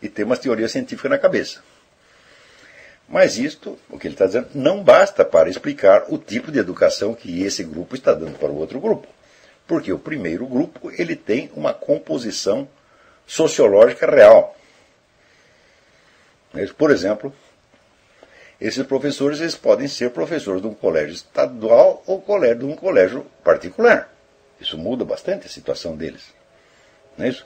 e 0.01 0.09
tem 0.09 0.25
uma 0.25 0.35
teoria 0.35 0.67
científica 0.67 1.07
na 1.07 1.19
cabeça. 1.19 1.61
Mas 3.07 3.37
isto, 3.37 3.77
o 3.87 3.99
que 3.99 4.07
ele 4.07 4.15
está 4.15 4.25
dizendo, 4.25 4.47
não 4.55 4.83
basta 4.83 5.23
para 5.23 5.47
explicar 5.47 6.05
o 6.09 6.17
tipo 6.17 6.51
de 6.51 6.57
educação 6.57 7.13
que 7.13 7.43
esse 7.43 7.63
grupo 7.63 7.93
está 7.93 8.15
dando 8.15 8.39
para 8.39 8.49
o 8.49 8.57
outro 8.57 8.79
grupo. 8.79 9.07
Porque 9.67 9.93
o 9.93 9.99
primeiro 9.99 10.47
grupo 10.47 10.89
ele 10.89 11.15
tem 11.15 11.51
uma 11.55 11.71
composição 11.71 12.67
sociológica 13.27 14.09
real. 14.09 14.57
Por 16.75 16.89
exemplo, 16.89 17.31
esses 18.59 18.83
professores 18.87 19.39
eles 19.39 19.55
podem 19.55 19.87
ser 19.87 20.09
professores 20.09 20.63
de 20.63 20.67
um 20.67 20.73
colégio 20.73 21.13
estadual 21.13 22.01
ou 22.07 22.25
de 22.55 22.65
um 22.65 22.75
colégio 22.75 23.23
particular. 23.43 24.14
Isso 24.59 24.77
muda 24.77 25.03
bastante 25.03 25.47
a 25.47 25.49
situação 25.49 25.95
deles. 25.95 26.33
Não 27.17 27.25
é 27.25 27.29
isso? 27.29 27.45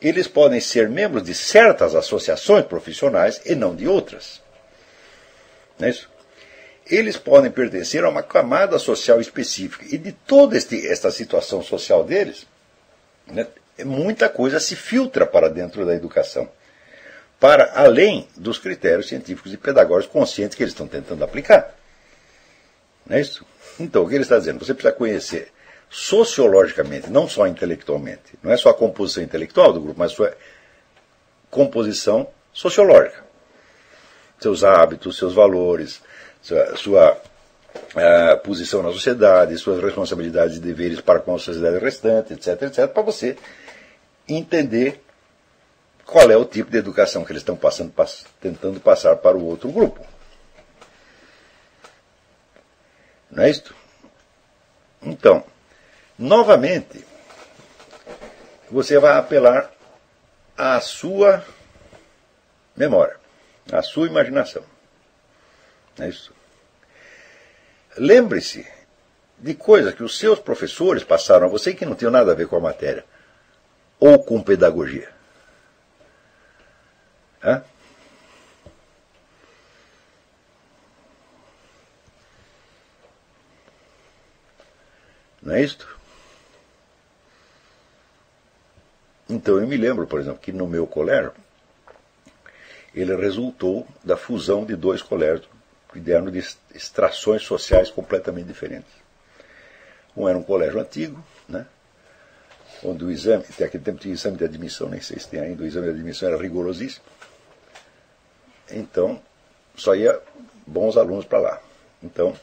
Eles 0.00 0.28
podem 0.28 0.60
ser 0.60 0.88
membros 0.88 1.22
de 1.22 1.34
certas 1.34 1.94
associações 1.94 2.66
profissionais 2.66 3.40
e 3.44 3.54
não 3.54 3.74
de 3.74 3.88
outras. 3.88 4.42
Não 5.78 5.86
é 5.86 5.90
isso? 5.90 6.10
Eles 6.86 7.16
podem 7.16 7.50
pertencer 7.50 8.04
a 8.04 8.08
uma 8.08 8.22
camada 8.22 8.78
social 8.78 9.20
específica. 9.20 9.86
E 9.90 9.96
de 9.96 10.12
toda 10.12 10.56
este, 10.56 10.86
esta 10.86 11.10
situação 11.10 11.62
social 11.62 12.04
deles, 12.04 12.46
né, 13.26 13.46
muita 13.84 14.28
coisa 14.28 14.60
se 14.60 14.76
filtra 14.76 15.24
para 15.24 15.48
dentro 15.48 15.86
da 15.86 15.94
educação 15.94 16.48
para 17.44 17.72
além 17.74 18.26
dos 18.36 18.56
critérios 18.56 19.08
científicos 19.08 19.52
e 19.52 19.58
pedagógicos 19.58 20.12
conscientes 20.12 20.56
que 20.56 20.62
eles 20.62 20.72
estão 20.72 20.86
tentando 20.86 21.22
aplicar. 21.22 21.74
Não 23.04 23.16
é 23.16 23.20
isso? 23.20 23.44
Então, 23.78 24.04
o 24.04 24.08
que 24.08 24.14
ele 24.14 24.22
está 24.22 24.38
dizendo? 24.38 24.64
Você 24.64 24.72
precisa 24.72 24.94
conhecer 24.94 25.52
sociologicamente, 25.90 27.10
não 27.10 27.28
só 27.28 27.46
intelectualmente. 27.46 28.38
Não 28.42 28.52
é 28.52 28.56
só 28.56 28.70
a 28.70 28.74
composição 28.74 29.22
intelectual 29.22 29.72
do 29.72 29.80
grupo, 29.80 29.98
mas 29.98 30.12
sua 30.12 30.36
composição 31.50 32.28
sociológica. 32.52 33.24
Seus 34.40 34.64
hábitos, 34.64 35.16
seus 35.16 35.34
valores, 35.34 36.02
sua, 36.42 36.76
sua 36.76 37.12
uh, 37.12 38.38
posição 38.42 38.82
na 38.82 38.90
sociedade, 38.90 39.56
suas 39.56 39.82
responsabilidades 39.82 40.56
e 40.56 40.60
deveres 40.60 41.00
para 41.00 41.20
com 41.20 41.34
a 41.34 41.38
sociedade 41.38 41.78
restante, 41.78 42.32
etc, 42.32 42.62
etc, 42.62 42.88
para 42.88 43.02
você 43.02 43.36
entender 44.28 45.00
qual 46.04 46.30
é 46.30 46.36
o 46.36 46.44
tipo 46.44 46.70
de 46.70 46.78
educação 46.78 47.24
que 47.24 47.32
eles 47.32 47.42
estão 47.42 47.56
passando, 47.56 47.90
pass 47.90 48.26
tentando 48.40 48.80
passar 48.80 49.16
para 49.16 49.36
o 49.36 49.44
outro 49.44 49.70
grupo. 49.70 50.00
Não 53.34 53.42
é 53.42 53.50
isto? 53.50 53.74
Então, 55.02 55.44
novamente, 56.16 57.04
você 58.70 58.98
vai 58.98 59.18
apelar 59.18 59.72
à 60.56 60.80
sua 60.80 61.44
memória, 62.76 63.16
à 63.72 63.82
sua 63.82 64.06
imaginação. 64.06 64.62
Não 65.98 66.06
é 66.06 66.08
isso? 66.08 66.32
Lembre-se 67.98 68.66
de 69.36 69.54
coisas 69.54 69.94
que 69.94 70.04
os 70.04 70.16
seus 70.16 70.38
professores 70.38 71.02
passaram 71.02 71.46
a 71.46 71.50
você 71.50 71.74
que 71.74 71.84
não 71.84 71.96
tinham 71.96 72.12
nada 72.12 72.30
a 72.30 72.36
ver 72.36 72.46
com 72.46 72.56
a 72.56 72.60
matéria 72.60 73.04
ou 73.98 74.22
com 74.22 74.40
pedagogia. 74.40 75.12
Hã? 77.42 77.64
Não 85.44 85.54
é 85.54 85.62
isto? 85.62 85.86
Então 89.28 89.58
eu 89.58 89.66
me 89.66 89.76
lembro, 89.76 90.06
por 90.06 90.18
exemplo, 90.18 90.40
que 90.40 90.52
no 90.52 90.66
meu 90.66 90.86
colégio 90.86 91.32
ele 92.94 93.14
resultou 93.14 93.86
da 94.02 94.16
fusão 94.16 94.64
de 94.64 94.74
dois 94.74 95.02
colégios 95.02 95.48
que 95.92 96.00
deram 96.00 96.30
de 96.30 96.38
extrações 96.74 97.42
sociais 97.42 97.90
completamente 97.90 98.46
diferentes. 98.46 98.90
Um 100.16 100.28
era 100.28 100.38
um 100.38 100.42
colégio 100.42 100.80
antigo, 100.80 101.22
né? 101.48 101.66
onde 102.82 103.04
o 103.04 103.10
exame, 103.10 103.44
até 103.48 103.64
aquele 103.64 103.82
tempo 103.82 103.98
tinha 103.98 104.14
exame 104.14 104.36
de 104.36 104.44
admissão, 104.44 104.88
nem 104.88 105.00
sei 105.00 105.18
se 105.18 105.28
tem 105.28 105.40
ainda, 105.40 105.62
o 105.62 105.66
exame 105.66 105.86
de 105.86 105.94
admissão 105.94 106.28
era 106.28 106.40
rigorosíssimo. 106.40 107.04
Então, 108.70 109.20
só 109.76 109.94
ia 109.94 110.20
bons 110.66 110.96
alunos 110.96 111.24
para 111.24 111.38
lá. 111.38 111.62
Então, 112.02 112.34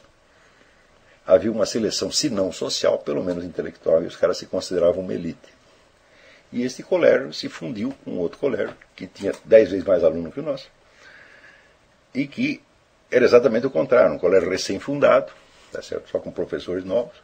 havia 1.26 1.50
uma 1.50 1.66
seleção, 1.66 2.10
se 2.10 2.28
não 2.28 2.52
social, 2.52 2.98
pelo 2.98 3.22
menos 3.22 3.44
intelectual, 3.44 4.02
e 4.02 4.06
os 4.06 4.16
caras 4.16 4.38
se 4.38 4.46
consideravam 4.46 5.02
uma 5.02 5.14
elite. 5.14 5.52
E 6.52 6.62
este 6.62 6.82
colégio 6.82 7.32
se 7.32 7.48
fundiu 7.48 7.94
com 8.04 8.18
outro 8.18 8.38
colégio, 8.38 8.76
que 8.94 9.06
tinha 9.06 9.32
dez 9.44 9.70
vezes 9.70 9.86
mais 9.86 10.04
alunos 10.04 10.34
que 10.34 10.40
o 10.40 10.42
nosso, 10.42 10.68
e 12.14 12.26
que 12.26 12.60
era 13.10 13.24
exatamente 13.24 13.66
o 13.66 13.70
contrário, 13.70 14.14
um 14.14 14.18
colégio 14.18 14.50
recém-fundado, 14.50 15.32
tá 15.70 15.80
certo? 15.80 16.10
só 16.10 16.18
com 16.18 16.30
professores 16.30 16.84
novos, 16.84 17.16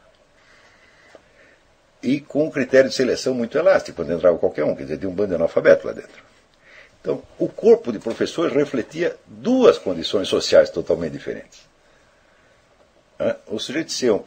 e 2.01 2.21
com 2.21 2.45
um 2.45 2.51
critério 2.51 2.89
de 2.89 2.95
seleção 2.95 3.33
muito 3.33 3.57
elástico, 3.57 3.97
quando 3.97 4.13
entrava 4.13 4.37
qualquer 4.37 4.63
um, 4.63 4.75
quer 4.75 4.83
dizer, 4.83 4.97
tinha 4.97 5.09
um 5.09 5.13
bando 5.13 5.29
de 5.29 5.35
analfabeto 5.35 5.85
lá 5.85 5.93
dentro. 5.93 6.23
Então, 7.01 7.21
o 7.37 7.47
corpo 7.47 7.91
de 7.91 7.99
professores 7.99 8.53
refletia 8.53 9.15
duas 9.25 9.77
condições 9.77 10.27
sociais 10.27 10.69
totalmente 10.69 11.13
diferentes. 11.13 11.68
O 13.47 13.59
sujeito 13.59 13.91
ser 13.91 14.11
um, 14.11 14.23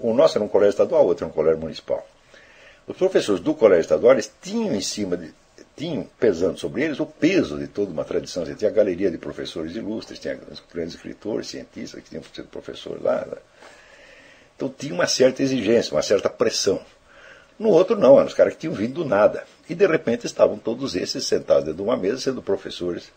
o 0.00 0.12
nosso 0.12 0.38
era 0.38 0.44
um 0.44 0.48
colégio 0.48 0.70
estadual, 0.70 1.04
o 1.04 1.06
outro 1.06 1.24
era 1.24 1.32
um 1.32 1.34
colégio 1.34 1.60
municipal. 1.60 2.06
Os 2.86 2.96
professores 2.96 3.40
do 3.40 3.54
colégio 3.54 3.82
estadual 3.82 4.14
eles 4.14 4.32
tinham 4.40 4.74
em 4.74 4.80
cima 4.80 5.16
de, 5.16 5.32
tinham 5.76 6.08
pesando 6.18 6.58
sobre 6.58 6.82
eles 6.82 6.98
o 6.98 7.06
peso 7.06 7.56
de 7.56 7.68
toda 7.68 7.92
uma 7.92 8.04
tradição. 8.04 8.44
Você 8.44 8.54
tinha 8.54 8.70
a 8.70 8.74
galeria 8.74 9.10
de 9.10 9.18
professores 9.18 9.76
ilustres, 9.76 10.18
tinha 10.18 10.38
grandes 10.72 10.94
escritores, 10.94 11.48
cientistas 11.48 12.02
que 12.02 12.10
tinham 12.10 12.22
sido 12.34 12.48
professores 12.48 13.00
lá. 13.02 13.24
Né? 13.24 13.36
Então 14.56 14.68
tinha 14.68 14.92
uma 14.92 15.06
certa 15.06 15.42
exigência, 15.42 15.94
uma 15.94 16.02
certa 16.02 16.28
pressão. 16.28 16.80
No 17.56 17.68
outro 17.68 17.96
não, 17.96 18.16
eram 18.16 18.26
os 18.26 18.34
caras 18.34 18.54
que 18.54 18.60
tinham 18.60 18.74
vindo 18.74 18.94
do 18.94 19.04
nada. 19.04 19.44
E 19.68 19.74
de 19.74 19.86
repente 19.86 20.26
estavam 20.26 20.58
todos 20.58 20.96
esses 20.96 21.24
sentados 21.24 21.64
dentro 21.64 21.76
de 21.76 21.82
uma 21.82 21.96
mesa 21.96 22.18
sendo 22.18 22.42
professores, 22.42 23.12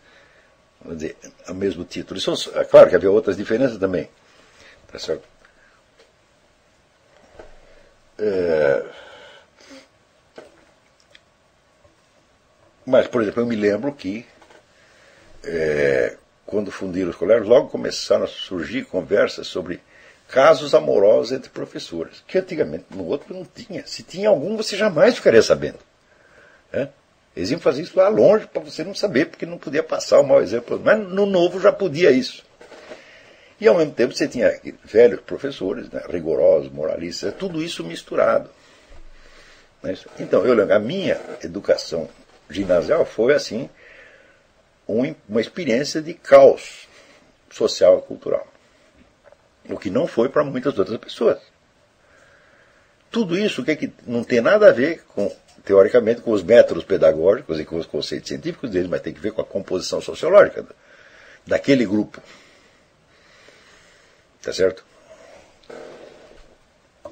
vamos 0.82 1.00
dizer, 1.00 1.16
a 1.48 1.54
mesmo 1.54 1.84
título. 1.84 2.20
Isso, 2.20 2.52
é 2.56 2.64
claro 2.64 2.90
que 2.90 2.96
havia 2.96 3.10
outras 3.10 3.36
diferenças 3.36 3.78
também. 3.78 4.08
Tá 4.92 5.00
certo? 5.00 5.28
É... 8.20 8.86
Mas, 12.86 13.08
por 13.08 13.22
exemplo, 13.22 13.42
eu 13.42 13.48
me 13.48 13.56
lembro 13.56 13.94
que 13.94 14.26
é, 15.44 16.18
quando 16.46 16.72
fundiram 16.72 17.10
os 17.10 17.16
colégios, 17.16 17.48
logo 17.48 17.70
começaram 17.70 18.26
a 18.26 18.28
surgir 18.28 18.86
conversas 18.86 19.48
sobre 19.48 19.80
casos 20.28 20.74
amorosos 20.74 21.32
entre 21.32 21.50
professores, 21.50 22.24
que 22.28 22.38
antigamente 22.38 22.86
no 22.90 23.06
outro 23.06 23.34
não 23.34 23.46
tinha. 23.46 23.86
Se 23.86 24.04
tinha 24.04 24.30
algum, 24.30 24.56
você 24.56 24.76
jamais 24.76 25.16
ficaria 25.16 25.42
sabendo. 25.42 25.80
É? 26.72 26.88
Eles 27.36 27.52
iam 27.52 27.60
fazer 27.60 27.82
isso 27.82 27.98
lá 27.98 28.08
longe 28.08 28.48
para 28.48 28.62
você 28.62 28.84
não 28.84 28.94
saber, 28.94 29.28
porque 29.28 29.46
não 29.46 29.58
podia 29.58 29.84
passar 29.84 30.20
o 30.20 30.24
mau 30.24 30.42
exemplo. 30.42 30.80
Mas 30.84 31.00
no 31.00 31.26
novo 31.26 31.60
já 31.60 31.72
podia 31.72 32.12
isso. 32.12 32.44
E 33.62 33.68
ao 33.68 33.78
mesmo 33.78 33.94
tempo 33.94 34.12
você 34.12 34.28
tinha 34.28 34.60
velhos 34.84 35.22
professores, 35.22 35.88
né, 35.92 36.02
rigorosos, 36.10 36.72
moralistas, 36.72 37.32
tudo 37.36 37.62
isso 37.62 37.84
misturado. 37.84 38.50
É 39.84 39.94
então, 40.20 40.44
eu 40.44 40.56
lembro, 40.56 40.74
a 40.74 40.80
minha 40.80 41.22
educação 41.44 42.10
ginasial 42.50 43.06
foi 43.06 43.36
assim, 43.36 43.70
um, 44.90 45.14
uma 45.30 45.40
experiência 45.40 46.02
de 46.02 46.16
caos 46.16 46.88
social 47.52 48.00
e 48.00 48.08
cultural. 48.08 48.48
O 49.70 49.78
que 49.78 49.92
não 49.92 50.08
foi 50.08 50.28
para 50.28 50.44
muitas 50.44 50.78
outras 50.80 50.98
pessoas. 50.98 51.38
Tudo 53.12 53.38
isso 53.38 53.64
que, 53.64 53.72
é 53.72 53.76
que 53.76 53.94
não 54.08 54.24
tem 54.24 54.42
nada 54.42 54.70
a 54.70 54.72
ver 54.72 55.04
com, 55.14 55.32
teoricamente, 55.64 56.22
com 56.22 56.32
os 56.32 56.42
métodos 56.42 56.84
pedagógicos 56.84 57.60
e 57.60 57.66
com 57.66 57.78
os 57.78 57.86
conceitos 57.86 58.28
científicos 58.28 58.72
deles, 58.72 58.90
mas 58.90 59.02
tem 59.02 59.14
que 59.14 59.20
ver 59.20 59.34
com 59.34 59.42
a 59.42 59.46
composição 59.46 60.02
sociológica 60.02 60.66
daquele 61.46 61.86
grupo. 61.86 62.20
Tá 64.42 64.52
certo? 64.52 64.84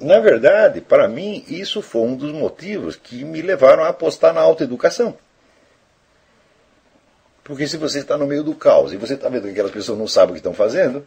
Na 0.00 0.18
verdade, 0.18 0.80
para 0.80 1.06
mim, 1.06 1.44
isso 1.46 1.82
foi 1.82 2.02
um 2.02 2.16
dos 2.16 2.32
motivos 2.32 2.96
que 2.96 3.22
me 3.22 3.42
levaram 3.42 3.84
a 3.84 3.88
apostar 3.88 4.32
na 4.32 4.40
autoeducação. 4.40 5.16
Porque 7.44 7.68
se 7.68 7.76
você 7.76 7.98
está 7.98 8.16
no 8.16 8.26
meio 8.26 8.42
do 8.42 8.54
caos 8.54 8.92
e 8.92 8.96
você 8.96 9.14
está 9.14 9.28
vendo 9.28 9.42
que 9.42 9.50
aquelas 9.50 9.72
pessoas 9.72 9.98
não 9.98 10.08
sabem 10.08 10.30
o 10.30 10.32
que 10.34 10.38
estão 10.38 10.54
fazendo, 10.54 11.06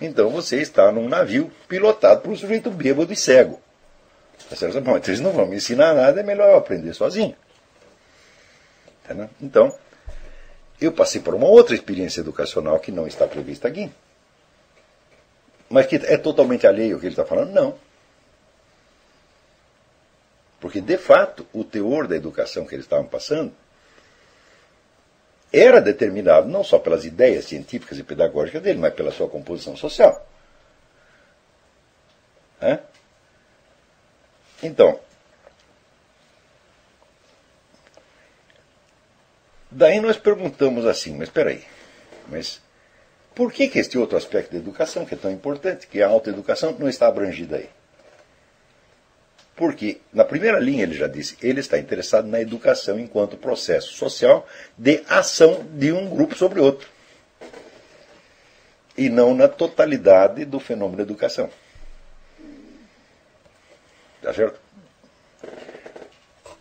então 0.00 0.28
você 0.30 0.56
está 0.60 0.90
num 0.90 1.08
navio 1.08 1.52
pilotado 1.68 2.22
por 2.22 2.30
um 2.30 2.36
sujeito 2.36 2.70
bêbado 2.70 3.12
e 3.12 3.16
cego. 3.16 3.60
Tá 4.48 4.56
certo? 4.56 4.80
Bom, 4.80 4.96
então 4.96 5.10
eles 5.10 5.20
não 5.20 5.32
vão 5.32 5.46
me 5.46 5.56
ensinar 5.56 5.94
nada, 5.94 6.20
é 6.20 6.24
melhor 6.24 6.48
eu 6.48 6.56
aprender 6.56 6.92
sozinho. 6.94 7.36
Entendeu? 9.04 9.30
Então, 9.40 9.72
eu 10.80 10.90
passei 10.90 11.20
por 11.20 11.34
uma 11.34 11.46
outra 11.46 11.74
experiência 11.74 12.20
educacional 12.20 12.80
que 12.80 12.90
não 12.90 13.06
está 13.06 13.26
prevista 13.26 13.68
aqui. 13.68 13.92
Mas 15.70 15.86
que 15.86 15.96
é 15.96 16.16
totalmente 16.16 16.66
alheio 16.66 16.96
ao 16.96 17.00
que 17.00 17.06
ele 17.06 17.12
está 17.12 17.24
falando? 17.24 17.52
Não. 17.52 17.78
Porque, 20.60 20.80
de 20.80 20.98
fato, 20.98 21.46
o 21.52 21.64
teor 21.64 22.08
da 22.08 22.16
educação 22.16 22.66
que 22.66 22.74
eles 22.74 22.84
estavam 22.84 23.06
passando 23.06 23.52
era 25.52 25.80
determinado 25.80 26.48
não 26.48 26.62
só 26.62 26.78
pelas 26.78 27.04
ideias 27.04 27.44
científicas 27.44 27.98
e 27.98 28.02
pedagógicas 28.02 28.62
dele, 28.62 28.78
mas 28.78 28.94
pela 28.94 29.12
sua 29.12 29.28
composição 29.28 29.76
social. 29.76 30.26
É? 32.60 32.80
Então, 34.62 35.00
daí 39.70 39.98
nós 40.00 40.18
perguntamos 40.18 40.84
assim, 40.84 41.12
mas 41.16 41.28
espera 41.28 41.50
aí, 41.50 41.64
mas 42.28 42.60
por 43.34 43.52
que, 43.52 43.68
que 43.68 43.78
este 43.78 43.96
outro 43.96 44.16
aspecto 44.16 44.52
da 44.52 44.58
educação, 44.58 45.04
que 45.04 45.14
é 45.14 45.16
tão 45.16 45.30
importante, 45.30 45.86
que 45.86 46.00
é 46.00 46.04
a 46.04 46.08
autoeducação, 46.08 46.76
não 46.78 46.88
está 46.88 47.06
abrangida 47.06 47.56
aí? 47.56 47.68
Porque, 49.54 50.00
na 50.12 50.24
primeira 50.24 50.58
linha, 50.58 50.84
ele 50.84 50.94
já 50.94 51.06
disse, 51.06 51.36
ele 51.42 51.60
está 51.60 51.78
interessado 51.78 52.26
na 52.26 52.40
educação 52.40 52.98
enquanto 52.98 53.36
processo 53.36 53.92
social 53.92 54.46
de 54.76 55.02
ação 55.08 55.66
de 55.74 55.92
um 55.92 56.08
grupo 56.08 56.34
sobre 56.34 56.60
outro. 56.60 56.88
E 58.96 59.08
não 59.08 59.34
na 59.34 59.48
totalidade 59.48 60.44
do 60.44 60.58
fenômeno 60.58 60.96
da 60.96 61.02
educação. 61.02 61.50
Está 64.16 64.32
certo? 64.34 64.60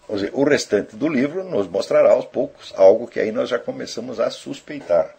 Dizer, 0.10 0.32
o 0.34 0.44
restante 0.44 0.96
do 0.96 1.08
livro 1.08 1.44
nos 1.44 1.68
mostrará 1.68 2.12
aos 2.12 2.26
poucos 2.26 2.74
algo 2.76 3.08
que 3.08 3.20
aí 3.20 3.32
nós 3.32 3.48
já 3.48 3.60
começamos 3.60 4.20
a 4.20 4.30
suspeitar. 4.32 5.16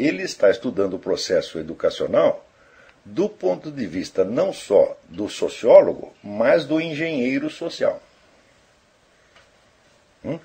Ele 0.00 0.22
está 0.22 0.50
estudando 0.50 0.94
o 0.94 0.98
processo 0.98 1.58
educacional 1.58 2.46
do 3.04 3.28
ponto 3.28 3.70
de 3.70 3.86
vista 3.86 4.24
não 4.24 4.52
só 4.52 4.96
do 5.08 5.28
sociólogo, 5.28 6.14
mas 6.22 6.64
do 6.64 6.80
engenheiro 6.80 7.50
social. 7.50 8.00
Hum? 10.24 10.38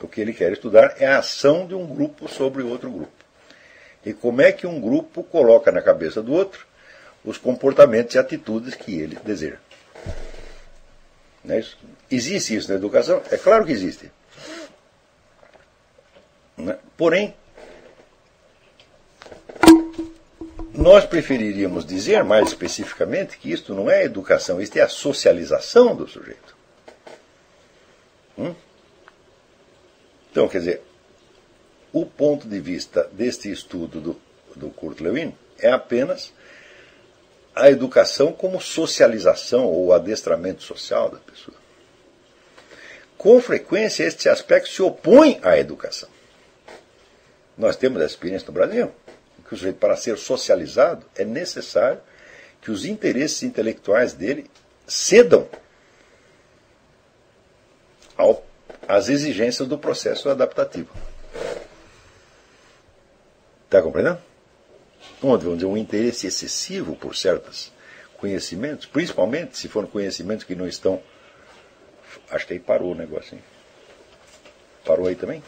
O 0.00 0.08
que 0.08 0.20
ele 0.20 0.32
quer 0.32 0.52
estudar 0.52 0.96
é 0.98 1.06
a 1.06 1.18
ação 1.18 1.66
de 1.66 1.74
um 1.74 1.86
grupo 1.86 2.28
sobre 2.28 2.62
outro 2.62 2.90
grupo. 2.90 3.12
E 4.04 4.12
como 4.12 4.42
é 4.42 4.52
que 4.52 4.66
um 4.66 4.80
grupo 4.80 5.24
coloca 5.24 5.72
na 5.72 5.82
cabeça 5.82 6.22
do 6.22 6.32
outro 6.32 6.66
os 7.26 7.36
comportamentos 7.36 8.14
e 8.14 8.18
atitudes 8.18 8.76
que 8.76 9.00
ele 9.00 9.18
deseja. 9.24 9.58
É 11.48 11.58
isso? 11.58 11.76
Existe 12.08 12.54
isso 12.54 12.68
na 12.68 12.76
educação? 12.76 13.20
É 13.30 13.36
claro 13.36 13.66
que 13.66 13.72
existe. 13.72 14.10
Né? 16.56 16.78
Porém, 16.96 17.34
Nós 20.76 21.06
preferiríamos 21.06 21.86
dizer, 21.86 22.22
mais 22.22 22.48
especificamente, 22.48 23.38
que 23.38 23.50
isto 23.50 23.74
não 23.74 23.90
é 23.90 24.04
educação, 24.04 24.60
isto 24.60 24.76
é 24.76 24.82
a 24.82 24.88
socialização 24.88 25.96
do 25.96 26.06
sujeito. 26.06 26.54
Hum? 28.36 28.54
Então, 30.30 30.46
quer 30.46 30.58
dizer, 30.58 30.82
o 31.94 32.04
ponto 32.04 32.46
de 32.46 32.60
vista 32.60 33.08
deste 33.10 33.50
estudo 33.50 34.02
do, 34.02 34.20
do 34.54 34.68
Kurt 34.68 35.00
Lewin 35.00 35.34
é 35.58 35.72
apenas 35.72 36.30
a 37.54 37.70
educação 37.70 38.30
como 38.30 38.60
socialização 38.60 39.64
ou 39.64 39.94
adestramento 39.94 40.62
social 40.62 41.08
da 41.08 41.18
pessoa. 41.18 41.56
Com 43.16 43.40
frequência, 43.40 44.04
este 44.04 44.28
aspecto 44.28 44.68
se 44.68 44.82
opõe 44.82 45.40
à 45.42 45.56
educação. 45.56 46.10
Nós 47.56 47.76
temos 47.76 48.02
essa 48.02 48.12
experiência 48.12 48.46
no 48.46 48.52
Brasil 48.52 48.92
que 49.46 49.54
o 49.54 49.56
sujeito, 49.56 49.78
para 49.78 49.96
ser 49.96 50.18
socializado, 50.18 51.06
é 51.14 51.24
necessário 51.24 52.00
que 52.60 52.70
os 52.70 52.84
interesses 52.84 53.42
intelectuais 53.42 54.12
dele 54.12 54.50
cedam 54.86 55.48
ao, 58.16 58.44
às 58.88 59.08
exigências 59.08 59.68
do 59.68 59.78
processo 59.78 60.28
adaptativo. 60.28 60.90
Está 63.64 63.82
compreendendo? 63.82 64.18
Onde, 65.22 65.44
vamos 65.44 65.58
dizer, 65.58 65.70
um 65.70 65.76
interesse 65.76 66.26
excessivo 66.26 66.96
por 66.96 67.14
certos 67.14 67.72
conhecimentos, 68.18 68.86
principalmente 68.86 69.58
se 69.58 69.68
forem 69.68 69.90
conhecimentos 69.90 70.44
que 70.44 70.54
não 70.54 70.66
estão. 70.66 71.02
Acho 72.30 72.46
que 72.46 72.54
aí 72.54 72.60
parou 72.60 72.92
o 72.92 72.94
negócio. 72.94 73.36
Hein? 73.36 73.44
Parou 74.84 75.06
aí 75.06 75.14
também? 75.14 75.42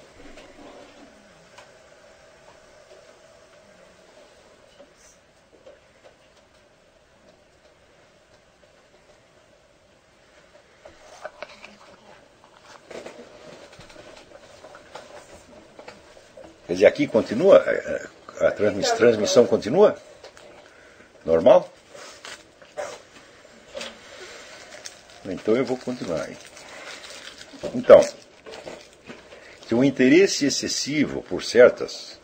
Quer 16.78 16.84
dizer, 16.84 16.86
aqui 16.86 17.06
continua? 17.08 17.64
A 18.38 18.52
transmissão 18.52 19.44
continua? 19.44 19.98
Normal? 21.24 21.68
Então 25.26 25.56
eu 25.56 25.64
vou 25.64 25.76
continuar 25.76 26.22
aí. 26.22 26.36
Então, 27.74 28.00
que 29.66 29.74
um 29.74 29.82
interesse 29.82 30.46
excessivo 30.46 31.20
por 31.22 31.42
certas, 31.42 32.20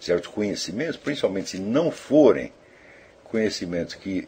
certos 0.00 0.30
conhecimentos, 0.30 0.96
principalmente 0.96 1.50
se 1.50 1.58
não 1.58 1.90
forem 1.90 2.50
conhecimentos 3.24 3.96
que 3.96 4.26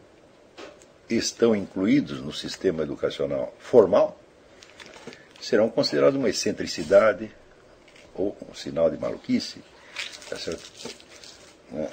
estão 1.09 1.57
incluídos 1.57 2.21
no 2.21 2.31
sistema 2.33 2.83
educacional 2.83 3.55
formal, 3.59 4.21
serão 5.41 5.71
considerados 5.71 6.19
uma 6.19 6.29
excentricidade 6.29 7.40
ou 8.15 8.37
um 8.49 8.55
sinal 8.55 8.91
de 8.91 8.99
maluquice. 8.99 9.63
Tá 10.29 10.37
certo? 10.37 10.71
Né? 11.71 11.89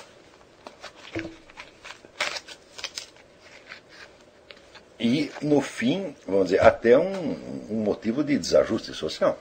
E, 4.99 5.31
no 5.41 5.61
fim, 5.61 6.15
vamos 6.25 6.45
dizer, 6.45 6.61
até 6.61 6.97
um, 6.97 7.67
um 7.69 7.83
motivo 7.83 8.23
de 8.23 8.37
desajuste 8.37 8.93
social 8.93 9.37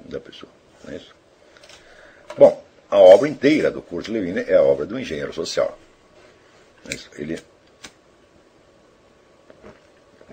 da 0.00 0.20
pessoa. 0.20 0.52
Não 0.84 0.92
é 0.92 0.96
isso? 0.96 1.14
Bom, 2.36 2.62
a 2.90 2.98
obra 2.98 3.28
inteira 3.28 3.70
do 3.70 3.80
Kurt 3.80 4.08
Lewin 4.08 4.38
é 4.38 4.54
a 4.54 4.62
obra 4.62 4.84
do 4.84 4.98
engenheiro 4.98 5.32
social. 5.32 5.78
É 6.88 7.20
Ele 7.20 7.42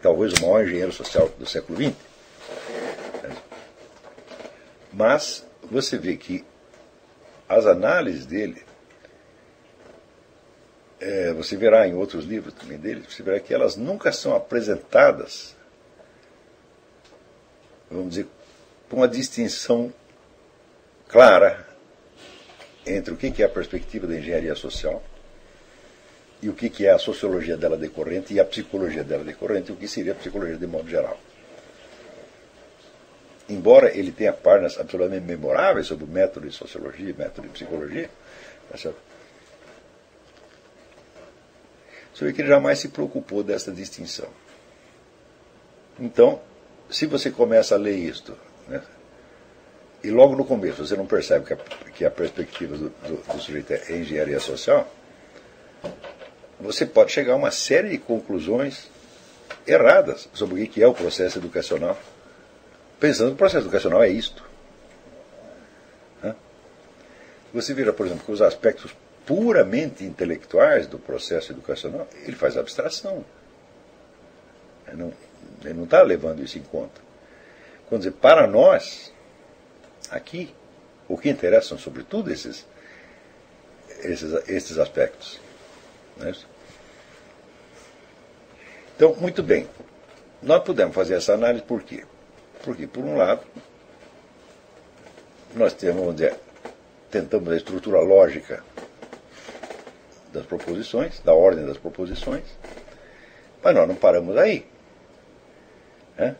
talvez 0.01 0.33
o 0.33 0.41
maior 0.41 0.65
engenheiro 0.65 0.91
social 0.91 1.29
do 1.39 1.45
século 1.45 1.81
XX. 1.81 1.95
Mas 4.91 5.45
você 5.73 5.97
vê 5.97 6.15
que 6.15 6.45
as 7.49 7.65
análises 7.65 8.25
dele, 8.25 8.63
é, 10.99 11.33
você 11.33 11.57
verá 11.57 11.87
em 11.87 11.95
outros 11.95 12.23
livros 12.23 12.53
também 12.53 12.77
dele, 12.77 13.03
você 13.09 13.21
verá 13.23 13.39
que 13.39 13.53
elas 13.53 13.75
nunca 13.75 14.11
são 14.11 14.35
apresentadas, 14.35 15.55
vamos 17.89 18.09
dizer, 18.09 18.27
com 18.89 18.97
uma 18.97 19.07
distinção 19.07 19.91
clara 21.07 21.67
entre 22.85 23.13
o 23.13 23.17
que 23.17 23.41
é 23.41 23.45
a 23.45 23.49
perspectiva 23.49 24.05
da 24.05 24.15
engenharia 24.15 24.55
social 24.55 25.01
e 26.41 26.49
o 26.49 26.53
que 26.53 26.85
é 26.85 26.91
a 26.91 26.99
sociologia 26.99 27.57
dela 27.57 27.77
decorrente 27.77 28.33
e 28.33 28.39
a 28.39 28.45
psicologia 28.45 29.03
dela 29.03 29.23
decorrente, 29.23 29.71
o 29.71 29.75
que 29.75 29.87
seria 29.87 30.11
a 30.11 30.15
psicologia 30.15 30.57
de 30.57 30.67
modo 30.67 30.89
geral. 30.89 31.17
Embora 33.49 33.95
ele 33.95 34.11
tenha 34.11 34.31
páginas 34.31 34.79
absolutamente 34.79 35.25
memoráveis 35.25 35.87
sobre 35.87 36.05
o 36.05 36.07
método 36.07 36.47
de 36.47 36.55
sociologia, 36.55 37.13
método 37.17 37.47
de 37.47 37.53
psicologia, 37.53 38.09
tá 38.71 38.77
certo? 38.77 38.97
Você 42.13 42.25
vê 42.25 42.33
que 42.33 42.41
ele 42.41 42.47
jamais 42.47 42.79
se 42.79 42.89
preocupou 42.89 43.43
dessa 43.43 43.71
distinção. 43.71 44.27
Então, 45.99 46.41
se 46.89 47.05
você 47.05 47.31
começa 47.31 47.75
a 47.75 47.77
ler 47.77 47.95
isto, 47.95 48.37
né, 48.67 48.81
e 50.03 50.11
logo 50.11 50.35
no 50.35 50.45
começo 50.45 50.85
você 50.85 50.95
não 50.95 51.05
percebe 51.05 51.45
que 51.45 51.53
a, 51.53 51.57
que 51.93 52.05
a 52.05 52.11
perspectiva 52.11 52.77
do, 52.77 52.89
do, 52.89 53.33
do 53.33 53.39
sujeito 53.41 53.73
é 53.73 53.97
engenharia 53.97 54.39
social, 54.39 54.87
você 56.59 56.85
pode 56.85 57.11
chegar 57.11 57.33
a 57.33 57.37
uma 57.37 57.51
série 57.51 57.89
de 57.89 57.97
conclusões 57.97 58.89
erradas 59.65 60.29
sobre 60.33 60.63
o 60.63 60.67
que 60.67 60.83
é 60.83 60.87
o 60.87 60.93
processo 60.93 61.39
educacional, 61.39 61.97
pensando 63.03 63.31
que 63.31 63.33
o 63.33 63.37
processo 63.37 63.65
educacional 63.65 64.01
é 64.01 64.07
isto. 64.07 64.41
Você 67.53 67.73
vira, 67.73 67.91
por 67.91 68.05
exemplo, 68.05 68.23
que 68.25 68.31
os 68.31 68.41
aspectos 68.41 68.95
puramente 69.25 70.05
intelectuais 70.05 70.87
do 70.87 70.97
processo 70.97 71.51
educacional, 71.51 72.07
ele 72.23 72.37
faz 72.37 72.55
abstração. 72.55 73.25
Ele 74.87 75.73
não 75.73 75.83
está 75.83 76.01
levando 76.01 76.41
isso 76.41 76.57
em 76.57 76.63
conta. 76.63 77.01
Quando 77.89 78.03
dizer, 78.03 78.13
para 78.13 78.47
nós, 78.47 79.13
aqui, 80.09 80.55
o 81.05 81.17
que 81.17 81.29
interessam 81.29 81.77
sobretudo 81.77 82.31
esses, 82.31 82.65
esses, 83.99 84.31
esses 84.47 84.77
aspectos. 84.77 85.41
É? 86.21 86.33
Então, 88.95 89.13
muito 89.15 89.43
bem. 89.43 89.67
Nós 90.41 90.63
podemos 90.63 90.95
fazer 90.95 91.15
essa 91.15 91.33
análise 91.33 91.65
por 91.65 91.83
quê? 91.83 92.05
Porque, 92.63 92.87
por 92.87 93.03
um 93.03 93.17
lado, 93.17 93.45
nós 95.55 95.73
temos, 95.73 95.99
vamos 95.99 96.15
dizer, 96.15 96.35
tentamos 97.11 97.51
a 97.51 97.55
estrutura 97.55 97.99
lógica 97.99 98.63
das 100.31 100.45
proposições, 100.45 101.19
da 101.19 101.33
ordem 101.33 101.65
das 101.65 101.77
proposições, 101.77 102.43
mas 103.61 103.75
nós 103.75 103.87
não 103.87 103.95
paramos 103.95 104.35
aí. 104.37 104.65
Né? 106.17 106.35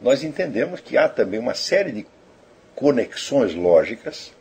Nós 0.00 0.22
entendemos 0.22 0.80
que 0.80 0.98
há 0.98 1.08
também 1.08 1.40
uma 1.40 1.54
série 1.54 1.92
de 1.92 2.06
conexões 2.74 3.54
lógicas 3.54 4.32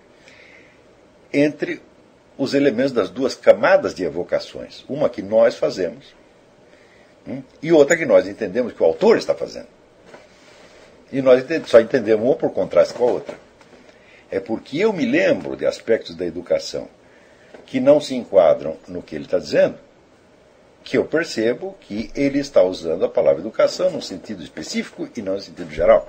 entre 1.32 1.82
os 2.38 2.54
elementos 2.54 2.92
das 2.92 3.10
duas 3.10 3.36
camadas 3.36 3.94
de 3.94 4.04
evocações. 4.04 4.84
Uma 4.90 5.10
que 5.10 5.22
nós 5.22 5.56
fazemos 5.56 6.14
Hum? 7.28 7.44
E 7.62 7.72
outra 7.72 7.96
que 7.96 8.06
nós 8.06 8.28
entendemos 8.28 8.74
que 8.74 8.82
o 8.82 8.86
autor 8.86 9.18
está 9.18 9.36
fazendo. 9.36 9.68
E 11.12 11.22
nós 11.22 11.44
só 11.68 11.80
entendemos 11.80 12.26
uma 12.26 12.36
por 12.36 12.52
contraste 12.52 12.94
com 12.94 13.04
a 13.04 13.12
outra. 13.12 13.38
É 14.30 14.40
porque 14.40 14.78
eu 14.80 14.94
me 14.94 15.06
lembro 15.06 15.58
de 15.58 15.66
aspectos 15.66 16.16
da 16.16 16.26
educação 16.26 16.88
que 17.66 17.80
não 17.80 18.00
se 18.00 18.16
enquadram 18.16 18.78
no 18.88 19.02
que 19.02 19.16
ele 19.16 19.26
está 19.26 19.38
dizendo, 19.38 19.78
que 20.84 20.98
eu 20.98 21.06
percebo 21.06 21.76
que 21.82 22.10
ele 22.16 22.40
está 22.40 22.64
usando 22.64 23.06
a 23.06 23.10
palavra 23.10 23.42
educação 23.42 23.92
num 23.92 24.02
sentido 24.02 24.42
específico 24.42 25.08
e 25.16 25.22
não 25.22 25.34
no 25.34 25.42
sentido 25.42 25.72
geral. 25.72 26.08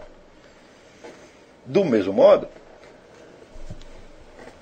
Do 1.64 1.84
mesmo 1.84 2.12
modo, 2.12 2.48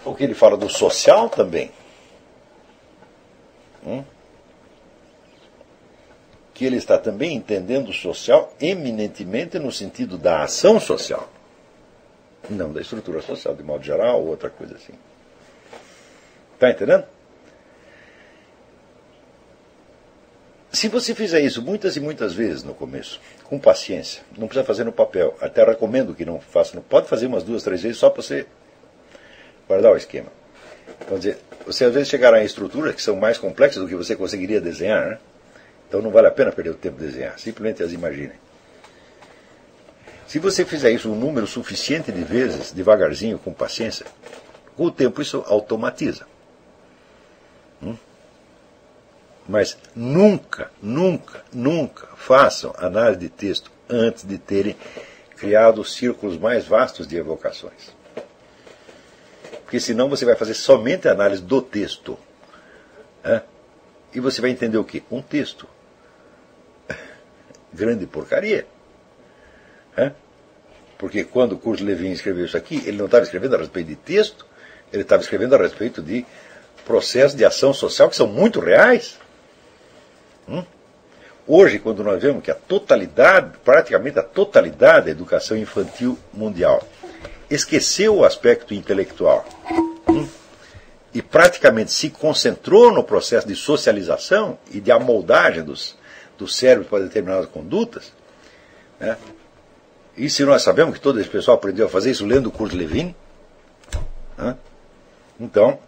o 0.05 0.15
que 0.15 0.25
ele 0.25 0.35
fala 0.35 0.57
do 0.57 0.69
social 0.69 1.29
também. 1.29 1.71
Hum? 3.87 4.05
Que 6.61 6.67
ele 6.67 6.77
está 6.77 6.99
também 6.99 7.35
entendendo 7.35 7.89
o 7.89 7.93
social 7.95 8.55
eminentemente 8.61 9.59
no 9.59 9.73
sentido 9.73 10.19
da 10.19 10.43
ação 10.43 10.79
social, 10.79 11.27
não 12.51 12.71
da 12.71 12.83
estrutura 12.83 13.23
social, 13.23 13.55
de 13.55 13.63
modo 13.63 13.83
geral, 13.83 14.21
ou 14.21 14.29
outra 14.29 14.51
coisa 14.51 14.75
assim. 14.75 14.93
Está 16.53 16.69
entendendo? 16.69 17.05
Se 20.71 20.89
você 20.89 21.15
fizer 21.15 21.41
isso 21.41 21.63
muitas 21.63 21.97
e 21.97 22.01
muitas 22.01 22.35
vezes 22.35 22.63
no 22.63 22.75
começo, 22.75 23.19
com 23.45 23.59
paciência, 23.59 24.23
não 24.37 24.47
precisa 24.47 24.67
fazer 24.67 24.85
no 24.85 24.93
papel, 24.93 25.35
até 25.41 25.65
recomendo 25.65 26.15
que 26.15 26.27
não 26.27 26.41
faça, 26.41 26.77
não 26.77 26.83
pode 26.83 27.09
fazer 27.09 27.25
umas 27.25 27.43
duas, 27.43 27.63
três 27.63 27.81
vezes 27.81 27.97
só 27.97 28.11
para 28.11 28.21
você 28.21 28.47
guardar 29.67 29.93
o 29.93 29.97
esquema. 29.97 30.29
Vamos 31.09 31.21
dizer, 31.21 31.39
você 31.65 31.87
às 31.87 31.95
vezes 31.95 32.09
chegará 32.11 32.43
em 32.43 32.45
estruturas 32.45 32.95
que 32.95 33.01
são 33.01 33.17
mais 33.17 33.39
complexas 33.39 33.83
do 33.83 33.89
que 33.89 33.97
você 33.97 34.15
conseguiria 34.15 34.61
desenhar, 34.61 35.09
né? 35.09 35.19
Então 35.91 36.01
não 36.01 36.13
vale 36.13 36.29
a 36.29 36.31
pena 36.31 36.53
perder 36.53 36.71
o 36.71 36.75
tempo 36.75 37.01
de 37.01 37.07
desenhar, 37.07 37.37
simplesmente 37.37 37.83
as 37.83 37.91
imaginem. 37.91 38.39
Se 40.25 40.39
você 40.39 40.65
fizer 40.65 40.93
isso 40.93 41.11
um 41.11 41.17
número 41.17 41.49
suficiente 41.49 42.13
de 42.13 42.23
vezes, 42.23 42.71
devagarzinho, 42.71 43.41
com 43.41 43.53
paciência, 43.53 44.07
com 44.77 44.85
o 44.85 44.91
tempo 44.93 45.21
isso 45.21 45.43
automatiza. 45.49 46.29
Hum? 47.83 47.97
Mas 49.49 49.77
nunca, 49.93 50.71
nunca, 50.81 51.45
nunca 51.53 52.07
façam 52.15 52.73
análise 52.79 53.19
de 53.19 53.29
texto 53.29 53.73
antes 53.89 54.23
de 54.25 54.39
terem 54.39 54.77
criado 55.37 55.81
os 55.81 55.93
círculos 55.93 56.39
mais 56.39 56.67
vastos 56.67 57.05
de 57.05 57.17
evocações. 57.17 57.93
Porque 59.63 59.81
senão 59.81 60.09
você 60.09 60.25
vai 60.25 60.37
fazer 60.37 60.55
somente 60.55 61.09
análise 61.09 61.43
do 61.43 61.61
texto. 61.61 62.17
Né? 63.25 63.43
E 64.15 64.21
você 64.21 64.41
vai 64.41 64.51
entender 64.51 64.79
o 64.79 64.85
quê? 64.85 65.03
Um 65.11 65.21
texto 65.21 65.67
grande 67.73 68.07
porcaria. 68.07 68.67
Porque 71.01 71.25
quando 71.25 71.53
o 71.53 71.59
Kurt 71.59 71.81
Levin 71.81 72.11
escreveu 72.11 72.45
isso 72.45 72.59
aqui, 72.59 72.83
ele 72.85 72.99
não 72.99 73.07
estava 73.07 73.25
escrevendo 73.25 73.55
a 73.55 73.59
respeito 73.59 73.87
de 73.87 73.97
texto, 73.97 74.45
ele 74.93 75.01
estava 75.01 75.23
escrevendo 75.23 75.55
a 75.55 75.59
respeito 75.59 76.03
de 76.03 76.27
processos 76.85 77.35
de 77.35 77.43
ação 77.43 77.73
social 77.73 78.11
que 78.11 78.17
são 78.17 78.27
muito 78.27 78.61
reais. 78.61 79.19
Hum? 80.47 80.63
Hoje, 81.47 81.79
quando 81.79 82.05
nós 82.05 82.23
vemos 82.23 82.45
que 82.45 82.51
a 82.51 82.55
totalidade, 82.55 83.57
praticamente 83.65 84.19
a 84.19 84.23
totalidade 84.23 85.07
da 85.07 85.11
educação 85.11 85.57
infantil 85.57 86.19
mundial 86.35 86.87
esqueceu 87.49 88.17
o 88.17 88.25
aspecto 88.25 88.75
intelectual 88.75 89.47
hum? 90.07 90.29
e 91.15 91.23
praticamente 91.23 91.93
se 91.93 92.11
concentrou 92.11 92.93
no 92.93 93.03
processo 93.03 93.49
de 93.49 93.57
socialização 93.57 94.59
e 94.71 94.81
de 94.81 94.93
amoldagem 94.93 95.65
dos, 95.65 95.97
do 96.41 96.49
cérebro 96.49 96.89
para 96.89 97.05
determinadas 97.05 97.47
condutas. 97.47 98.13
Né? 98.99 99.17
E 100.17 100.29
se 100.29 100.45
nós 100.45 100.63
sabemos 100.63 100.95
que 100.95 101.01
todo 101.01 101.21
esse 101.21 101.29
pessoal 101.29 101.57
aprendeu 101.57 101.87
a 101.87 101.89
fazer 101.89 102.11
isso 102.11 102.27
lendo 102.27 102.51
Kurt 102.51 102.73
Levin, 102.73 103.15
né? 104.37 104.57
então, 105.39 105.79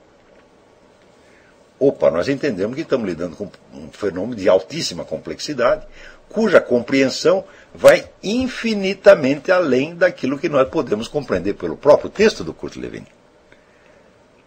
opa, 1.79 2.11
nós 2.11 2.29
entendemos 2.29 2.77
que 2.77 2.83
estamos 2.83 3.09
lidando 3.09 3.35
com 3.35 3.51
um 3.75 3.91
fenômeno 3.91 4.37
de 4.37 4.49
altíssima 4.49 5.05
complexidade, 5.05 5.87
cuja 6.29 6.61
compreensão 6.61 7.45
vai 7.75 8.09
infinitamente 8.23 9.51
além 9.51 9.95
daquilo 9.95 10.39
que 10.39 10.49
nós 10.49 10.69
podemos 10.69 11.09
compreender 11.09 11.55
pelo 11.55 11.77
próprio 11.77 12.09
texto 12.09 12.45
do 12.45 12.55
Kurt 12.55 12.77
Lewin. 12.77 13.07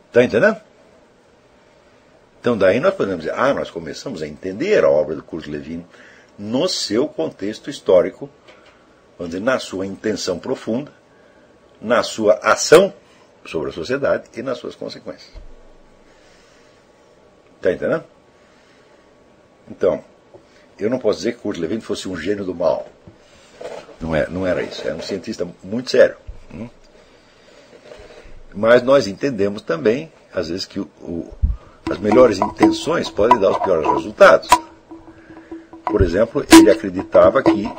Está 0.07 0.23
entendendo? 0.23 0.57
Então 2.45 2.55
daí 2.55 2.79
nós 2.79 2.93
podemos 2.93 3.25
dizer, 3.25 3.33
ah, 3.35 3.55
nós 3.55 3.71
começamos 3.71 4.21
a 4.21 4.27
entender 4.27 4.83
a 4.83 4.87
obra 4.87 5.15
do 5.15 5.23
Kurt 5.23 5.47
Lewin 5.47 5.83
no 6.37 6.69
seu 6.69 7.07
contexto 7.07 7.71
histórico, 7.71 8.29
onde 9.17 9.39
na 9.39 9.57
sua 9.57 9.83
intenção 9.83 10.37
profunda, 10.37 10.91
na 11.81 12.03
sua 12.03 12.35
ação 12.43 12.93
sobre 13.47 13.71
a 13.71 13.73
sociedade 13.73 14.29
e 14.35 14.43
nas 14.43 14.59
suas 14.59 14.75
consequências. 14.75 15.31
Está 17.55 17.71
entendendo? 17.71 18.03
Então, 19.67 20.03
eu 20.77 20.87
não 20.87 20.99
posso 20.99 21.17
dizer 21.17 21.33
que 21.33 21.39
Kurt 21.39 21.57
Lewin 21.57 21.81
fosse 21.81 22.07
um 22.07 22.15
gênio 22.15 22.45
do 22.45 22.53
mal. 22.53 22.87
Não, 23.99 24.15
é, 24.15 24.29
não 24.29 24.45
era 24.45 24.61
isso. 24.61 24.87
Era 24.87 24.93
um 24.93 25.01
cientista 25.01 25.47
muito 25.63 25.89
sério. 25.89 26.17
Hum? 26.53 26.69
Mas 28.53 28.83
nós 28.83 29.07
entendemos 29.07 29.63
também, 29.63 30.13
às 30.31 30.49
vezes, 30.49 30.67
que 30.67 30.79
o, 30.79 31.33
as 31.89 31.97
melhores 31.99 32.39
intenções 32.39 33.09
podem 33.09 33.39
dar 33.39 33.51
os 33.51 33.57
piores 33.59 33.88
resultados. 33.88 34.49
Por 35.83 36.01
exemplo, 36.01 36.45
ele 36.51 36.71
acreditava 36.71 37.43
que, 37.43 37.71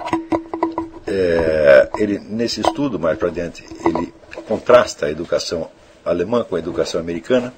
é, 1.07 1.91
ele, 1.99 2.19
nesse 2.19 2.61
estudo 2.61 2.99
mais 2.99 3.19
para 3.19 3.31
diante, 3.31 3.65
ele 3.85 4.15
contrasta 4.47 5.07
a 5.07 5.11
educação 5.11 5.69
alemã 6.05 6.45
com 6.45 6.55
a 6.55 6.59
educação 6.59 7.01
americana. 7.01 7.53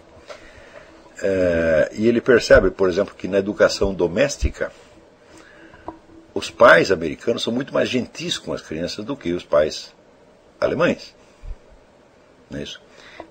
É, 1.22 1.90
e 1.92 2.08
ele 2.08 2.20
percebe, 2.20 2.70
por 2.70 2.88
exemplo, 2.88 3.14
que 3.14 3.28
na 3.28 3.38
educação 3.38 3.92
doméstica, 3.92 4.72
os 6.32 6.50
pais 6.50 6.90
americanos 6.90 7.42
são 7.42 7.52
muito 7.52 7.74
mais 7.74 7.88
gentis 7.88 8.38
com 8.38 8.52
as 8.52 8.62
crianças 8.62 9.04
do 9.04 9.16
que 9.16 9.32
os 9.32 9.44
pais 9.44 9.92
alemães. 10.60 11.14
Não 12.48 12.58
é 12.58 12.62
isso? 12.62 12.80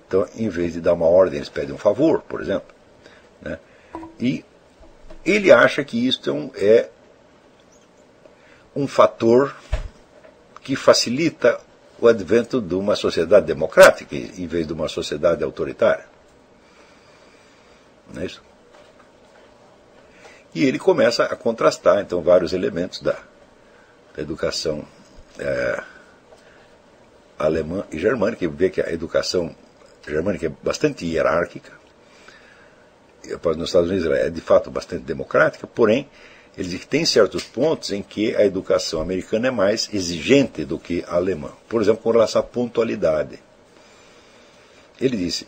Então, 0.06 0.26
em 0.36 0.48
vez 0.48 0.74
de 0.74 0.80
dar 0.80 0.92
uma 0.92 1.06
ordem, 1.06 1.38
eles 1.38 1.48
pedem 1.48 1.74
um 1.74 1.78
favor, 1.78 2.20
por 2.22 2.40
exemplo. 2.40 2.77
Né? 3.40 3.58
E 4.18 4.44
ele 5.24 5.52
acha 5.52 5.84
que 5.84 6.06
isto 6.06 6.30
é 6.30 6.32
um, 6.32 6.50
é 6.54 6.88
um 8.74 8.86
fator 8.86 9.54
que 10.62 10.76
facilita 10.76 11.60
o 12.00 12.06
advento 12.06 12.60
de 12.60 12.74
uma 12.74 12.94
sociedade 12.94 13.46
democrática 13.46 14.14
em 14.14 14.46
vez 14.46 14.66
de 14.66 14.72
uma 14.72 14.88
sociedade 14.88 15.42
autoritária. 15.42 16.06
Não 18.12 18.22
é 18.22 18.26
isso? 18.26 18.42
E 20.54 20.64
ele 20.64 20.78
começa 20.78 21.24
a 21.24 21.36
contrastar, 21.36 22.00
então, 22.00 22.22
vários 22.22 22.52
elementos 22.52 23.00
da, 23.00 23.16
da 24.14 24.22
educação 24.22 24.84
é, 25.38 25.82
alemã 27.38 27.84
e 27.92 27.98
germânica, 27.98 28.44
e 28.44 28.48
vê 28.48 28.70
que 28.70 28.80
a 28.80 28.90
educação 28.92 29.54
germânica 30.06 30.46
é 30.46 30.52
bastante 30.62 31.04
hierárquica, 31.04 31.72
nos 33.56 33.68
Estados 33.68 33.90
Unidos 33.90 34.10
é 34.10 34.30
de 34.30 34.40
fato 34.40 34.70
bastante 34.70 35.02
democrática, 35.02 35.66
porém, 35.66 36.08
ele 36.56 36.68
diz 36.68 36.80
que 36.80 36.86
tem 36.86 37.04
certos 37.04 37.44
pontos 37.44 37.92
em 37.92 38.02
que 38.02 38.34
a 38.34 38.44
educação 38.44 39.00
americana 39.00 39.48
é 39.48 39.50
mais 39.50 39.88
exigente 39.92 40.64
do 40.64 40.78
que 40.78 41.04
a 41.06 41.14
alemã. 41.14 41.50
Por 41.68 41.80
exemplo, 41.80 42.02
com 42.02 42.10
relação 42.10 42.40
à 42.40 42.44
pontualidade. 42.44 43.38
Ele 45.00 45.16
disse: 45.16 45.46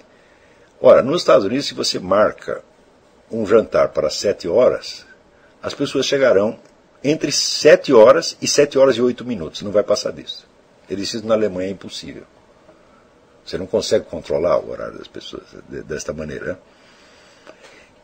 Ora, 0.81 1.03
nos 1.03 1.23
Estados 1.23 1.45
Unidos, 1.45 1.67
se 1.67 1.75
você 1.75 1.99
marca 1.99 2.63
um 3.31 3.45
jantar 3.47 3.89
para 3.89 4.09
sete 4.09 4.47
horas, 4.47 5.05
as 5.63 5.75
pessoas 5.75 6.07
chegarão 6.07 6.59
entre 7.03 7.33
sete 7.33 7.93
horas 7.93 8.37
e 8.41 8.47
sete 8.47 8.79
horas 8.79 8.97
e 8.97 9.03
oito 9.03 9.25
minutos. 9.25 9.63
Não 9.63 9.73
vai 9.73 9.83
passar 9.83 10.13
disso. 10.13 10.47
Ele 10.89 11.03
disse 11.03 11.25
na 11.25 11.35
Alemanha 11.35 11.69
é 11.69 11.73
impossível. 11.73 12.25
Você 13.45 13.59
não 13.59 13.67
consegue 13.67 14.05
controlar 14.05 14.59
o 14.59 14.71
horário 14.71 14.99
das 14.99 15.09
pessoas 15.09 15.45
desta 15.69 16.13
maneira. 16.13 16.53
Né? 16.53 16.57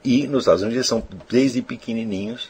E 0.06 0.28
nos 0.28 0.44
Estados 0.44 0.62
Unidos 0.62 0.76
eles 0.76 0.86
são 0.86 1.02
desde 1.28 1.60
pequenininhos 1.60 2.48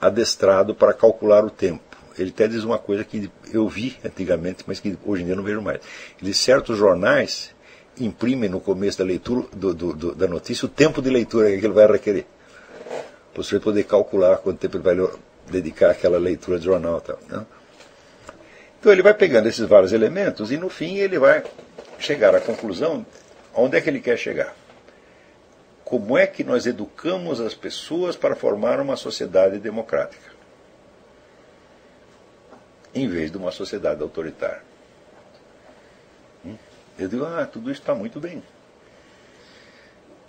adestrado 0.00 0.74
para 0.74 0.92
calcular 0.92 1.44
o 1.44 1.50
tempo. 1.50 1.96
Ele 2.18 2.30
até 2.30 2.48
diz 2.48 2.64
uma 2.64 2.76
coisa 2.76 3.04
que 3.04 3.30
eu 3.52 3.68
vi 3.68 3.96
antigamente, 4.04 4.64
mas 4.66 4.80
que 4.80 4.98
hoje 5.06 5.22
em 5.22 5.26
dia 5.26 5.36
não 5.36 5.44
vejo 5.44 5.62
mais. 5.62 5.80
Ele 6.20 6.34
certos 6.34 6.76
jornais 6.76 7.54
imprimem 8.00 8.50
no 8.50 8.58
começo 8.58 8.98
da 8.98 9.04
leitura 9.04 9.46
do, 9.52 9.72
do, 9.72 9.92
do, 9.92 10.14
da 10.16 10.26
notícia 10.26 10.66
o 10.66 10.68
tempo 10.68 11.00
de 11.00 11.08
leitura 11.08 11.56
que 11.56 11.64
ele 11.64 11.68
vai 11.68 11.86
requerer. 11.86 12.26
Para 13.32 13.44
você 13.44 13.60
poder 13.60 13.84
calcular 13.84 14.38
quanto 14.38 14.58
tempo 14.58 14.76
ele 14.76 14.82
vai 14.82 14.96
dedicar 15.48 15.92
àquela 15.92 16.18
leitura 16.18 16.58
de 16.58 16.64
jornal. 16.64 17.00
Tal, 17.00 17.16
né? 17.28 17.46
Então 18.80 18.90
ele 18.90 19.02
vai 19.02 19.14
pegando 19.14 19.48
esses 19.48 19.68
vários 19.68 19.92
elementos 19.92 20.50
e 20.50 20.56
no 20.56 20.68
fim 20.68 20.96
ele 20.96 21.16
vai 21.16 21.44
chegar 22.00 22.34
à 22.34 22.40
conclusão 22.40 23.06
onde 23.54 23.76
é 23.76 23.80
que 23.80 23.88
ele 23.88 24.00
quer 24.00 24.16
chegar. 24.16 24.52
Como 25.88 26.18
é 26.18 26.26
que 26.26 26.44
nós 26.44 26.66
educamos 26.66 27.40
as 27.40 27.54
pessoas 27.54 28.14
para 28.14 28.36
formar 28.36 28.78
uma 28.78 28.94
sociedade 28.94 29.58
democrática? 29.58 30.30
Em 32.94 33.08
vez 33.08 33.30
de 33.30 33.38
uma 33.38 33.50
sociedade 33.50 34.02
autoritária. 34.02 34.62
Eu 36.98 37.08
digo, 37.08 37.24
ah, 37.24 37.46
tudo 37.50 37.70
isso 37.70 37.80
está 37.80 37.94
muito 37.94 38.20
bem. 38.20 38.42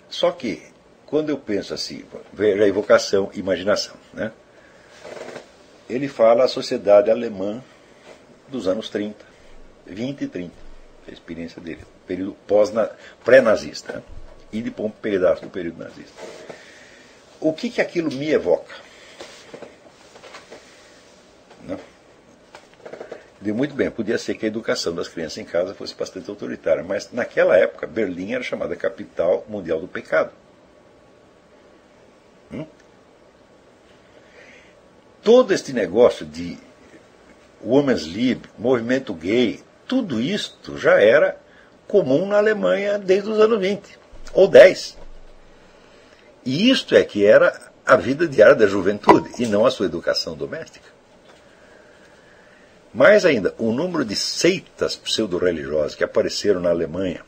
Só 0.08 0.32
que, 0.32 0.62
quando 1.04 1.28
eu 1.28 1.36
penso 1.36 1.74
assim, 1.74 2.06
veja 2.32 2.64
a 2.64 2.66
evocação, 2.66 3.30
imaginação, 3.34 3.96
né? 4.14 4.32
Ele 5.90 6.08
fala 6.08 6.44
a 6.44 6.48
sociedade 6.48 7.10
alemã 7.10 7.62
dos 8.48 8.66
anos 8.66 8.88
30, 8.88 9.26
20 9.84 10.22
e 10.22 10.26
30, 10.26 10.54
a 11.06 11.10
experiência 11.10 11.60
dele, 11.60 11.84
período 12.06 12.34
pré-nazista, 13.22 13.92
né? 13.92 14.02
E 14.52 14.62
depois 14.62 14.88
um 14.88 14.92
pedaço 14.92 15.42
do 15.42 15.50
período 15.50 15.78
nazista. 15.78 16.22
O 17.40 17.52
que, 17.52 17.70
que 17.70 17.80
aquilo 17.80 18.10
me 18.10 18.30
evoca? 18.30 18.74
Deu 23.40 23.54
muito 23.54 23.74
bem, 23.74 23.90
podia 23.90 24.18
ser 24.18 24.34
que 24.34 24.44
a 24.44 24.48
educação 24.48 24.94
das 24.94 25.08
crianças 25.08 25.38
em 25.38 25.44
casa 25.44 25.72
fosse 25.72 25.94
bastante 25.94 26.28
autoritária, 26.28 26.84
mas 26.84 27.10
naquela 27.10 27.56
época 27.56 27.86
Berlim 27.86 28.34
era 28.34 28.42
chamada 28.42 28.76
capital 28.76 29.46
mundial 29.48 29.80
do 29.80 29.88
pecado. 29.88 30.30
Hum? 32.52 32.66
Todo 35.22 35.54
este 35.54 35.72
negócio 35.72 36.26
de 36.26 36.58
Women's 37.64 38.02
Lib, 38.02 38.44
movimento 38.58 39.14
gay, 39.14 39.62
tudo 39.88 40.20
isto 40.20 40.76
já 40.76 41.00
era 41.00 41.40
comum 41.88 42.26
na 42.26 42.36
Alemanha 42.36 42.98
desde 42.98 43.30
os 43.30 43.40
anos 43.40 43.58
20 43.58 43.99
ou 44.32 44.48
10. 44.48 44.96
E 46.44 46.70
isto 46.70 46.94
é 46.94 47.04
que 47.04 47.24
era 47.24 47.70
a 47.84 47.96
vida 47.96 48.26
diária 48.26 48.54
da 48.54 48.66
juventude 48.66 49.30
e 49.38 49.46
não 49.46 49.66
a 49.66 49.70
sua 49.70 49.86
educação 49.86 50.36
doméstica. 50.36 50.88
Mais 52.92 53.24
ainda, 53.24 53.54
o 53.58 53.72
número 53.72 54.04
de 54.04 54.16
seitas 54.16 54.96
pseudo-religiosas 54.96 55.94
que 55.94 56.02
apareceram 56.02 56.60
na 56.60 56.70
Alemanha 56.70 57.24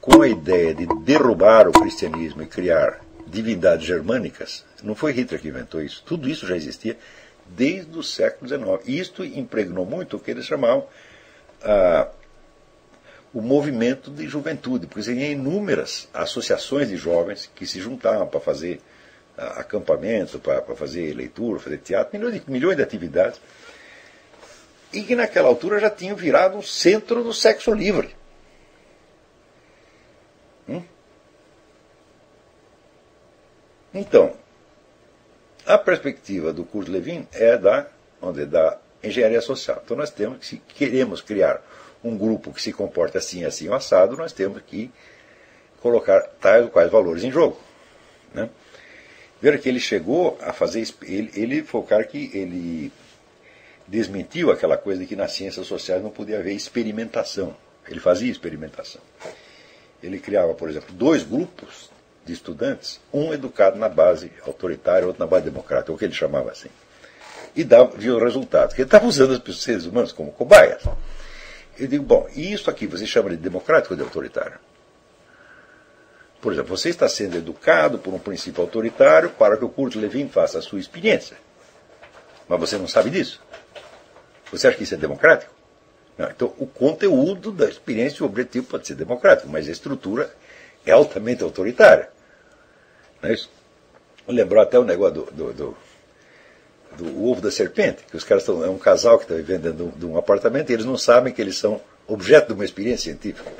com 0.00 0.20
a 0.20 0.28
ideia 0.28 0.74
de 0.74 0.84
derrubar 1.04 1.68
o 1.68 1.72
cristianismo 1.72 2.42
e 2.42 2.46
criar 2.46 3.00
divindades 3.24 3.86
germânicas, 3.86 4.64
não 4.82 4.96
foi 4.96 5.12
Hitler 5.12 5.40
que 5.40 5.48
inventou 5.48 5.80
isso. 5.80 6.02
Tudo 6.04 6.28
isso 6.28 6.44
já 6.44 6.56
existia 6.56 6.98
desde 7.46 7.96
o 7.96 8.02
século 8.02 8.48
XIX. 8.48 8.80
Isto 8.84 9.24
impregnou 9.24 9.86
muito 9.86 10.16
o 10.16 10.20
que 10.20 10.32
eles 10.32 10.44
chamavam 10.44 10.86
ah, 11.62 12.08
o 13.32 13.40
movimento 13.40 14.10
de 14.10 14.28
juventude, 14.28 14.86
porque 14.86 15.12
tinha 15.12 15.30
inúmeras 15.30 16.08
associações 16.12 16.88
de 16.88 16.96
jovens 16.96 17.50
que 17.54 17.66
se 17.66 17.80
juntavam 17.80 18.26
para 18.26 18.40
fazer 18.40 18.80
ah, 19.36 19.60
acampamento, 19.60 20.38
para, 20.38 20.62
fazer 20.76 21.14
leitura, 21.14 21.58
fazer 21.58 21.78
teatro, 21.78 22.18
milhões 22.18 22.34
de, 22.34 22.50
milhões 22.50 22.76
de 22.76 22.82
atividades 22.82 23.40
e 24.92 25.02
que 25.02 25.16
naquela 25.16 25.48
altura 25.48 25.80
já 25.80 25.88
tinham 25.88 26.14
virado 26.14 26.58
o 26.58 26.62
centro 26.62 27.24
do 27.24 27.32
sexo 27.32 27.72
livre. 27.72 28.14
Hum? 30.68 30.82
Então, 33.94 34.36
a 35.66 35.78
perspectiva 35.78 36.52
do 36.52 36.64
curso 36.64 36.90
Levin 36.90 37.26
é 37.32 37.56
da, 37.56 37.86
onde, 38.20 38.44
da 38.44 38.78
engenharia 39.02 39.40
social. 39.40 39.80
Então 39.84 39.96
nós 39.96 40.10
temos 40.10 40.38
que, 40.38 40.46
se 40.46 40.56
queremos 40.58 41.22
criar 41.22 41.62
um 42.04 42.16
grupo 42.16 42.52
que 42.52 42.60
se 42.60 42.72
comporte 42.72 43.16
assim, 43.16 43.44
assim, 43.44 43.72
assado, 43.72 44.16
nós 44.16 44.32
temos 44.32 44.62
que 44.62 44.90
colocar 45.80 46.20
tais 46.40 46.64
ou 46.64 46.70
quais 46.70 46.90
valores 46.90 47.24
em 47.24 47.30
jogo. 47.30 47.58
Né? 48.32 48.48
Que 49.40 49.68
ele 49.68 49.80
chegou 49.80 50.38
a 50.40 50.52
fazer, 50.52 50.86
ele, 51.02 51.30
ele 51.34 51.62
foi 51.64 51.80
o 51.80 51.84
cara 51.84 52.04
que 52.04 52.30
ele 52.32 52.92
desmentiu 53.88 54.50
aquela 54.50 54.76
coisa 54.76 55.00
de 55.00 55.06
que 55.06 55.16
nas 55.16 55.32
ciências 55.32 55.66
sociais 55.66 56.02
não 56.02 56.10
podia 56.10 56.38
haver 56.38 56.54
experimentação. 56.54 57.54
Ele 57.88 57.98
fazia 57.98 58.30
experimentação. 58.30 59.00
Ele 60.02 60.18
criava, 60.18 60.54
por 60.54 60.70
exemplo, 60.70 60.94
dois 60.94 61.24
grupos 61.24 61.90
de 62.24 62.32
estudantes, 62.32 63.00
um 63.12 63.32
educado 63.32 63.76
na 63.76 63.88
base 63.88 64.30
autoritária, 64.46 65.06
outro 65.06 65.20
na 65.20 65.26
base 65.26 65.44
democrática, 65.44 65.92
o 65.92 65.98
que 65.98 66.04
ele 66.04 66.14
chamava 66.14 66.52
assim. 66.52 66.68
E 67.54 67.64
dava, 67.64 67.96
viu 67.96 68.16
o 68.16 68.24
resultado, 68.24 68.72
ele 68.74 68.82
estava 68.82 69.06
usando 69.06 69.42
os 69.46 69.62
seres 69.62 69.84
humanos 69.84 70.12
como 70.12 70.32
cobaias. 70.32 70.82
Eu 71.78 71.86
digo, 71.86 72.04
bom, 72.04 72.28
e 72.34 72.52
isso 72.52 72.70
aqui 72.70 72.86
você 72.86 73.06
chama 73.06 73.30
de 73.30 73.36
democrático 73.36 73.94
ou 73.94 73.96
de 73.96 74.02
autoritário? 74.02 74.58
Por 76.40 76.52
exemplo, 76.52 76.76
você 76.76 76.88
está 76.88 77.08
sendo 77.08 77.36
educado 77.36 77.98
por 77.98 78.12
um 78.12 78.18
princípio 78.18 78.62
autoritário 78.62 79.30
para 79.30 79.56
que 79.56 79.64
o 79.64 79.68
Kurt 79.68 79.94
Levin 79.94 80.28
faça 80.28 80.58
a 80.58 80.62
sua 80.62 80.80
experiência. 80.80 81.36
Mas 82.48 82.58
você 82.58 82.76
não 82.76 82.88
sabe 82.88 83.10
disso. 83.10 83.40
Você 84.50 84.66
acha 84.66 84.76
que 84.76 84.82
isso 84.82 84.94
é 84.94 84.98
democrático? 84.98 85.52
Não, 86.18 86.28
então, 86.28 86.52
o 86.58 86.66
conteúdo 86.66 87.52
da 87.52 87.66
experiência, 87.68 88.22
o 88.22 88.26
objetivo 88.26 88.66
pode 88.66 88.86
ser 88.86 88.94
democrático, 88.94 89.48
mas 89.48 89.68
a 89.68 89.72
estrutura 89.72 90.34
é 90.84 90.90
altamente 90.90 91.42
autoritária. 91.42 92.10
Não 93.22 93.30
é 93.30 93.34
isso? 93.34 93.50
Lembrou 94.26 94.62
até 94.62 94.78
o 94.78 94.84
negócio 94.84 95.14
do, 95.14 95.30
do, 95.30 95.52
do, 95.52 95.76
do, 96.96 97.24
ovo 97.24 97.40
da 97.40 97.50
serpente, 97.50 98.04
que 98.10 98.16
os 98.16 98.24
caras 98.24 98.42
estão. 98.42 98.64
É 98.64 98.68
um 98.68 98.78
casal 98.78 99.18
que 99.18 99.24
está 99.24 99.34
vivendo 99.34 99.62
dentro 99.62 99.98
de 99.98 100.06
um, 100.06 100.16
apartamento 100.16 100.70
e 100.70 100.72
eles 100.72 100.84
não 100.84 100.96
sabem 100.96 101.32
que 101.32 101.40
eles 101.40 101.58
são 101.58 101.80
objeto 102.06 102.48
de 102.48 102.54
uma 102.54 102.64
experiência 102.64 103.12
científica. 103.12 103.50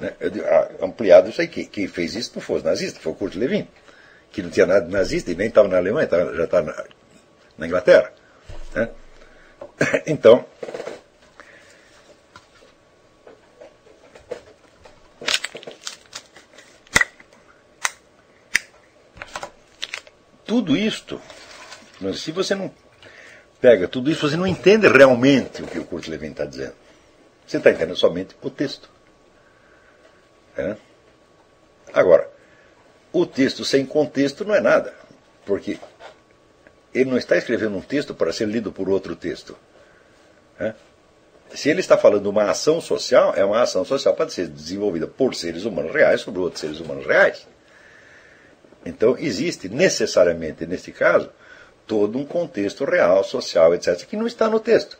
Né? 0.00 0.12
Ah, 0.44 0.70
ampliado 0.82 1.30
isso 1.30 1.40
aí. 1.40 1.48
Quem, 1.48 1.86
fez 1.88 2.14
isso 2.14 2.32
não 2.34 2.42
foi 2.42 2.58
os 2.58 2.62
nazistas, 2.62 3.02
foi 3.02 3.12
o 3.12 3.16
Kurt 3.16 3.34
Levin, 3.34 3.66
que 4.30 4.42
não 4.42 4.50
tinha 4.50 4.66
nada 4.66 4.84
de 4.84 4.92
nazista 4.92 5.30
e 5.30 5.34
nem 5.34 5.48
estava 5.48 5.68
na 5.68 5.78
Alemanha, 5.78 6.08
já 6.34 6.44
está 6.44 6.62
na, 6.62 6.84
na, 7.56 7.66
Inglaterra. 7.66 8.12
Né? 8.74 8.88
Então. 10.06 10.44
Tudo 20.46 20.76
isto, 20.76 21.20
se 22.14 22.32
você 22.32 22.54
não 22.54 22.70
pega 23.60 23.88
tudo 23.88 24.10
isso, 24.10 24.28
você 24.28 24.36
não 24.36 24.46
entende 24.46 24.86
realmente 24.88 25.62
o 25.62 25.66
que 25.66 25.78
o 25.78 25.84
Kurt 25.84 26.08
Levin 26.08 26.30
está 26.30 26.44
dizendo. 26.44 26.74
Você 27.46 27.56
está 27.58 27.70
entendendo 27.70 27.96
somente 27.96 28.36
o 28.42 28.50
texto. 28.50 28.90
É? 30.56 30.76
Agora, 31.92 32.28
o 33.12 33.24
texto 33.24 33.64
sem 33.64 33.86
contexto 33.86 34.44
não 34.44 34.54
é 34.54 34.60
nada, 34.60 34.94
porque 35.44 35.78
ele 36.92 37.10
não 37.10 37.16
está 37.16 37.36
escrevendo 37.36 37.76
um 37.76 37.80
texto 37.80 38.14
para 38.14 38.32
ser 38.32 38.48
lido 38.48 38.72
por 38.72 38.88
outro 38.88 39.14
texto. 39.14 39.56
É? 40.58 40.74
Se 41.54 41.68
ele 41.68 41.80
está 41.80 41.96
falando 41.96 42.26
uma 42.26 42.50
ação 42.50 42.80
social, 42.80 43.32
é 43.36 43.44
uma 43.44 43.62
ação 43.62 43.84
social 43.84 44.14
para 44.14 44.28
ser 44.28 44.48
desenvolvida 44.48 45.06
por 45.06 45.34
seres 45.34 45.64
humanos 45.64 45.92
reais 45.92 46.20
sobre 46.20 46.40
outros 46.40 46.60
seres 46.60 46.80
humanos 46.80 47.06
reais. 47.06 47.46
Então, 48.84 49.16
existe 49.18 49.68
necessariamente, 49.68 50.66
neste 50.66 50.92
caso, 50.92 51.30
todo 51.86 52.18
um 52.18 52.24
contexto 52.24 52.84
real, 52.84 53.22
social, 53.24 53.74
etc., 53.74 54.04
que 54.06 54.16
não 54.16 54.26
está 54.26 54.48
no 54.48 54.60
texto. 54.60 54.98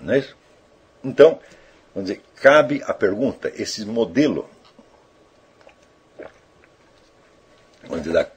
Não 0.00 0.14
é 0.14 0.18
isso? 0.18 0.36
Então, 1.04 1.38
Vamos 1.94 2.08
dizer, 2.08 2.22
cabe 2.36 2.82
a 2.86 2.94
pergunta, 2.94 3.52
esse 3.54 3.84
modelo 3.84 4.48
vamos 7.82 8.02
dizer, 8.02 8.14
da, 8.14 8.30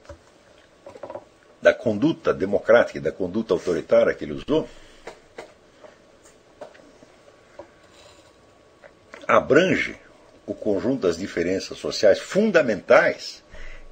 da 1.62 1.74
conduta 1.74 2.34
democrática, 2.34 3.00
da 3.00 3.10
conduta 3.10 3.54
autoritária 3.54 4.14
que 4.14 4.24
ele 4.24 4.34
usou, 4.34 4.68
abrange 9.26 9.98
o 10.44 10.54
conjunto 10.54 11.06
das 11.06 11.16
diferenças 11.16 11.78
sociais 11.78 12.18
fundamentais 12.18 13.42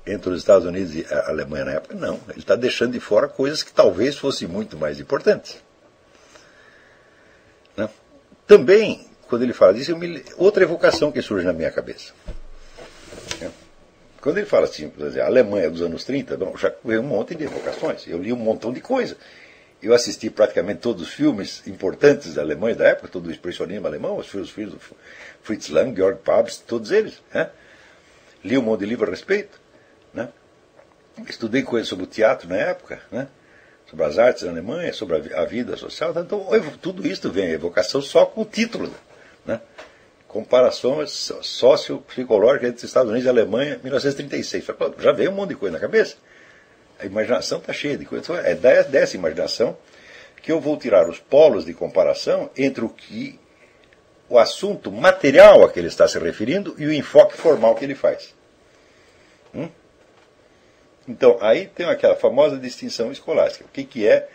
entre 0.07 0.31
os 0.31 0.39
Estados 0.39 0.67
Unidos 0.67 0.95
e 0.95 1.07
a 1.11 1.29
Alemanha 1.29 1.65
na 1.65 1.73
época? 1.73 1.95
Não. 1.95 2.21
Ele 2.29 2.41
está 2.41 2.55
deixando 2.55 2.93
de 2.93 3.01
fora 3.01 3.29
coisas 3.29 3.63
que 3.63 3.73
talvez 3.73 4.17
fossem 4.17 4.47
muito 4.47 4.77
mais 4.77 5.01
importantes. 5.01 5.63
Né? 7.77 7.89
Também 8.47 9.09
quando 9.29 9.43
ele 9.43 9.53
fala 9.53 9.75
disso, 9.75 9.97
me... 9.97 10.23
outra 10.37 10.63
evocação 10.63 11.11
que 11.11 11.21
surge 11.23 11.45
na 11.45 11.53
minha 11.53 11.71
cabeça. 11.71 12.13
É. 13.41 13.51
Quando 14.21 14.39
ele 14.39 14.47
fala 14.47 14.65
assim, 14.65 14.89
por 14.89 15.07
exemplo, 15.07 15.23
a 15.23 15.27
Alemanha 15.27 15.71
dos 15.71 15.83
anos 15.83 16.05
30, 16.05 16.37
bom, 16.37 16.57
já 16.57 16.73
veio 16.85 17.01
um 17.01 17.05
monte 17.05 17.35
de 17.35 17.45
evocações. 17.45 18.07
Eu 18.07 18.23
li 18.23 18.33
um 18.33 18.37
montão 18.37 18.73
de 18.73 18.81
coisa. 18.81 19.17
Eu 19.83 19.93
assisti 19.93 20.31
praticamente 20.31 20.81
todos 20.81 21.03
os 21.03 21.13
filmes 21.13 21.67
importantes 21.67 22.35
da 22.35 22.43
Alemanha 22.43 22.75
da 22.75 22.87
época, 22.87 23.09
todo 23.09 23.27
o 23.27 23.31
expressionismo 23.31 23.87
alemão, 23.87 24.17
os 24.17 24.29
filhos, 24.29 24.51
filhos 24.51 24.73
do 24.75 24.81
Fritz 25.43 25.69
Lang, 25.69 25.95
Georg 25.95 26.21
Pabst, 26.21 26.63
todos 26.67 26.91
eles. 26.91 27.21
Né? 27.35 27.51
Li 28.43 28.57
um 28.57 28.63
monte 28.63 28.81
de 28.81 28.87
livro 28.87 29.07
a 29.07 29.11
respeito. 29.11 29.61
Estudei 31.29 31.63
coisas 31.63 31.89
sobre 31.89 32.05
o 32.05 32.09
teatro 32.09 32.49
na 32.49 32.57
época. 32.57 33.01
Né? 33.11 33.29
sobre 33.95 34.05
as 34.07 34.19
artes 34.19 34.43
na 34.43 34.51
Alemanha, 34.51 34.93
sobre 34.93 35.35
a 35.35 35.45
vida 35.45 35.77
social. 35.77 36.13
Então, 36.17 36.47
tudo 36.81 37.07
isso 37.07 37.31
vem 37.31 37.51
evocação 37.51 38.03
só 38.03 38.27
com 38.27 38.43
o 38.43 38.45
título. 38.45 38.93
Né? 39.47 39.61
Comparação 40.27 41.07
sociopsicológica 41.07 42.67
entre 42.67 42.85
Estados 42.85 43.11
Unidos 43.11 43.27
e 43.27 43.29
Alemanha, 43.29 43.79
1936. 43.83 44.67
Já 44.99 45.13
veio 45.13 45.31
um 45.31 45.35
monte 45.35 45.51
de 45.51 45.57
coisa 45.57 45.75
na 45.75 45.81
cabeça. 45.81 46.17
A 46.99 47.07
imaginação 47.07 47.59
está 47.59 47.73
cheia 47.73 47.97
de 47.97 48.05
coisas. 48.05 48.29
Então, 48.29 48.37
é 48.37 48.55
dessa 48.85 49.17
imaginação 49.17 49.77
que 50.43 50.51
eu 50.51 50.61
vou 50.61 50.77
tirar 50.77 51.09
os 51.09 51.19
polos 51.19 51.65
de 51.65 51.73
comparação 51.73 52.51
entre 52.57 52.85
o 52.85 52.89
que 52.89 53.39
o 54.29 54.39
assunto 54.39 54.91
material 54.91 55.63
a 55.63 55.71
que 55.71 55.79
ele 55.79 55.89
está 55.89 56.09
se 56.09 56.19
referindo 56.19 56.75
e 56.79 56.87
o 56.87 56.93
enfoque 56.93 57.37
formal 57.37 57.75
que 57.75 57.85
ele 57.85 57.95
faz. 57.95 58.35
Hum? 59.55 59.69
Então, 61.07 61.39
aí 61.41 61.67
tem 61.67 61.87
aquela 61.87 62.17
famosa 62.17 62.59
distinção 62.59 63.13
escolástica. 63.13 63.65
O 63.65 63.69
que, 63.69 63.85
que 63.85 64.09
é? 64.09 64.29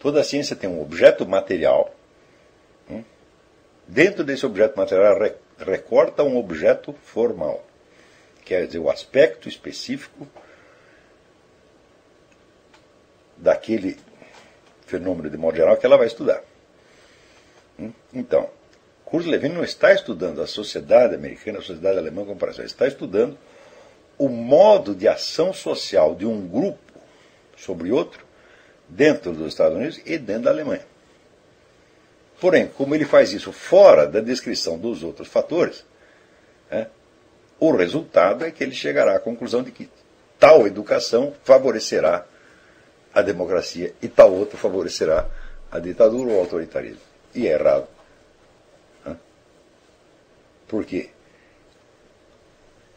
Toda 0.00 0.20
a 0.20 0.24
ciência 0.24 0.56
tem 0.56 0.68
um 0.68 0.80
objeto 0.80 1.26
material 1.26 1.94
Dentro 3.86 4.24
desse 4.24 4.46
objeto 4.46 4.76
material 4.76 5.18
recorta 5.58 6.22
um 6.22 6.36
objeto 6.38 6.94
formal, 7.04 7.64
quer 8.44 8.66
dizer, 8.66 8.78
o 8.78 8.90
aspecto 8.90 9.48
específico 9.48 10.26
daquele 13.36 13.98
fenômeno 14.86 15.28
de 15.28 15.36
modo 15.36 15.56
geral 15.56 15.76
que 15.76 15.84
ela 15.84 15.98
vai 15.98 16.06
estudar. 16.06 16.42
Hum? 17.78 17.92
Então, 18.12 18.48
Kurt 19.04 19.26
Lewin 19.26 19.50
não 19.50 19.62
está 19.62 19.92
estudando 19.92 20.40
a 20.40 20.46
sociedade 20.46 21.14
americana, 21.14 21.58
a 21.58 21.62
sociedade 21.62 21.98
alemã 21.98 22.22
em 22.22 22.26
comparação, 22.26 22.62
ele 22.62 22.70
está 22.70 22.86
estudando 22.86 23.36
o 24.18 24.28
modo 24.28 24.94
de 24.94 25.08
ação 25.08 25.52
social 25.52 26.14
de 26.14 26.26
um 26.26 26.46
grupo 26.46 26.78
sobre 27.56 27.90
outro 27.90 28.24
dentro 28.88 29.32
dos 29.32 29.48
Estados 29.48 29.76
Unidos 29.76 30.00
e 30.04 30.18
dentro 30.18 30.44
da 30.44 30.50
Alemanha. 30.50 30.84
Porém, 32.40 32.66
como 32.66 32.94
ele 32.94 33.04
faz 33.04 33.32
isso 33.32 33.52
fora 33.52 34.06
da 34.06 34.20
descrição 34.20 34.78
dos 34.78 35.02
outros 35.02 35.28
fatores, 35.28 35.84
é, 36.70 36.88
o 37.58 37.70
resultado 37.74 38.44
é 38.44 38.50
que 38.50 38.62
ele 38.62 38.74
chegará 38.74 39.16
à 39.16 39.20
conclusão 39.20 39.62
de 39.62 39.70
que 39.70 39.88
tal 40.38 40.66
educação 40.66 41.32
favorecerá 41.44 42.26
a 43.14 43.22
democracia 43.22 43.94
e 44.02 44.08
tal 44.08 44.32
outra 44.32 44.58
favorecerá 44.58 45.28
a 45.70 45.78
ditadura 45.78 46.32
ou 46.32 46.36
o 46.36 46.40
autoritarismo. 46.40 47.00
E 47.34 47.46
é 47.46 47.52
errado. 47.52 47.88
Por 50.66 50.84
quê? 50.84 51.10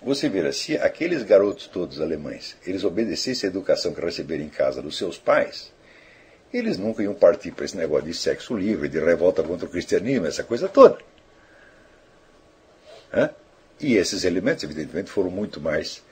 Você 0.01 0.29
verá, 0.29 0.51
se 0.53 0.77
aqueles 0.77 1.23
garotos 1.23 1.67
todos 1.67 1.99
alemães 1.99 2.55
eles 2.65 2.83
obedecessem 2.83 3.47
a 3.47 3.51
educação 3.51 3.93
que 3.93 4.01
receberam 4.01 4.43
em 4.43 4.49
casa 4.49 4.81
dos 4.81 4.97
seus 4.97 5.17
pais, 5.17 5.71
eles 6.53 6.77
nunca 6.77 7.03
iam 7.03 7.13
partir 7.13 7.51
para 7.51 7.65
esse 7.65 7.75
negócio 7.75 8.05
de 8.05 8.13
sexo 8.13 8.55
livre, 8.55 8.87
de 8.87 8.99
revolta 8.99 9.43
contra 9.43 9.65
o 9.65 9.69
cristianismo, 9.69 10.27
essa 10.27 10.43
coisa 10.43 10.69
toda. 10.69 10.99
E 13.79 13.95
esses 13.95 14.23
elementos, 14.23 14.63
evidentemente, 14.63 15.09
foram 15.09 15.29
muito 15.29 15.59
mais 15.59 16.03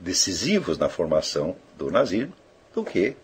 decisivos 0.00 0.78
na 0.78 0.88
formação 0.88 1.56
do 1.76 1.90
nazismo 1.90 2.32
do 2.74 2.82
que 2.82 3.14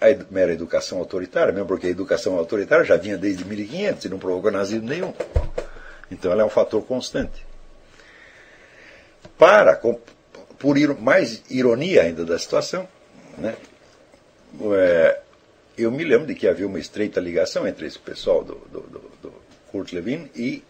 a 0.00 0.06
mera 0.30 0.52
educação 0.52 0.98
autoritária, 0.98 1.52
mesmo 1.52 1.66
porque 1.66 1.86
a 1.86 1.90
educação 1.90 2.36
autoritária 2.36 2.84
já 2.84 2.96
vinha 2.96 3.16
desde 3.16 3.44
1500 3.44 4.04
e 4.04 4.08
não 4.08 4.18
provocou 4.18 4.50
nazismo 4.50 4.88
nenhum. 4.88 5.14
Então 6.10 6.30
ela 6.30 6.42
é 6.42 6.44
um 6.44 6.50
fator 6.50 6.84
constante. 6.84 7.46
Para, 9.38 9.80
por 10.58 10.76
mais 11.00 11.42
ironia 11.50 12.02
ainda 12.02 12.24
da 12.24 12.38
situação, 12.38 12.88
né, 13.38 13.56
é, 14.74 15.20
eu 15.76 15.90
me 15.90 16.04
lembro 16.04 16.26
de 16.26 16.34
que 16.34 16.48
havia 16.48 16.66
uma 16.66 16.78
estreita 16.78 17.20
ligação 17.20 17.66
entre 17.66 17.86
esse 17.86 17.98
pessoal 17.98 18.42
do, 18.42 18.54
do, 18.70 18.80
do, 18.80 19.10
do 19.22 19.34
Kurt 19.70 19.92
Lewin 19.92 20.30
e 20.34 20.64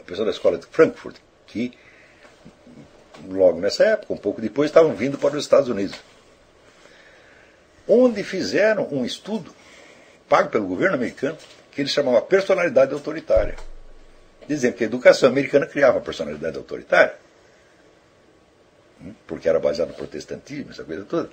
o 0.00 0.04
pessoal 0.04 0.26
da 0.26 0.32
escola 0.32 0.58
de 0.58 0.66
Frankfurt, 0.66 1.16
que 1.46 1.72
logo 3.28 3.60
nessa 3.60 3.84
época, 3.84 4.12
um 4.12 4.16
pouco 4.16 4.40
depois, 4.40 4.70
estavam 4.70 4.94
vindo 4.94 5.18
para 5.18 5.36
os 5.36 5.44
Estados 5.44 5.68
Unidos. 5.68 5.96
Onde 7.86 8.22
fizeram 8.22 8.88
um 8.90 9.04
estudo 9.04 9.52
pago 10.28 10.48
pelo 10.48 10.66
governo 10.66 10.94
americano 10.94 11.36
que 11.70 11.80
eles 11.80 11.92
chamavam 11.92 12.20
personalidade 12.22 12.92
autoritária. 12.92 13.56
Dizendo 14.46 14.74
que 14.74 14.84
a 14.84 14.86
educação 14.86 15.28
americana 15.28 15.66
criava 15.66 16.00
personalidade 16.00 16.56
autoritária. 16.56 17.14
Porque 19.26 19.48
era 19.48 19.58
baseado 19.58 19.88
no 19.88 19.94
protestantismo, 19.94 20.70
essa 20.70 20.84
coisa 20.84 21.04
toda. 21.04 21.30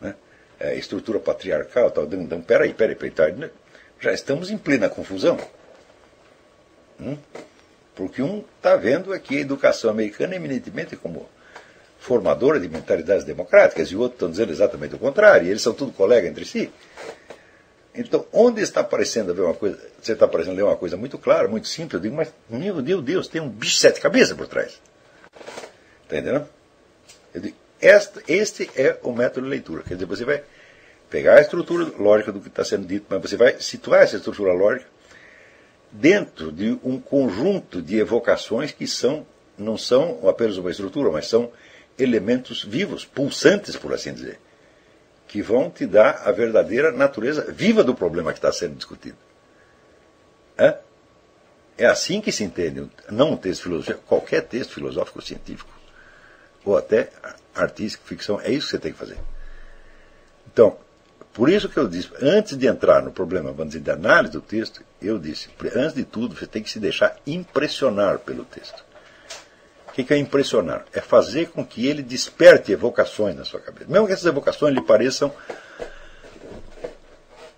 Né? 0.00 0.14
É, 0.58 0.74
estrutura 0.76 1.18
patriarcal, 1.18 1.90
tal. 1.90 2.04
Então, 2.04 2.40
peraí, 2.40 2.72
peraí, 2.72 2.94
peraí, 2.94 3.32
né? 3.32 3.50
já 4.00 4.12
estamos 4.12 4.50
em 4.50 4.58
plena 4.58 4.88
confusão. 4.88 5.38
Hum? 7.00 7.16
Porque 7.94 8.22
um 8.22 8.44
está 8.56 8.76
vendo 8.76 9.12
aqui 9.12 9.38
a 9.38 9.40
educação 9.40 9.90
americana 9.90 10.36
eminentemente 10.36 10.96
como 10.96 11.28
formadora 11.98 12.60
de 12.60 12.68
mentalidades 12.68 13.24
democráticas, 13.24 13.88
e 13.88 13.96
o 13.96 14.00
outro 14.00 14.16
estão 14.16 14.30
dizendo 14.30 14.52
exatamente 14.52 14.94
o 14.94 14.98
contrário, 14.98 15.46
e 15.46 15.50
eles 15.50 15.62
são 15.62 15.72
tudo 15.72 15.92
colegas 15.92 16.30
entre 16.30 16.44
si. 16.44 16.70
Então, 17.94 18.26
onde 18.32 18.60
está 18.60 18.82
aparecendo 18.82 19.34
ver 19.34 19.42
uma 19.42 19.54
coisa, 19.54 19.80
você 20.00 20.12
está 20.12 20.26
aparecendo 20.26 20.54
ler 20.54 20.64
uma 20.64 20.76
coisa 20.76 20.96
muito 20.96 21.16
clara, 21.16 21.48
muito 21.48 21.66
simples, 21.66 21.94
eu 21.94 22.00
digo, 22.00 22.14
mas 22.14 22.32
meu 22.48 22.82
Deus, 22.82 23.02
Deus, 23.02 23.28
tem 23.28 23.40
um 23.40 23.48
bicho 23.48 23.72
de 23.72 23.80
sete 23.80 24.00
cabeças 24.00 24.36
por 24.36 24.46
trás. 24.46 24.80
Está 26.04 26.18
entendendo? 26.18 26.46
Este, 27.80 28.22
este 28.26 28.70
é 28.74 28.98
o 29.02 29.12
método 29.12 29.46
de 29.46 29.50
leitura. 29.50 29.82
Quer 29.82 29.94
dizer, 29.94 30.06
você 30.06 30.24
vai 30.24 30.42
pegar 31.10 31.36
a 31.36 31.40
estrutura 31.40 31.84
lógica 31.98 32.32
do 32.32 32.40
que 32.40 32.48
está 32.48 32.64
sendo 32.64 32.86
dito, 32.86 33.06
mas 33.08 33.20
você 33.20 33.36
vai 33.36 33.60
situar 33.60 34.02
essa 34.02 34.16
estrutura 34.16 34.52
lógica 34.52 34.86
dentro 35.92 36.50
de 36.50 36.78
um 36.82 36.98
conjunto 36.98 37.80
de 37.80 37.98
evocações 37.98 38.72
que 38.72 38.86
são 38.86 39.26
não 39.58 39.78
são 39.78 40.28
apenas 40.28 40.58
uma 40.58 40.70
estrutura, 40.70 41.10
mas 41.10 41.28
são 41.28 41.50
elementos 41.98 42.62
vivos, 42.62 43.06
pulsantes, 43.06 43.74
por 43.74 43.94
assim 43.94 44.12
dizer 44.12 44.38
que 45.26 45.42
vão 45.42 45.68
te 45.68 45.86
dar 45.86 46.22
a 46.24 46.30
verdadeira 46.30 46.92
natureza 46.92 47.50
viva 47.50 47.82
do 47.82 47.94
problema 47.94 48.32
que 48.32 48.38
está 48.38 48.52
sendo 48.52 48.76
discutido. 48.76 49.16
É? 50.56 50.78
É 51.76 51.86
assim 51.86 52.20
que 52.20 52.32
se 52.32 52.44
entende, 52.44 52.88
não 53.10 53.32
um 53.32 53.36
texto 53.36 53.64
filosófico, 53.64 54.02
qualquer 54.06 54.42
texto 54.42 54.74
filosófico 54.74 55.20
científico, 55.20 55.68
ou 56.66 56.76
até 56.76 57.08
artístico, 57.54 58.06
ficção, 58.06 58.38
é 58.38 58.50
isso 58.50 58.66
que 58.66 58.72
você 58.72 58.78
tem 58.78 58.92
que 58.92 58.98
fazer. 58.98 59.16
Então, 60.52 60.76
por 61.32 61.48
isso 61.48 61.68
que 61.68 61.78
eu 61.78 61.88
disse, 61.88 62.10
antes 62.20 62.58
de 62.58 62.66
entrar 62.66 63.02
no 63.02 63.10
problema, 63.10 63.52
vamos 63.52 63.72
dizer, 63.72 63.84
de 63.84 63.90
análise 63.90 64.32
do 64.32 64.42
texto, 64.42 64.82
eu 65.00 65.18
disse, 65.18 65.48
antes 65.74 65.94
de 65.94 66.04
tudo, 66.04 66.36
você 66.36 66.46
tem 66.46 66.62
que 66.62 66.70
se 66.70 66.78
deixar 66.78 67.16
impressionar 67.26 68.18
pelo 68.18 68.44
texto 68.44 68.84
que, 69.96 70.04
que 70.04 70.12
é 70.12 70.18
impressionar? 70.18 70.84
É 70.92 71.00
fazer 71.00 71.48
com 71.48 71.64
que 71.64 71.86
ele 71.86 72.02
desperte 72.02 72.70
evocações 72.70 73.34
na 73.34 73.46
sua 73.46 73.60
cabeça. 73.60 73.86
Mesmo 73.88 74.06
que 74.06 74.12
essas 74.12 74.26
evocações 74.26 74.74
lhe 74.74 74.82
pareçam 74.82 75.32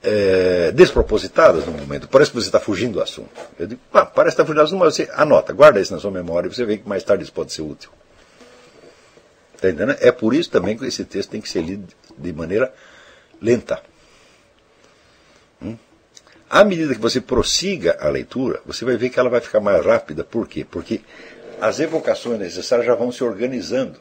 é, 0.01 0.71
despropositadas 0.71 1.67
no 1.67 1.73
momento. 1.73 2.07
Parece 2.07 2.31
que 2.31 2.37
você 2.37 2.47
está 2.47 2.61
fugindo 2.61 2.93
do 2.93 3.03
assunto. 3.03 3.29
Eu 3.59 3.67
digo, 3.67 3.81
ah, 3.93 4.07
parece 4.07 4.37
que 4.37 4.43
está 4.43 4.45
fugindo 4.45 4.63
do 4.63 4.67
assunto, 4.67 4.79
mas 4.79 4.95
você 4.95 5.11
anota, 5.15 5.53
guarda 5.53 5.81
isso 5.81 5.93
na 5.93 5.99
sua 5.99 6.13
memória 6.13 6.47
e 6.47 6.55
você 6.55 6.65
vê 6.65 6.79
que 6.79 6.89
mais 6.89 7.03
tarde 7.03 7.25
isso 7.25 7.33
pode 7.33 7.53
ser 7.53 7.63
útil. 7.63 7.91
Está 9.59 9.71
entendendo? 9.71 9.99
É 10.01 10.13
por 10.13 10.33
isso 10.35 10.49
também 10.51 10.79
que 10.79 10.87
esse 10.87 11.05
texto 11.05 11.31
tem 11.31 11.41
que 11.41 11.49
ser 11.49 11.63
lido 11.63 11.93
de 12.17 12.33
maneira 12.33 12.73
lenta. 13.43 13.83
Hum? 15.61 15.77
À 16.49 16.63
medida 16.63 16.95
que 16.95 17.01
você 17.01 17.21
prossiga 17.21 17.99
a 18.01 18.09
leitura, 18.09 18.63
você 18.65 18.85
vai 18.85 18.97
ver 18.97 19.11
que 19.11 19.19
ela 19.19 19.29
vai 19.29 19.41
ficar 19.41 19.59
mais 19.59 19.85
rápida. 19.85 20.23
Por 20.23 20.47
quê? 20.47 20.65
Porque 20.65 21.01
as 21.61 21.81
evocações 21.81 22.39
necessárias 22.39 22.87
já 22.87 22.95
vão 22.95 23.11
se 23.11 23.25
organizando. 23.25 23.99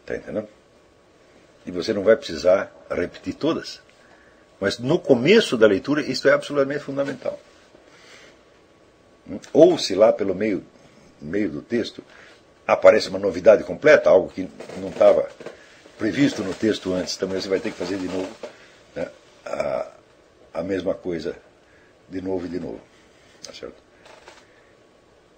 Está 0.00 0.16
entendendo? 0.16 0.48
E 1.66 1.70
você 1.70 1.92
não 1.92 2.02
vai 2.02 2.16
precisar 2.16 2.74
repetir 2.90 3.34
todas. 3.34 3.82
Mas 4.58 4.78
no 4.78 4.98
começo 4.98 5.58
da 5.58 5.66
leitura, 5.66 6.00
isso 6.00 6.26
é 6.26 6.32
absolutamente 6.32 6.82
fundamental. 6.82 7.38
Ou 9.52 9.76
se 9.76 9.94
lá 9.94 10.10
pelo 10.10 10.34
meio, 10.34 10.64
meio 11.20 11.50
do 11.50 11.60
texto 11.60 12.02
aparece 12.72 13.08
uma 13.08 13.18
novidade 13.18 13.64
completa, 13.64 14.10
algo 14.10 14.28
que 14.28 14.48
não 14.78 14.88
estava 14.88 15.28
previsto 15.98 16.42
no 16.42 16.54
texto 16.54 16.92
antes, 16.92 17.16
também 17.16 17.40
você 17.40 17.48
vai 17.48 17.60
ter 17.60 17.70
que 17.70 17.76
fazer 17.76 17.98
de 17.98 18.06
novo 18.06 18.30
né, 18.94 19.08
a, 19.44 19.90
a 20.54 20.62
mesma 20.62 20.94
coisa 20.94 21.36
de 22.08 22.20
novo 22.20 22.46
e 22.46 22.48
de 22.48 22.60
novo. 22.60 22.80
Tá 23.44 23.52
certo? 23.52 23.74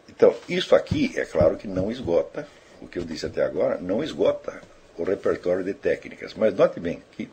Então, 0.09 0.35
isso 0.49 0.75
aqui, 0.75 1.13
é 1.17 1.25
claro 1.25 1.57
que 1.57 1.67
não 1.67 1.91
esgota, 1.91 2.47
o 2.81 2.87
que 2.87 2.99
eu 2.99 3.05
disse 3.05 3.27
até 3.27 3.43
agora, 3.43 3.79
não 3.79 4.05
esgota 4.05 4.61
o 4.97 5.03
repertório 5.03 5.65
de 5.65 5.73
técnicas. 5.73 6.35
Mas 6.35 6.55
note 6.55 6.79
bem 6.79 7.03
que, 7.13 7.31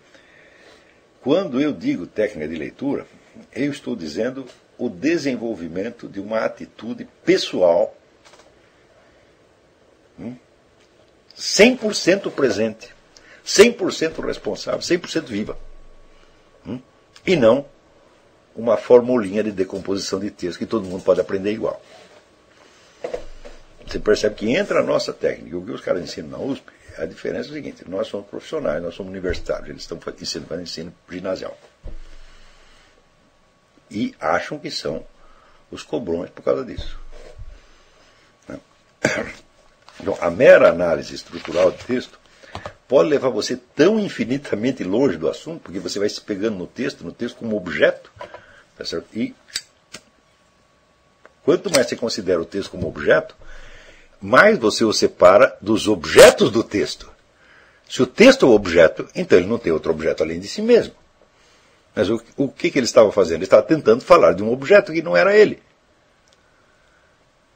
quando 1.21 1.59
eu 1.59 1.73
digo 1.73 2.07
técnica 2.07 2.47
de 2.47 2.55
leitura, 2.55 3.05
eu 3.53 3.71
estou 3.71 3.95
dizendo 3.95 4.45
o 4.77 4.87
desenvolvimento 4.89 6.07
de 6.07 6.19
uma 6.21 6.39
atitude 6.39 7.07
pessoal 7.25 7.95
100% 11.37 12.27
hum, 12.27 12.31
presente, 12.31 12.93
100% 13.45 14.25
responsável, 14.25 14.79
100% 14.79 15.25
viva. 15.25 15.57
Hum, 16.65 16.79
e 17.25 17.35
não 17.35 17.65
uma 18.55 18.77
formulinha 18.77 19.43
de 19.43 19.51
decomposição 19.51 20.19
de 20.19 20.29
texto 20.29 20.59
que 20.59 20.65
todo 20.65 20.87
mundo 20.87 21.03
pode 21.03 21.21
aprender 21.21 21.51
igual. 21.51 21.81
Você 23.85 23.97
percebe 23.97 24.35
que 24.35 24.51
entra 24.51 24.81
a 24.81 24.83
nossa 24.83 25.11
técnica. 25.11 25.57
O 25.57 25.65
que 25.65 25.71
os 25.71 25.81
caras 25.81 26.03
ensinam 26.03 26.29
na 26.29 26.37
USP, 26.37 26.71
a 26.97 27.05
diferença 27.05 27.49
é 27.49 27.51
a 27.51 27.53
seguinte: 27.53 27.89
nós 27.89 28.07
somos 28.07 28.27
profissionais, 28.27 28.83
nós 28.83 28.93
somos 28.93 29.09
universitários, 29.11 29.69
eles 29.69 29.81
estão 29.81 29.99
ensinando 30.21 30.47
para 30.47 30.61
ensino 30.61 30.93
ginasial. 31.09 31.57
E 33.89 34.13
acham 34.19 34.59
que 34.59 34.69
são 34.69 35.03
os 35.71 35.81
cobrões 35.81 36.29
por 36.29 36.43
causa 36.43 36.63
disso. 36.63 36.99
Né? 38.47 38.59
Então, 39.99 40.17
a 40.21 40.29
mera 40.29 40.69
análise 40.69 41.13
estrutural 41.13 41.71
de 41.71 41.83
texto 41.83 42.19
pode 42.87 43.09
levar 43.09 43.29
você 43.29 43.55
tão 43.75 43.99
infinitamente 43.99 44.83
longe 44.83 45.17
do 45.17 45.29
assunto, 45.29 45.61
porque 45.61 45.79
você 45.79 45.99
vai 45.99 46.09
se 46.09 46.19
pegando 46.21 46.57
no 46.57 46.67
texto, 46.67 47.03
no 47.03 47.11
texto 47.11 47.37
como 47.37 47.55
objeto, 47.55 48.11
tá 48.77 48.83
certo? 48.85 49.05
e 49.13 49.35
quanto 51.43 51.69
mais 51.71 51.87
você 51.87 51.95
considera 51.95 52.41
o 52.41 52.45
texto 52.45 52.71
como 52.71 52.87
objeto, 52.87 53.35
mais 54.21 54.57
você 54.57 54.83
o 54.83 54.93
separa 54.93 55.55
dos 55.61 55.87
objetos 55.87 56.51
do 56.51 56.63
texto. 56.63 57.09
Se 57.87 58.01
o 58.01 58.07
texto 58.07 58.45
é 58.45 58.49
o 58.49 58.53
objeto, 58.53 59.07
então 59.15 59.37
ele 59.37 59.47
não 59.47 59.57
tem 59.57 59.71
outro 59.71 59.91
objeto 59.91 60.23
além 60.23 60.39
de 60.39 60.47
si 60.47 60.61
mesmo. 60.61 60.93
Mas 61.95 62.09
o, 62.09 62.21
o 62.37 62.47
que, 62.47 62.69
que 62.69 62.77
ele 62.77 62.85
estava 62.85 63.11
fazendo? 63.11 63.37
Ele 63.37 63.45
estava 63.45 63.63
tentando 63.63 64.01
falar 64.01 64.33
de 64.33 64.43
um 64.43 64.51
objeto 64.51 64.91
que 64.93 65.01
não 65.01 65.17
era 65.17 65.35
ele. 65.35 65.61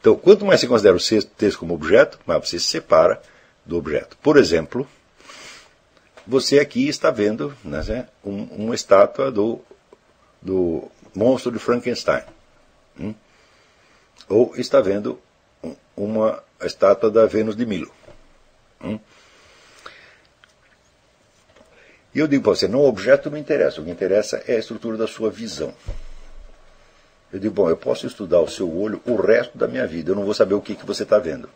Então, 0.04 0.18
quanto 0.18 0.44
mais 0.44 0.60
você 0.60 0.68
considera 0.68 0.98
o 0.98 1.24
texto 1.38 1.60
como 1.60 1.74
objeto, 1.74 2.20
mais 2.26 2.46
você 2.46 2.60
se 2.60 2.68
separa 2.68 3.22
do 3.66 3.78
objeto. 3.78 4.18
Por 4.18 4.36
exemplo, 4.36 4.86
você 6.28 6.60
aqui 6.60 6.90
está 6.90 7.10
vendo 7.10 7.56
né, 7.64 8.10
um, 8.22 8.44
uma 8.66 8.76
estátua 8.76 9.32
do, 9.32 9.62
do 10.42 10.92
monstro 11.16 11.54
de 11.54 11.58
Frankenstein. 11.58 12.24
Hum? 13.00 13.16
Ou 14.28 14.54
está 14.58 14.82
vendo 14.82 15.18
uma 15.96 16.44
estátua 16.62 17.10
da 17.10 17.26
Vênus 17.26 17.56
de 17.56 17.66
Milo. 17.66 17.94
Hum? 18.84 19.00
E 22.14 22.20
eu 22.20 22.28
digo 22.28 22.44
para 22.44 22.56
você, 22.56 22.68
não, 22.68 22.82
o 22.82 22.90
objeto 22.90 23.32
não 23.32 23.38
interessa, 23.38 23.80
o 23.80 23.86
que 23.86 23.90
interessa 23.90 24.44
é 24.46 24.58
a 24.58 24.60
estrutura 24.60 24.98
da 24.98 25.08
sua 25.08 25.32
visão. 25.32 25.74
Eu 27.34 27.40
digo, 27.40 27.56
bom, 27.56 27.68
eu 27.68 27.76
posso 27.76 28.06
estudar 28.06 28.40
o 28.42 28.48
seu 28.48 28.72
olho 28.72 29.02
o 29.08 29.16
resto 29.16 29.58
da 29.58 29.68
minha 29.68 29.88
vida, 29.88 30.12
eu 30.12 30.16
não 30.16 30.24
vou 30.24 30.36
saber 30.36 30.54
o 30.54 30.62
que, 30.62 30.76
que 30.76 30.86
você 30.86 31.02
está 31.02 31.18
vendo. 31.18 31.50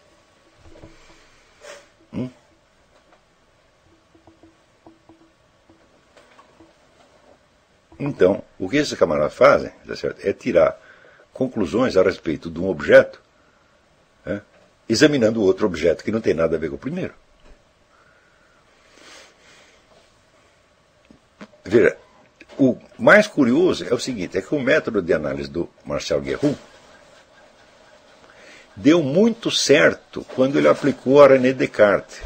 Hum? 2.12 2.28
Então, 8.00 8.44
o 8.58 8.68
que 8.68 8.78
esses 8.78 8.98
camaradas 8.98 9.36
fazem 9.36 9.70
tá 9.70 9.94
é 10.24 10.34
tirar 10.34 10.82
conclusões 11.32 11.96
a 11.96 12.02
respeito 12.02 12.50
de 12.50 12.60
um 12.60 12.68
objeto 12.68 13.22
né, 14.26 14.42
examinando 14.90 15.44
outro 15.44 15.68
objeto 15.68 16.04
que 16.04 16.12
não 16.12 16.22
tem 16.22 16.34
nada 16.34 16.56
a 16.56 16.60
ver 16.60 16.70
com 16.70 16.76
o 16.76 16.80
primeiro. 16.80 17.14
Veja, 21.64 21.98
o 22.58 22.78
mais 22.98 23.28
curioso 23.28 23.86
é 23.90 23.94
o 23.94 24.00
seguinte, 24.00 24.38
é 24.38 24.42
que 24.42 24.54
o 24.54 24.60
método 24.60 25.02
de 25.02 25.14
análise 25.14 25.50
do 25.50 25.70
Marcel 25.86 26.22
Guerrou 26.22 26.56
deu 28.76 29.02
muito 29.02 29.50
certo 29.50 30.26
quando 30.36 30.58
ele 30.58 30.68
aplicou 30.68 31.22
a 31.24 31.28
René 31.28 31.54
Descartes. 31.54 32.22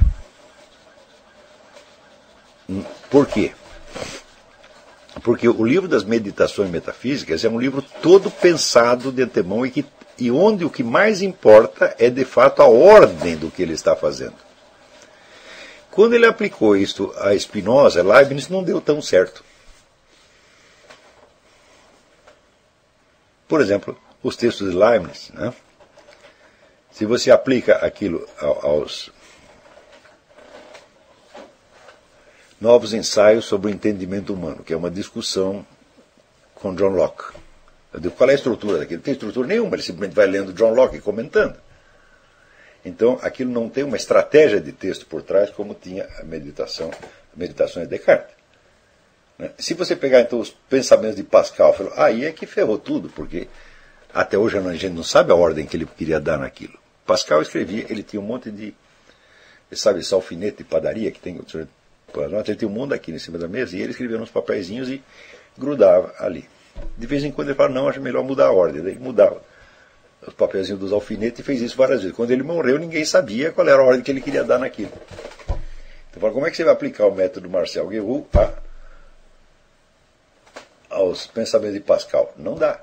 Por 3.09 3.27
quê? 3.27 3.51
Porque 5.21 5.47
o 5.47 5.63
livro 5.63 5.87
das 5.87 6.03
meditações 6.03 6.69
metafísicas 6.69 7.43
é 7.43 7.49
um 7.49 7.59
livro 7.59 7.81
todo 8.01 8.31
pensado 8.31 9.11
de 9.11 9.23
antemão 9.23 9.65
e 9.65 9.71
que 9.71 9.85
e 10.21 10.29
onde 10.29 10.63
o 10.63 10.69
que 10.69 10.83
mais 10.83 11.23
importa 11.23 11.95
é 11.97 12.07
de 12.07 12.23
fato 12.23 12.61
a 12.61 12.67
ordem 12.67 13.35
do 13.35 13.49
que 13.49 13.63
ele 13.63 13.73
está 13.73 13.95
fazendo. 13.95 14.35
Quando 15.89 16.13
ele 16.13 16.27
aplicou 16.27 16.77
isto 16.77 17.11
a 17.17 17.37
Spinoza, 17.37 18.03
Leibniz 18.03 18.47
não 18.47 18.63
deu 18.63 18.79
tão 18.79 19.01
certo. 19.01 19.43
Por 23.52 23.60
exemplo, 23.60 23.99
os 24.23 24.38
textos 24.38 24.72
de 24.72 24.78
Leibniz. 24.78 25.30
Né? 25.34 25.53
Se 26.90 27.06
você 27.06 27.30
aplica 27.30 27.86
aquilo 27.86 28.26
aos 28.40 29.11
novos 32.61 32.94
ensaios 32.94 33.44
sobre 33.44 33.69
o 33.69 33.73
entendimento 33.73 34.34
humano, 34.34 34.64
que 34.64 34.72
é 34.72 34.78
uma 34.78 34.90
discussão 34.90 35.68
com 36.56 36.73
John 36.73 36.91
Locke. 36.91 37.38
Eu 37.94 37.99
digo, 37.99 38.15
qual 38.15 38.30
é 38.30 38.32
a 38.32 38.36
estrutura 38.36 38.80
daquilo? 38.80 38.99
Não 38.99 39.03
tem 39.03 39.15
estrutura 39.15 39.45
nenhuma, 39.45 39.76
ele 39.76 39.84
simplesmente 39.84 40.15
vai 40.15 40.28
lendo 40.28 40.53
John 40.53 40.73
Locke 40.73 40.95
e 40.95 41.02
comentando. 41.02 41.60
Então, 42.86 43.19
aquilo 43.22 43.52
não 43.52 43.68
tem 43.68 43.84
uma 43.84 43.98
estratégia 43.98 44.61
de 44.61 44.72
texto 44.72 45.06
por 45.07 45.23
trás, 45.23 45.49
como 45.49 45.73
tinha 45.73 46.07
a 46.22 46.23
meditação, 46.23 46.90
meditações 47.36 47.86
de 47.90 47.98
Descartes. 47.98 48.40
Né? 49.41 49.49
Se 49.57 49.73
você 49.73 49.95
pegar 49.95 50.22
então 50.22 50.39
os 50.39 50.51
pensamentos 50.51 51.15
de 51.15 51.23
Pascal, 51.23 51.76
aí 51.95 52.26
é 52.26 52.31
que 52.31 52.45
ferrou 52.45 52.77
tudo, 52.77 53.09
porque 53.09 53.47
até 54.13 54.38
hoje 54.38 54.59
a 54.59 54.73
gente 54.73 54.93
não 54.93 55.03
sabe 55.03 55.31
a 55.31 55.35
ordem 55.35 55.65
que 55.65 55.76
ele 55.76 55.88
queria 55.88 56.19
dar 56.19 56.38
naquilo. 56.38 56.77
Pascal 57.07 57.41
escrevia, 57.41 57.88
ele 57.89 58.03
tinha 58.03 58.22
um 58.22 58.26
monte 58.26 58.51
de, 58.51 58.76
sabe, 59.72 60.01
esse 60.01 60.13
alfinete 60.13 60.57
de 60.57 60.63
padaria 60.63 61.09
que 61.09 61.19
tem, 61.19 61.41
ele 61.43 62.55
tinha 62.55 62.69
um 62.69 62.72
mundo 62.72 62.93
aqui 62.93 63.11
em 63.11 63.18
cima 63.18 63.39
da 63.39 63.47
mesa, 63.47 63.76
e 63.76 63.81
ele 63.81 63.89
escrevia 63.89 64.19
nos 64.19 64.30
papeizinhos 64.30 64.89
e 64.89 65.01
grudava 65.57 66.13
ali. 66.19 66.47
De 66.95 67.07
vez 67.07 67.23
em 67.23 67.31
quando 67.31 67.47
ele 67.47 67.55
falava, 67.55 67.73
não, 67.73 67.88
acho 67.88 67.99
melhor 67.99 68.23
mudar 68.23 68.45
a 68.45 68.51
ordem. 68.51 68.84
Daí 68.84 68.91
ele 68.91 68.99
mudava 68.99 69.41
os 70.26 70.35
papelzinhos 70.35 70.80
dos 70.80 70.93
alfinetes 70.93 71.39
e 71.39 71.43
fez 71.43 71.61
isso 71.61 71.76
várias 71.76 72.01
vezes. 72.01 72.15
Quando 72.15 72.30
ele 72.30 72.43
morreu, 72.43 72.77
ninguém 72.77 73.03
sabia 73.03 73.51
qual 73.51 73.68
era 73.68 73.81
a 73.81 73.85
ordem 73.85 74.03
que 74.03 74.11
ele 74.11 74.22
queria 74.22 74.43
dar 74.43 74.59
naquilo. 74.59 74.91
Então, 76.11 76.31
como 76.31 76.45
é 76.45 76.51
que 76.51 76.57
você 76.57 76.63
vai 76.63 76.73
aplicar 76.73 77.07
o 77.07 77.15
método 77.15 77.49
Marcel 77.49 77.88
Guerrou 77.88 78.27
a, 78.34 78.53
aos 80.91 81.27
pensamentos 81.27 81.73
de 81.76 81.80
Pascal? 81.80 82.34
Não 82.38 82.55
dá. 82.55 82.81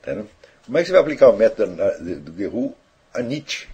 Entendeu? 0.00 0.28
Como 0.64 0.78
é 0.78 0.80
que 0.80 0.86
você 0.86 0.92
vai 0.92 1.00
aplicar 1.00 1.28
o 1.28 1.36
método 1.36 1.76
do 2.20 2.32
Guerrou 2.32 2.76
a 3.14 3.20
Nietzsche? 3.20 3.68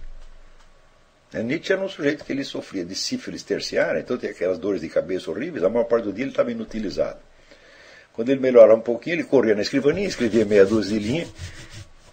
A 1.33 1.39
Nietzsche 1.39 1.73
era 1.73 1.81
um 1.81 1.89
sujeito 1.89 2.25
que 2.25 2.31
ele 2.31 2.43
sofria 2.43 2.83
de 2.83 2.95
sífilis 2.95 3.43
terciária, 3.43 3.99
então 3.99 4.17
tem 4.17 4.31
aquelas 4.31 4.57
dores 4.57 4.81
de 4.81 4.89
cabeça 4.89 5.29
horríveis, 5.29 5.63
a 5.63 5.69
maior 5.69 5.85
parte 5.85 6.05
do 6.05 6.13
dia 6.13 6.23
ele 6.23 6.31
estava 6.31 6.51
inutilizado. 6.51 7.19
Quando 8.13 8.29
ele 8.29 8.39
melhorava 8.39 8.79
um 8.79 8.81
pouquinho, 8.81 9.15
ele 9.15 9.23
corria 9.23 9.53
na 9.53 9.61
escrivaninha, 9.61 10.07
escrevia 10.07 10.43
meia 10.43 10.65
dúzia 10.65 10.99
de 10.99 11.05
linhas, 11.05 11.29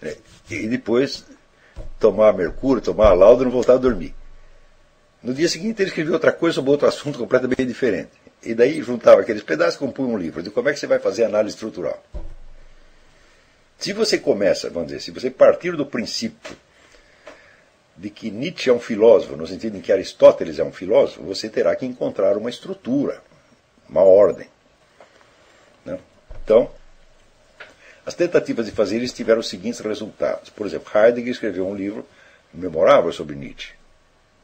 né, 0.01 0.15
e 0.49 0.67
depois 0.67 1.25
tomava 1.99 2.37
mercúrio, 2.37 2.81
tomava 2.81 3.13
laudo 3.15 3.41
e 3.41 3.45
não 3.45 3.51
voltava 3.51 3.79
a 3.79 3.81
dormir. 3.81 4.13
No 5.21 5.33
dia 5.33 5.49
seguinte 5.49 5.81
ele 5.81 5.89
escrevia 5.89 6.13
outra 6.13 6.31
coisa 6.31 6.55
sobre 6.55 6.69
outro 6.69 6.87
assunto 6.87 7.17
completamente 7.17 7.65
diferente. 7.65 8.11
E 8.47 8.55
daí 8.55 8.81
juntava 8.81 9.19
aqueles 9.19 9.43
pedaços 9.43 9.75
e 9.75 9.77
compunha 9.77 10.07
um 10.07 10.17
livro 10.17 10.41
de 10.41 10.49
como 10.49 10.69
é 10.69 10.73
que 10.73 10.79
você 10.79 10.87
vai 10.87 10.99
fazer 10.99 11.25
análise 11.25 11.55
estrutural. 11.55 12.01
Se 13.77 13.91
você 13.91 14.17
começa, 14.17 14.69
vamos 14.69 14.87
dizer, 14.87 15.01
se 15.01 15.11
você 15.11 15.29
partir 15.29 15.75
do 15.75 15.85
princípio 15.85 16.55
de 17.97 18.09
que 18.09 18.31
Nietzsche 18.31 18.69
é 18.69 18.73
um 18.73 18.79
filósofo, 18.79 19.35
no 19.35 19.45
sentido 19.45 19.75
em 19.75 19.81
que 19.81 19.91
Aristóteles 19.91 20.59
é 20.59 20.63
um 20.63 20.71
filósofo, 20.71 21.23
você 21.23 21.49
terá 21.49 21.75
que 21.75 21.85
encontrar 21.85 22.37
uma 22.37 22.49
estrutura, 22.49 23.21
uma 23.89 24.01
ordem. 24.01 24.47
Né? 25.83 25.99
Então, 26.41 26.71
as 28.05 28.13
tentativas 28.13 28.65
de 28.65 28.71
fazer 28.71 29.01
isso 29.03 29.13
tiveram 29.13 29.41
os 29.41 29.49
seguintes 29.49 29.81
resultados. 29.81 30.49
Por 30.51 30.65
exemplo, 30.65 30.89
Heidegger 30.95 31.33
escreveu 31.33 31.67
um 31.67 31.75
livro 31.75 32.07
memorável 32.53 33.11
sobre 33.11 33.35
Nietzsche. 33.35 33.73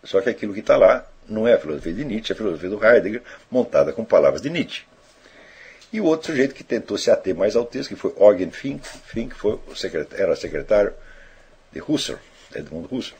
Só 0.03 0.19
que 0.19 0.29
aquilo 0.29 0.53
que 0.53 0.59
está 0.59 0.75
lá 0.75 1.07
não 1.27 1.47
é 1.47 1.53
a 1.53 1.59
filosofia 1.59 1.93
de 1.93 2.05
Nietzsche, 2.05 2.31
é 2.31 2.35
a 2.35 2.37
filosofia 2.37 2.69
do 2.69 2.85
Heidegger, 2.85 3.21
montada 3.49 3.91
com 3.93 4.03
palavras 4.03 4.41
de 4.41 4.49
Nietzsche. 4.49 4.85
E 5.91 6.01
o 6.01 6.05
outro 6.05 6.27
sujeito 6.31 6.55
que 6.55 6.63
tentou 6.63 6.97
se 6.97 7.11
ater 7.11 7.35
mais 7.35 7.55
ao 7.55 7.65
texto, 7.65 7.89
que 7.89 7.95
foi 7.95 8.13
Eugen 8.17 8.49
Fink, 8.51 8.87
Fink 8.87 9.35
foi 9.35 9.59
secretário, 9.75 10.23
era 10.23 10.35
secretário 10.35 10.93
de 11.71 11.81
Husserl, 11.81 12.19
Edmund 12.55 12.87
Husserl. 12.91 13.17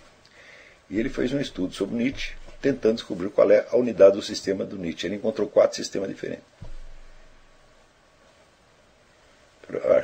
E 0.89 0.99
ele 0.99 1.09
fez 1.09 1.31
um 1.33 1.39
estudo 1.39 1.73
sobre 1.73 1.95
Nietzsche, 1.95 2.33
tentando 2.61 2.95
descobrir 2.95 3.29
qual 3.29 3.51
é 3.51 3.67
a 3.71 3.75
unidade 3.75 4.15
do 4.15 4.21
sistema 4.21 4.65
do 4.65 4.77
Nietzsche. 4.77 5.05
Ele 5.05 5.15
encontrou 5.15 5.47
quatro 5.47 5.75
sistemas 5.75 6.09
diferentes. 6.09 6.45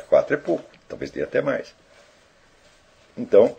Quatro 0.07 0.33
é 0.33 0.37
pouco, 0.37 0.63
talvez 0.87 1.11
tenha 1.11 1.25
até 1.25 1.41
mais. 1.41 1.73
Então, 3.17 3.55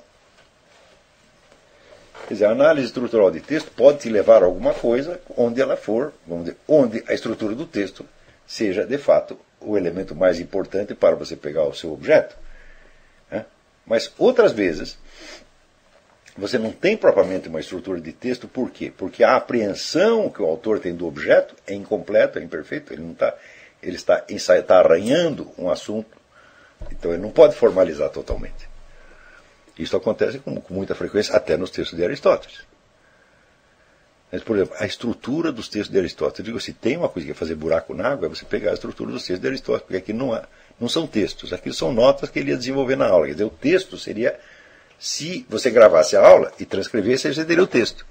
quer 2.30 2.34
dizer, 2.34 2.44
a 2.44 2.52
análise 2.52 2.86
estrutural 2.86 3.28
de 3.28 3.40
texto 3.40 3.72
pode 3.72 3.98
te 3.98 4.08
levar 4.08 4.44
a 4.44 4.46
alguma 4.46 4.72
coisa 4.72 5.20
onde 5.36 5.60
ela 5.60 5.76
for, 5.76 6.12
dizer, 6.24 6.56
onde 6.68 7.02
a 7.08 7.12
estrutura 7.12 7.56
do 7.56 7.66
texto 7.66 8.06
seja, 8.46 8.86
de 8.86 8.98
fato, 8.98 9.36
o 9.60 9.76
elemento 9.76 10.14
mais 10.14 10.38
importante 10.38 10.94
para 10.94 11.16
você 11.16 11.34
pegar 11.34 11.64
o 11.64 11.74
seu 11.74 11.92
objeto. 11.92 12.36
Né? 13.28 13.44
Mas 13.84 14.12
outras 14.16 14.52
vezes, 14.52 14.96
você 16.38 16.56
não 16.56 16.70
tem 16.70 16.96
propriamente 16.96 17.48
uma 17.48 17.58
estrutura 17.58 18.00
de 18.00 18.12
texto, 18.12 18.46
por 18.46 18.70
quê? 18.70 18.92
Porque 18.96 19.24
a 19.24 19.34
apreensão 19.34 20.30
que 20.30 20.40
o 20.40 20.46
autor 20.46 20.78
tem 20.78 20.94
do 20.94 21.08
objeto 21.08 21.56
é 21.66 21.74
incompleta, 21.74 22.38
é 22.38 22.44
imperfeita, 22.44 22.92
ele 22.92 23.02
não 23.02 23.12
está 23.12 23.34
ele 23.82 23.96
está, 23.96 24.24
está 24.28 24.78
arranhando 24.78 25.50
um 25.58 25.68
assunto, 25.68 26.16
então 26.92 27.12
ele 27.12 27.22
não 27.22 27.30
pode 27.30 27.56
formalizar 27.56 28.10
totalmente. 28.10 28.68
Isso 29.82 29.96
acontece 29.96 30.38
com, 30.38 30.60
com 30.60 30.74
muita 30.74 30.94
frequência 30.94 31.34
até 31.34 31.56
nos 31.56 31.70
textos 31.70 31.96
de 31.96 32.04
Aristóteles. 32.04 32.60
Mas, 34.30 34.42
por 34.42 34.56
exemplo, 34.56 34.76
a 34.78 34.86
estrutura 34.86 35.50
dos 35.50 35.68
textos 35.68 35.90
de 35.90 35.98
Aristóteles, 35.98 36.38
eu 36.40 36.44
digo 36.44 36.58
assim, 36.58 36.72
tem 36.72 36.96
uma 36.96 37.08
coisa 37.08 37.26
que 37.26 37.32
é 37.32 37.34
fazer 37.34 37.54
buraco 37.54 37.94
na 37.94 38.08
água, 38.08 38.26
é 38.26 38.28
você 38.28 38.44
pegar 38.44 38.70
a 38.70 38.74
estrutura 38.74 39.10
dos 39.10 39.22
textos 39.22 39.40
de 39.40 39.48
Aristóteles, 39.48 39.82
porque 39.82 39.96
aqui 39.96 40.12
não, 40.12 40.32
há, 40.32 40.44
não 40.78 40.88
são 40.88 41.06
textos, 41.06 41.52
aqui 41.52 41.72
são 41.72 41.92
notas 41.92 42.30
que 42.30 42.38
ele 42.38 42.50
ia 42.50 42.56
desenvolver 42.56 42.96
na 42.96 43.08
aula. 43.08 43.26
Quer 43.26 43.32
dizer, 43.32 43.44
o 43.44 43.50
texto 43.50 43.98
seria, 43.98 44.38
se 44.98 45.44
você 45.48 45.70
gravasse 45.70 46.16
a 46.16 46.24
aula 46.24 46.52
e 46.60 46.64
transcrevesse, 46.64 47.32
você 47.34 47.44
teria 47.44 47.64
o 47.64 47.66
texto. 47.66 48.06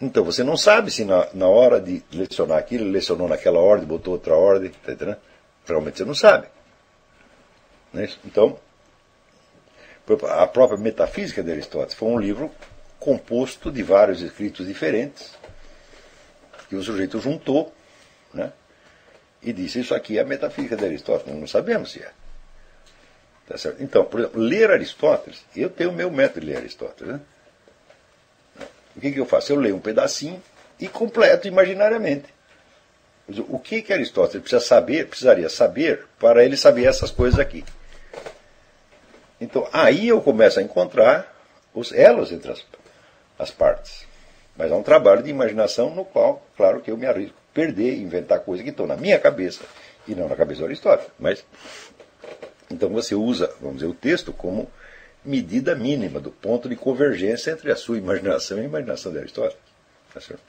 Então 0.00 0.24
você 0.24 0.42
não 0.42 0.56
sabe 0.56 0.90
se 0.90 1.04
na, 1.04 1.28
na 1.34 1.48
hora 1.48 1.80
de 1.80 2.02
lecionar 2.12 2.58
aquilo, 2.58 2.84
ele 2.84 2.92
lecionou 2.92 3.28
naquela 3.28 3.58
ordem, 3.58 3.86
botou 3.86 4.14
outra 4.14 4.34
ordem, 4.34 4.70
etc. 4.70 5.16
Realmente 5.66 5.98
você 5.98 6.04
não 6.04 6.14
sabe. 6.14 6.46
É 7.94 8.08
então, 8.24 8.58
a 10.28 10.46
própria 10.46 10.78
Metafísica 10.78 11.42
de 11.42 11.50
Aristóteles 11.50 11.94
foi 11.94 12.08
um 12.08 12.18
livro 12.18 12.50
composto 12.98 13.70
de 13.70 13.82
vários 13.82 14.22
escritos 14.22 14.66
diferentes, 14.66 15.32
que 16.68 16.76
o 16.76 16.82
sujeito 16.82 17.20
juntou, 17.20 17.72
né? 18.32 18.52
e 19.42 19.52
disse: 19.52 19.80
Isso 19.80 19.94
aqui 19.94 20.18
é 20.18 20.22
a 20.22 20.24
metafísica 20.24 20.76
de 20.76 20.84
Aristóteles. 20.84 21.38
Não 21.38 21.46
sabemos 21.46 21.92
se 21.92 22.00
é. 22.00 22.10
Tá? 23.46 23.56
Então, 23.78 24.04
por 24.04 24.20
exemplo, 24.20 24.40
ler 24.40 24.70
Aristóteles, 24.70 25.44
eu 25.54 25.68
tenho 25.68 25.90
o 25.90 25.92
meu 25.92 26.10
método 26.10 26.40
de 26.40 26.46
ler 26.46 26.56
Aristóteles. 26.56 27.12
Né? 27.12 27.20
O 28.96 29.00
que, 29.00 29.12
que 29.12 29.20
eu 29.20 29.26
faço? 29.26 29.52
Eu 29.52 29.56
leio 29.56 29.76
um 29.76 29.80
pedacinho 29.80 30.42
e 30.80 30.88
completo 30.88 31.46
imaginariamente. 31.46 32.32
O 33.48 33.58
que, 33.58 33.82
que 33.82 33.92
Aristóteles 33.92 34.42
precisa 34.42 34.60
saber, 34.60 35.08
precisaria 35.08 35.48
saber 35.48 36.06
para 36.18 36.44
ele 36.44 36.56
saber 36.56 36.86
essas 36.86 37.10
coisas 37.10 37.38
aqui. 37.38 37.64
Então, 39.44 39.68
aí 39.72 40.08
eu 40.08 40.20
começo 40.22 40.58
a 40.58 40.62
encontrar 40.62 41.32
os 41.74 41.92
elos 41.92 42.32
entre 42.32 42.50
as, 42.50 42.64
as 43.38 43.50
partes. 43.50 44.06
Mas 44.56 44.70
é 44.70 44.74
um 44.74 44.82
trabalho 44.82 45.22
de 45.22 45.28
imaginação 45.28 45.94
no 45.94 46.04
qual, 46.04 46.42
claro 46.56 46.80
que 46.80 46.90
eu 46.90 46.96
me 46.96 47.06
arrisco 47.06 47.36
perder, 47.52 47.98
inventar 47.98 48.40
coisas 48.40 48.64
que 48.64 48.70
estão 48.70 48.86
na 48.86 48.96
minha 48.96 49.18
cabeça 49.18 49.62
e 50.08 50.14
não 50.14 50.28
na 50.28 50.34
cabeça 50.34 50.60
do 50.60 50.66
Aristóteles. 50.66 51.12
Mas, 51.18 51.44
então 52.70 52.88
você 52.88 53.14
usa, 53.14 53.52
vamos 53.60 53.76
dizer, 53.76 53.86
o 53.86 53.94
texto 53.94 54.32
como 54.32 54.70
medida 55.24 55.74
mínima 55.74 56.18
do 56.20 56.30
ponto 56.30 56.68
de 56.68 56.74
convergência 56.74 57.50
entre 57.50 57.70
a 57.70 57.76
sua 57.76 57.98
imaginação 57.98 58.58
e 58.58 58.62
a 58.62 58.64
imaginação 58.64 59.12
de 59.12 59.18
Aristóteles. 59.18 59.62
Tá 60.12 60.20
certo? 60.20 60.42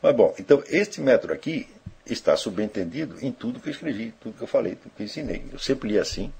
Mas 0.00 0.16
bom, 0.16 0.34
então 0.38 0.62
este 0.68 1.00
método 1.00 1.32
aqui 1.32 1.68
está 2.06 2.36
subentendido 2.36 3.16
em 3.20 3.30
tudo 3.30 3.60
que 3.60 3.68
eu 3.68 3.72
escrevi, 3.72 4.14
tudo 4.20 4.36
que 4.36 4.42
eu 4.42 4.48
falei, 4.48 4.74
tudo 4.74 4.92
que 4.96 5.02
eu 5.02 5.06
ensinei. 5.06 5.44
Eu 5.52 5.58
sempre 5.58 5.90
li 5.90 5.98
assim, 5.98 6.32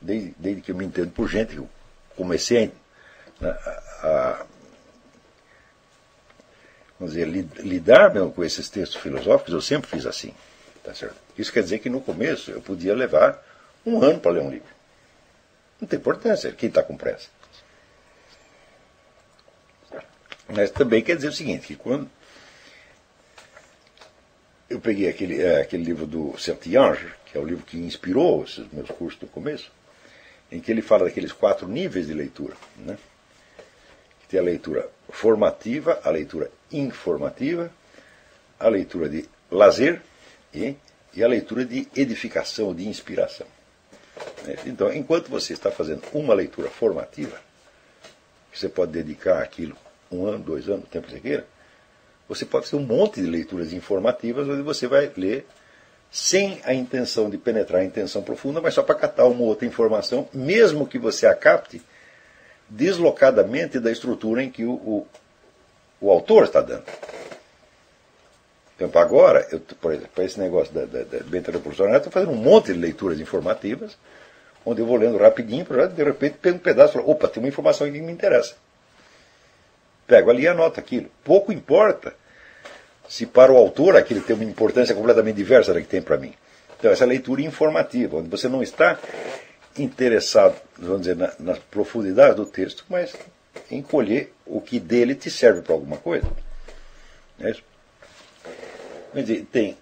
desde, 0.00 0.34
desde 0.38 0.62
que 0.62 0.70
eu 0.72 0.76
me 0.76 0.84
entendo 0.84 1.10
por 1.10 1.28
gente, 1.28 1.56
eu 1.56 1.68
comecei 2.16 2.72
a, 3.42 3.46
a, 3.46 4.46
vamos 6.98 7.14
dizer, 7.14 7.26
lidar 7.26 8.12
mesmo 8.12 8.32
com 8.32 8.44
esses 8.44 8.68
textos 8.68 9.00
filosóficos, 9.00 9.54
eu 9.54 9.60
sempre 9.60 9.90
fiz 9.90 10.06
assim. 10.06 10.34
Tá 10.82 10.94
certo? 10.94 11.16
Isso 11.36 11.52
quer 11.52 11.62
dizer 11.62 11.78
que 11.78 11.90
no 11.90 12.00
começo 12.00 12.50
eu 12.50 12.60
podia 12.60 12.94
levar 12.94 13.42
um 13.84 14.02
ano 14.02 14.20
para 14.20 14.32
ler 14.32 14.42
um 14.42 14.50
livro. 14.50 14.68
Não 15.80 15.88
tem 15.88 15.98
importância, 15.98 16.52
quem 16.52 16.68
está 16.68 16.82
com 16.82 16.96
pressa. 16.96 17.28
Mas 20.48 20.70
também 20.70 21.02
quer 21.02 21.16
dizer 21.16 21.28
o 21.28 21.32
seguinte, 21.32 21.68
que 21.68 21.76
quando 21.76 22.10
eu 24.68 24.80
peguei 24.80 25.08
aquele, 25.08 25.40
é, 25.40 25.60
aquele 25.60 25.84
livro 25.84 26.06
do 26.06 26.36
Saint-Ange, 26.38 27.12
que 27.26 27.36
é 27.36 27.40
o 27.40 27.44
livro 27.44 27.64
que 27.64 27.78
inspirou 27.78 28.44
esses 28.44 28.70
meus 28.72 28.90
cursos 28.90 29.20
no 29.20 29.28
começo, 29.28 29.70
em 30.50 30.60
que 30.60 30.70
ele 30.70 30.82
fala 30.82 31.04
daqueles 31.04 31.32
quatro 31.32 31.68
níveis 31.68 32.06
de 32.06 32.14
leitura. 32.14 32.54
Né? 32.76 32.98
Tem 34.28 34.38
a 34.38 34.42
leitura 34.42 34.88
formativa, 35.08 36.00
a 36.04 36.10
leitura 36.10 36.50
informativa, 36.72 37.70
a 38.58 38.68
leitura 38.68 39.08
de 39.08 39.28
lazer 39.50 40.00
e, 40.54 40.76
e 41.14 41.24
a 41.24 41.28
leitura 41.28 41.64
de 41.64 41.88
edificação, 41.96 42.74
de 42.74 42.86
inspiração. 42.86 43.46
É, 44.46 44.58
então, 44.66 44.92
enquanto 44.92 45.28
você 45.28 45.52
está 45.52 45.70
fazendo 45.70 46.02
uma 46.12 46.34
leitura 46.34 46.68
formativa, 46.68 47.40
você 48.52 48.68
pode 48.68 48.92
dedicar 48.92 49.42
aquilo 49.42 49.76
um 50.10 50.26
ano, 50.26 50.44
dois 50.44 50.68
anos, 50.68 50.84
o 50.84 50.88
tempo 50.88 51.06
que 51.06 51.14
você 51.14 51.20
queira, 51.20 51.46
você 52.28 52.44
pode 52.44 52.68
ter 52.68 52.76
um 52.76 52.82
monte 52.82 53.20
de 53.20 53.26
leituras 53.26 53.72
informativas 53.72 54.48
onde 54.48 54.62
você 54.62 54.86
vai 54.86 55.10
ler 55.16 55.46
sem 56.10 56.60
a 56.64 56.74
intenção 56.74 57.30
de 57.30 57.38
penetrar 57.38 57.82
a 57.82 57.84
intenção 57.84 58.22
profunda, 58.22 58.60
mas 58.60 58.74
só 58.74 58.82
para 58.82 58.96
catar 58.96 59.26
uma 59.26 59.42
outra 59.42 59.66
informação, 59.66 60.28
mesmo 60.32 60.86
que 60.86 60.98
você 60.98 61.26
a 61.26 61.34
capte 61.34 61.80
deslocadamente 62.68 63.78
da 63.78 63.90
estrutura 63.90 64.42
em 64.42 64.50
que 64.50 64.64
o, 64.64 64.72
o, 64.72 65.06
o 66.00 66.10
autor 66.10 66.44
está 66.44 66.60
dando. 66.60 66.84
Então, 68.80 69.02
agora, 69.02 69.46
eu, 69.52 69.60
por 69.60 69.92
exemplo, 69.92 70.10
para 70.14 70.24
esse 70.24 70.40
negócio 70.40 70.72
da, 70.72 70.86
da, 70.86 71.02
da 71.04 71.18
Benta 71.24 71.52
Revolucionária, 71.52 71.98
estou 71.98 72.12
fazendo 72.12 72.32
um 72.32 72.36
monte 72.36 72.72
de 72.72 72.78
leituras 72.78 73.20
informativas, 73.20 73.96
onde 74.64 74.80
eu 74.80 74.86
vou 74.86 74.96
lendo 74.96 75.18
rapidinho, 75.18 75.66
de 75.94 76.02
repente 76.02 76.38
pego 76.38 76.56
um 76.56 76.60
pedaço 76.60 76.92
e 76.92 77.00
falo, 77.00 77.10
opa, 77.10 77.28
tem 77.28 77.42
uma 77.42 77.48
informação 77.48 77.90
que 77.90 78.00
me 78.00 78.12
interessa. 78.12 78.54
Pego 80.06 80.30
ali 80.30 80.42
e 80.42 80.48
anoto 80.48 80.80
aquilo. 80.80 81.10
Pouco 81.22 81.52
importa 81.52 82.14
se 83.10 83.26
para 83.26 83.52
o 83.52 83.56
autor 83.56 83.96
aquilo 83.96 84.20
tem 84.20 84.36
uma 84.36 84.44
importância 84.44 84.94
completamente 84.94 85.34
diversa 85.34 85.74
da 85.74 85.80
que 85.80 85.88
tem 85.88 86.00
para 86.00 86.16
mim. 86.16 86.32
Então, 86.78 86.92
essa 86.92 87.04
leitura 87.04 87.42
informativa, 87.42 88.18
onde 88.18 88.28
você 88.28 88.48
não 88.48 88.62
está 88.62 89.00
interessado, 89.76 90.54
vamos 90.78 91.00
dizer, 91.00 91.16
na, 91.16 91.32
na 91.40 91.54
profundidade 91.72 92.36
do 92.36 92.46
texto, 92.46 92.84
mas 92.88 93.12
em 93.68 93.82
colher 93.82 94.32
o 94.46 94.60
que 94.60 94.78
dele 94.78 95.16
te 95.16 95.28
serve 95.28 95.60
para 95.60 95.74
alguma 95.74 95.96
coisa. 95.96 96.30
É 97.40 97.50
isso? 97.50 97.64
Quer 99.12 99.22
dizer, 99.22 99.46
tem 99.50 99.76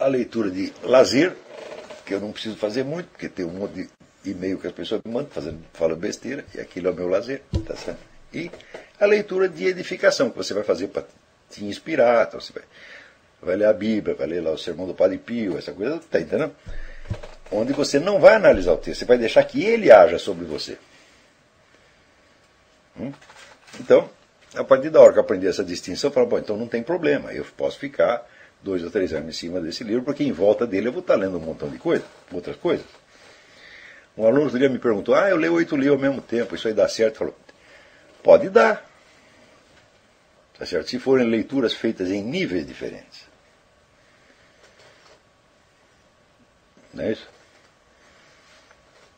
a 0.00 0.06
leitura 0.06 0.50
de 0.50 0.72
lazer, 0.82 1.36
que 2.06 2.14
eu 2.14 2.20
não 2.20 2.32
preciso 2.32 2.56
fazer 2.56 2.82
muito, 2.82 3.08
porque 3.10 3.28
tem 3.28 3.44
um 3.44 3.50
monte 3.50 3.74
de 3.74 3.90
e-mail 4.24 4.58
que 4.58 4.66
as 4.66 4.72
pessoas 4.72 5.02
me 5.04 5.12
mandam, 5.12 5.30
fazendo, 5.30 5.62
falando 5.74 5.98
besteira, 5.98 6.46
e 6.54 6.60
aquilo 6.60 6.88
é 6.88 6.92
o 6.92 6.94
meu 6.94 7.08
lazer, 7.08 7.42
tá 7.66 7.76
certo? 7.76 8.07
E 8.32 8.50
a 9.00 9.06
leitura 9.06 9.48
de 9.48 9.66
edificação, 9.66 10.30
que 10.30 10.36
você 10.36 10.52
vai 10.52 10.62
fazer 10.62 10.88
para 10.88 11.04
te 11.50 11.64
inspirar, 11.64 12.26
então 12.26 12.40
você 12.40 12.52
vai, 12.52 12.62
vai 13.40 13.56
ler 13.56 13.66
a 13.66 13.72
Bíblia, 13.72 14.14
vai 14.14 14.26
ler 14.26 14.42
lá 14.42 14.50
o 14.50 14.58
Sermão 14.58 14.86
do 14.86 14.94
Padre 14.94 15.18
Pio, 15.18 15.56
essa 15.56 15.72
coisa, 15.72 15.98
tá 16.10 16.20
entendendo? 16.20 16.54
Onde 17.50 17.72
você 17.72 17.98
não 17.98 18.20
vai 18.20 18.34
analisar 18.34 18.72
o 18.72 18.76
texto, 18.76 19.00
você 19.00 19.04
vai 19.06 19.16
deixar 19.16 19.42
que 19.44 19.64
ele 19.64 19.90
haja 19.90 20.18
sobre 20.18 20.44
você. 20.44 20.76
Hum? 23.00 23.12
Então, 23.80 24.10
a 24.54 24.64
partir 24.64 24.90
da 24.90 25.00
hora 25.00 25.12
que 25.12 25.18
eu 25.18 25.22
aprendi 25.22 25.46
essa 25.46 25.64
distinção, 25.64 26.10
eu 26.10 26.14
falo, 26.14 26.26
bom, 26.26 26.38
então 26.38 26.56
não 26.56 26.66
tem 26.66 26.82
problema, 26.82 27.32
eu 27.32 27.44
posso 27.56 27.78
ficar 27.78 28.26
dois 28.62 28.82
ou 28.82 28.90
três 28.90 29.12
anos 29.12 29.28
em 29.28 29.32
cima 29.32 29.60
desse 29.60 29.84
livro, 29.84 30.02
porque 30.02 30.24
em 30.24 30.32
volta 30.32 30.66
dele 30.66 30.88
eu 30.88 30.92
vou 30.92 31.00
estar 31.00 31.14
lendo 31.14 31.38
um 31.38 31.40
montão 31.40 31.68
de 31.68 31.78
coisas, 31.78 32.06
outras 32.32 32.56
coisas. 32.56 32.84
Um 34.16 34.26
aluno 34.26 34.44
outro 34.44 34.58
dia 34.58 34.68
me 34.68 34.80
perguntou, 34.80 35.14
ah, 35.14 35.30
eu 35.30 35.36
leio 35.36 35.54
oito 35.54 35.76
livros 35.76 35.94
ao 35.94 36.02
mesmo 36.02 36.20
tempo, 36.20 36.54
isso 36.54 36.66
aí 36.66 36.74
dá 36.74 36.88
certo? 36.88 37.18
Falou, 37.18 37.34
pode 38.22 38.48
dar. 38.50 38.86
Tá 40.58 40.66
certo? 40.66 40.90
Se 40.90 40.98
forem 40.98 41.28
leituras 41.28 41.72
feitas 41.72 42.10
em 42.10 42.22
níveis 42.22 42.66
diferentes. 42.66 43.28
Não 46.92 47.04
é 47.04 47.12
isso? 47.12 47.28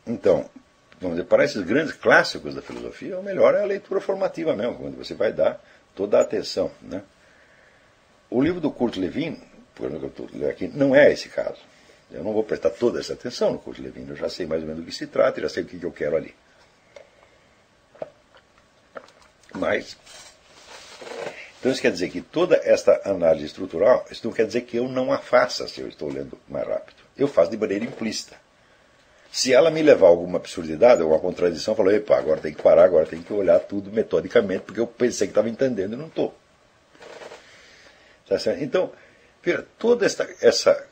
Então, 0.07 0.51
vamos 1.01 1.17
dizer, 1.17 1.29
para 1.29 1.45
esses 1.45 1.63
grandes 1.63 1.95
clássicos 1.95 2.55
da 2.55 2.61
filosofia, 2.61 3.19
o 3.19 3.23
melhor 3.23 3.55
é 3.55 3.63
a 3.63 3.67
leitura 3.67 4.01
formativa 4.01 4.55
mesmo, 4.55 4.77
quando 4.77 4.97
você 4.97 5.15
vai 5.15 5.33
dar 5.33 5.63
toda 5.95 6.19
a 6.19 6.23
atenção. 6.23 6.71
Né? 6.83 7.03
O 8.29 8.43
livro 8.43 8.61
do 8.61 8.71
Kurt 8.71 8.97
Lewin, 8.97 9.41
por 9.75 9.87
exemplo, 9.87 10.11
que 10.11 10.21
eu 10.21 10.27
estou 10.27 10.49
aqui, 10.49 10.69
não 10.69 10.95
é 10.95 11.13
esse 11.13 11.29
caso. 11.29 11.59
Eu 12.11 12.25
não 12.25 12.33
vou 12.33 12.43
prestar 12.43 12.71
toda 12.71 12.99
essa 12.99 13.13
atenção 13.13 13.53
no 13.53 13.59
Kurt 13.59 13.79
Lewin, 13.79 14.07
eu 14.09 14.17
já 14.17 14.29
sei 14.29 14.47
mais 14.47 14.63
ou 14.63 14.69
menos 14.69 14.83
do 14.83 14.87
que 14.87 14.95
se 14.95 15.07
trata, 15.07 15.41
já 15.41 15.49
sei 15.49 15.63
o 15.63 15.67
que 15.67 15.83
eu 15.83 15.93
quero 15.93 16.17
ali. 16.17 16.35
Mas, 19.55 19.97
então 21.59 21.71
isso 21.71 21.81
quer 21.81 21.93
dizer 21.93 22.09
que 22.11 22.21
toda 22.21 22.57
esta 22.65 23.01
análise 23.05 23.47
estrutural, 23.47 24.07
isso 24.11 24.27
não 24.27 24.33
quer 24.33 24.47
dizer 24.47 24.63
que 24.63 24.77
eu 24.77 24.89
não 24.89 25.13
a 25.13 25.19
faça 25.19 25.69
se 25.69 25.81
eu 25.81 25.89
estou 25.89 26.09
lendo 26.09 26.39
mais 26.49 26.67
rápido. 26.67 26.97
Eu 27.17 27.29
faço 27.29 27.51
de 27.51 27.57
maneira 27.57 27.85
implícita. 27.85 28.37
Se 29.31 29.53
ela 29.53 29.71
me 29.71 29.83
levar 29.83 30.07
a 30.07 30.11
alguma 30.11 30.39
absurdidade, 30.39 31.03
alguma 31.03 31.21
contradição, 31.21 31.73
eu 31.73 31.77
falo, 31.77 31.91
epa, 31.93 32.17
agora 32.17 32.41
tem 32.41 32.53
que 32.53 32.63
parar, 32.63 32.85
agora 32.85 33.07
tem 33.07 33.23
que 33.23 33.33
olhar 33.33 33.61
tudo 33.61 33.93
metodicamente, 33.93 34.65
porque 34.65 34.81
eu 34.81 34.87
pensei 34.87 35.29
que 35.29 35.33
estava 35.33 35.49
entendendo 35.49 35.93
e 35.93 35.97
não 35.97 36.07
estou. 36.07 36.35
Tá 38.29 38.37
então, 38.61 38.93
toda 39.79 40.07
esta, 40.07 40.29
essa 40.41 40.87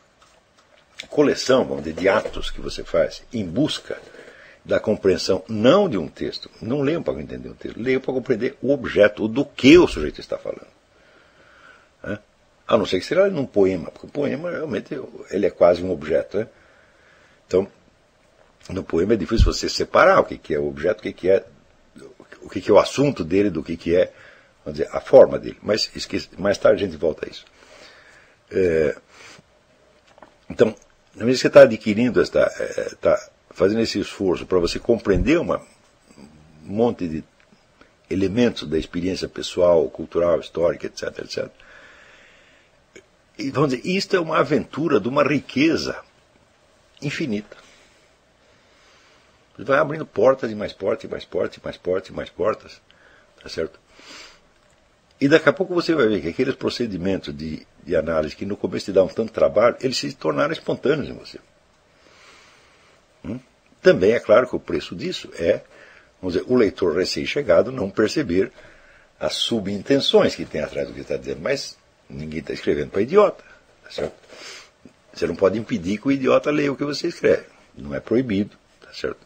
coleção 1.09 1.65
vamos 1.65 1.85
dizer, 1.85 1.97
de 1.97 2.09
atos 2.09 2.51
que 2.51 2.61
você 2.61 2.83
faz 2.83 3.23
em 3.33 3.45
busca 3.45 3.99
da 4.69 4.79
compreensão 4.79 5.43
não 5.49 5.89
de 5.89 5.97
um 5.97 6.07
texto, 6.07 6.51
não 6.61 6.83
leiam 6.83 7.03
para 7.03 7.19
entender 7.23 7.49
um 7.49 7.55
texto, 7.55 7.81
leiam 7.81 8.03
para 8.03 8.13
compreender 8.13 8.59
o 8.61 8.71
objeto, 8.71 9.25
o 9.25 9.29
do 9.29 9.43
que 9.43 9.79
o 9.79 9.89
sujeito 9.89 10.21
está 10.21 10.37
falando. 10.37 10.69
É? 12.05 12.19
A 12.67 12.77
não 12.77 12.85
ser 12.85 13.01
que 13.01 13.07
seja 13.07 13.29
num 13.29 13.47
poema, 13.47 13.91
porque 13.91 14.07
o 14.07 14.11
poema 14.11 14.51
realmente 14.51 15.01
ele 15.31 15.47
é 15.47 15.51
quase 15.51 15.83
um 15.83 15.91
objeto. 15.91 16.37
Né? 16.37 16.49
Então, 17.47 17.67
no 18.69 18.85
poema 18.85 19.15
é 19.15 19.17
difícil 19.17 19.47
você 19.47 19.71
separar 19.71 20.21
o 20.21 20.25
que, 20.25 20.37
que 20.37 20.55
é 20.55 20.59
o 20.59 20.69
objeto, 20.69 21.01
o 21.01 21.03
que, 21.03 21.15
que 21.15 21.31
é 21.31 21.47
o 22.43 22.51
que, 22.51 22.61
que 22.61 22.71
é 22.71 22.75
o 22.75 22.79
assunto 22.79 23.25
dele 23.25 23.49
do 23.49 23.63
que, 23.63 23.75
que 23.75 23.97
é 23.97 24.13
vamos 24.63 24.79
dizer, 24.79 24.91
a 24.93 25.01
forma 25.01 25.39
dele. 25.39 25.57
Mas 25.63 25.91
mais 26.37 26.59
tarde 26.59 26.85
a 26.85 26.87
gente 26.87 26.99
volta 26.99 27.25
a 27.25 27.31
isso. 27.31 27.47
É, 28.51 28.95
então, 30.51 30.77
na 31.15 31.25
medida 31.25 31.37
que 31.37 31.41
você 31.41 31.47
está 31.47 31.63
adquirindo, 31.63 32.21
está, 32.21 32.47
está 32.93 33.31
fazendo 33.59 33.81
esse 33.81 33.99
esforço 33.99 34.47
para 34.47 34.61
você 34.61 34.79
compreender 34.79 35.41
um 35.41 35.59
monte 36.63 37.09
de 37.09 37.25
elementos 38.09 38.69
da 38.69 38.79
experiência 38.79 39.29
pessoal, 39.29 39.91
cultural, 39.91 40.39
histórica, 40.39 40.87
etc, 40.87 41.19
etc. 41.19 41.49
E 43.37 43.51
vamos 43.51 43.71
dizer, 43.71 43.85
isto 43.85 44.15
é 44.15 44.21
uma 44.21 44.39
aventura 44.39 45.01
de 45.01 45.09
uma 45.09 45.25
riqueza 45.25 46.01
infinita. 47.03 47.57
Você 49.57 49.65
vai 49.65 49.79
abrindo 49.79 50.07
portas 50.07 50.53
e 50.53 50.55
mais 50.55 50.73
portas 50.73 51.05
e 51.05 51.09
mais 51.09 51.25
portas 51.25 51.57
e 51.57 51.65
mais 51.65 51.77
portas 51.77 52.11
e 52.11 52.13
mais 52.13 52.31
portas, 52.31 52.81
tá 53.43 53.49
certo? 53.49 53.81
E 55.21 55.27
daqui 55.27 55.49
a 55.49 55.53
pouco 55.53 55.75
você 55.75 55.97
vai 55.97 56.07
ver 56.07 56.23
que 56.23 56.29
aqueles 56.29 56.55
procedimentos 56.55 57.37
de, 57.37 57.67
de 57.83 57.97
análise 57.97 58.37
que 58.37 58.47
no 58.47 58.57
começo 58.57 58.85
te 58.85 58.93
davam 58.93 59.13
tanto 59.13 59.33
trabalho, 59.33 59.77
eles 59.81 59.99
se 59.99 60.15
tornaram 60.15 60.53
espontâneos 60.53 61.09
em 61.09 61.13
você. 61.13 61.41
Hum? 63.25 63.39
Também 63.83 64.13
é 64.13 64.21
claro 64.21 64.49
que 64.49 64.57
o 64.57 64.61
preço 64.61 64.95
disso 64.95 65.31
é 65.39 65.63
vamos 66.21 66.35
dizer, 66.35 66.47
o 66.49 66.57
leitor 66.57 66.97
recém-chegado 66.97 67.73
não 67.73 67.91
perceber 67.91 68.53
as 69.19 69.35
subintenções 69.35 70.35
que 70.35 70.45
tem 70.45 70.61
atrás 70.61 70.87
do 70.87 70.95
que 70.95 71.01
está 71.01 71.17
dizendo. 71.17 71.41
Mas 71.41 71.77
ninguém 72.09 72.41
está 72.41 72.53
escrevendo 72.53 72.91
para 72.91 73.03
idiota. 73.03 73.45
Tá 73.85 73.91
certo? 73.91 74.15
Você 75.13 75.27
não 75.27 75.35
pode 75.35 75.59
impedir 75.59 75.99
que 75.99 76.09
o 76.09 76.13
idiota 76.13 76.51
leia 76.51 76.73
o 76.73 76.77
que 76.77 76.85
você 76.85 77.09
escreve. 77.09 77.45
Não 77.77 77.95
é 77.95 78.01
proibido. 78.01 78.57
Tá 78.81 78.93
certo? 78.93 79.19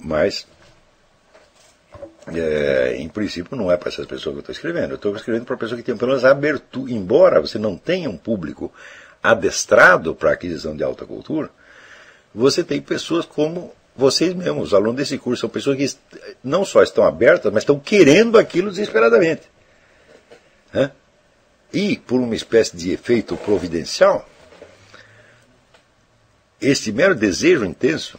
Mas 0.00 0.46
é, 2.28 2.96
em 2.98 3.08
princípio, 3.08 3.56
não 3.56 3.70
é 3.70 3.76
para 3.76 3.88
essas 3.88 4.06
pessoas 4.06 4.34
que 4.34 4.38
eu 4.38 4.40
estou 4.40 4.52
escrevendo. 4.52 4.90
Eu 4.90 4.96
estou 4.96 5.14
escrevendo 5.14 5.44
para 5.44 5.56
pessoas 5.56 5.80
que 5.80 5.86
têm 5.86 5.96
pelo 5.96 6.10
menos 6.10 6.24
abertura. 6.24 6.92
Embora 6.92 7.40
você 7.40 7.58
não 7.58 7.76
tenha 7.76 8.10
um 8.10 8.16
público 8.16 8.72
adestrado 9.22 10.14
para 10.14 10.30
a 10.30 10.32
aquisição 10.34 10.76
de 10.76 10.82
alta 10.82 11.04
cultura, 11.04 11.50
você 12.34 12.62
tem 12.62 12.80
pessoas 12.80 13.24
como 13.24 13.72
vocês 13.96 14.32
mesmos, 14.32 14.68
os 14.68 14.74
alunos 14.74 14.96
desse 14.96 15.18
curso, 15.18 15.40
são 15.40 15.50
pessoas 15.50 15.76
que 15.76 15.98
não 16.44 16.64
só 16.64 16.82
estão 16.82 17.04
abertas, 17.04 17.52
mas 17.52 17.62
estão 17.62 17.80
querendo 17.80 18.38
aquilo 18.38 18.70
desesperadamente. 18.70 19.42
E, 21.72 21.98
por 21.98 22.20
uma 22.20 22.34
espécie 22.34 22.76
de 22.76 22.92
efeito 22.92 23.36
providencial, 23.36 24.28
este 26.60 26.92
mero 26.92 27.14
desejo 27.14 27.64
intenso 27.64 28.18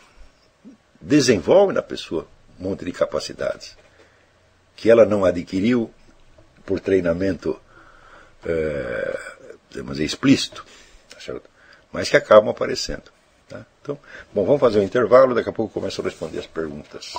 desenvolve 0.99 1.73
na 1.73 1.81
pessoa 1.81 2.27
um 2.60 2.64
monte 2.64 2.86
de 2.86 2.91
capacidades 2.91 3.77
que 4.76 4.90
ela 4.90 5.06
não 5.06 5.26
adquiriu 5.26 5.94
por 6.65 6.80
treinamento 6.80 7.60
é, 8.45 9.19
dizer, 9.72 10.03
explícito, 10.03 10.65
tá 11.10 11.34
mas 11.91 12.10
que 12.10 12.15
acabam 12.15 12.49
aparecendo. 12.49 13.11
Tá? 13.90 13.94
Então, 13.94 13.99
bom, 14.34 14.45
vamos 14.45 14.60
fazer 14.60 14.80
um 14.80 14.84
intervalo, 14.84 15.34
daqui 15.34 15.49
a 15.49 15.53
pouco 15.53 15.74
começo 15.74 16.02
a 16.02 16.03
responder 16.03 16.40
as 16.40 16.48
perguntas. 16.48 17.14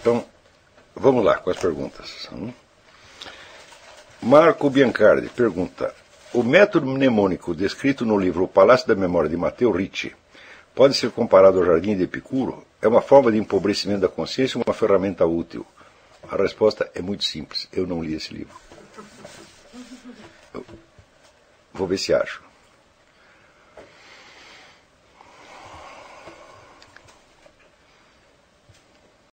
Então, 0.00 0.24
vamos 0.94 1.24
lá 1.24 1.36
com 1.38 1.50
as 1.50 1.58
perguntas. 1.58 2.28
Hum? 2.32 2.52
Marco 4.22 4.70
Biancardi 4.70 5.28
pergunta: 5.28 5.94
O 6.32 6.42
método 6.42 6.86
mnemônico 6.86 7.54
descrito 7.54 8.06
no 8.06 8.18
livro 8.18 8.44
O 8.44 8.48
Palácio 8.48 8.86
da 8.86 8.94
Memória 8.94 9.28
de 9.28 9.36
Matteo 9.36 9.70
Ricci 9.70 10.14
pode 10.74 10.94
ser 10.94 11.10
comparado 11.10 11.58
ao 11.58 11.66
Jardim 11.66 11.96
de 11.96 12.04
Epicuro? 12.04 12.64
É 12.80 12.88
uma 12.88 13.02
forma 13.02 13.32
de 13.32 13.38
empobrecimento 13.38 14.00
da 14.00 14.08
consciência 14.08 14.58
ou 14.58 14.64
uma 14.66 14.74
ferramenta 14.74 15.26
útil? 15.26 15.66
A 16.30 16.36
resposta 16.36 16.90
é 16.94 17.00
muito 17.00 17.24
simples. 17.24 17.68
Eu 17.72 17.86
não 17.86 18.02
li 18.02 18.14
esse 18.14 18.32
livro. 18.34 18.54
Eu 20.52 20.64
vou 21.72 21.86
ver 21.86 21.98
se 21.98 22.12
acho. 22.12 22.45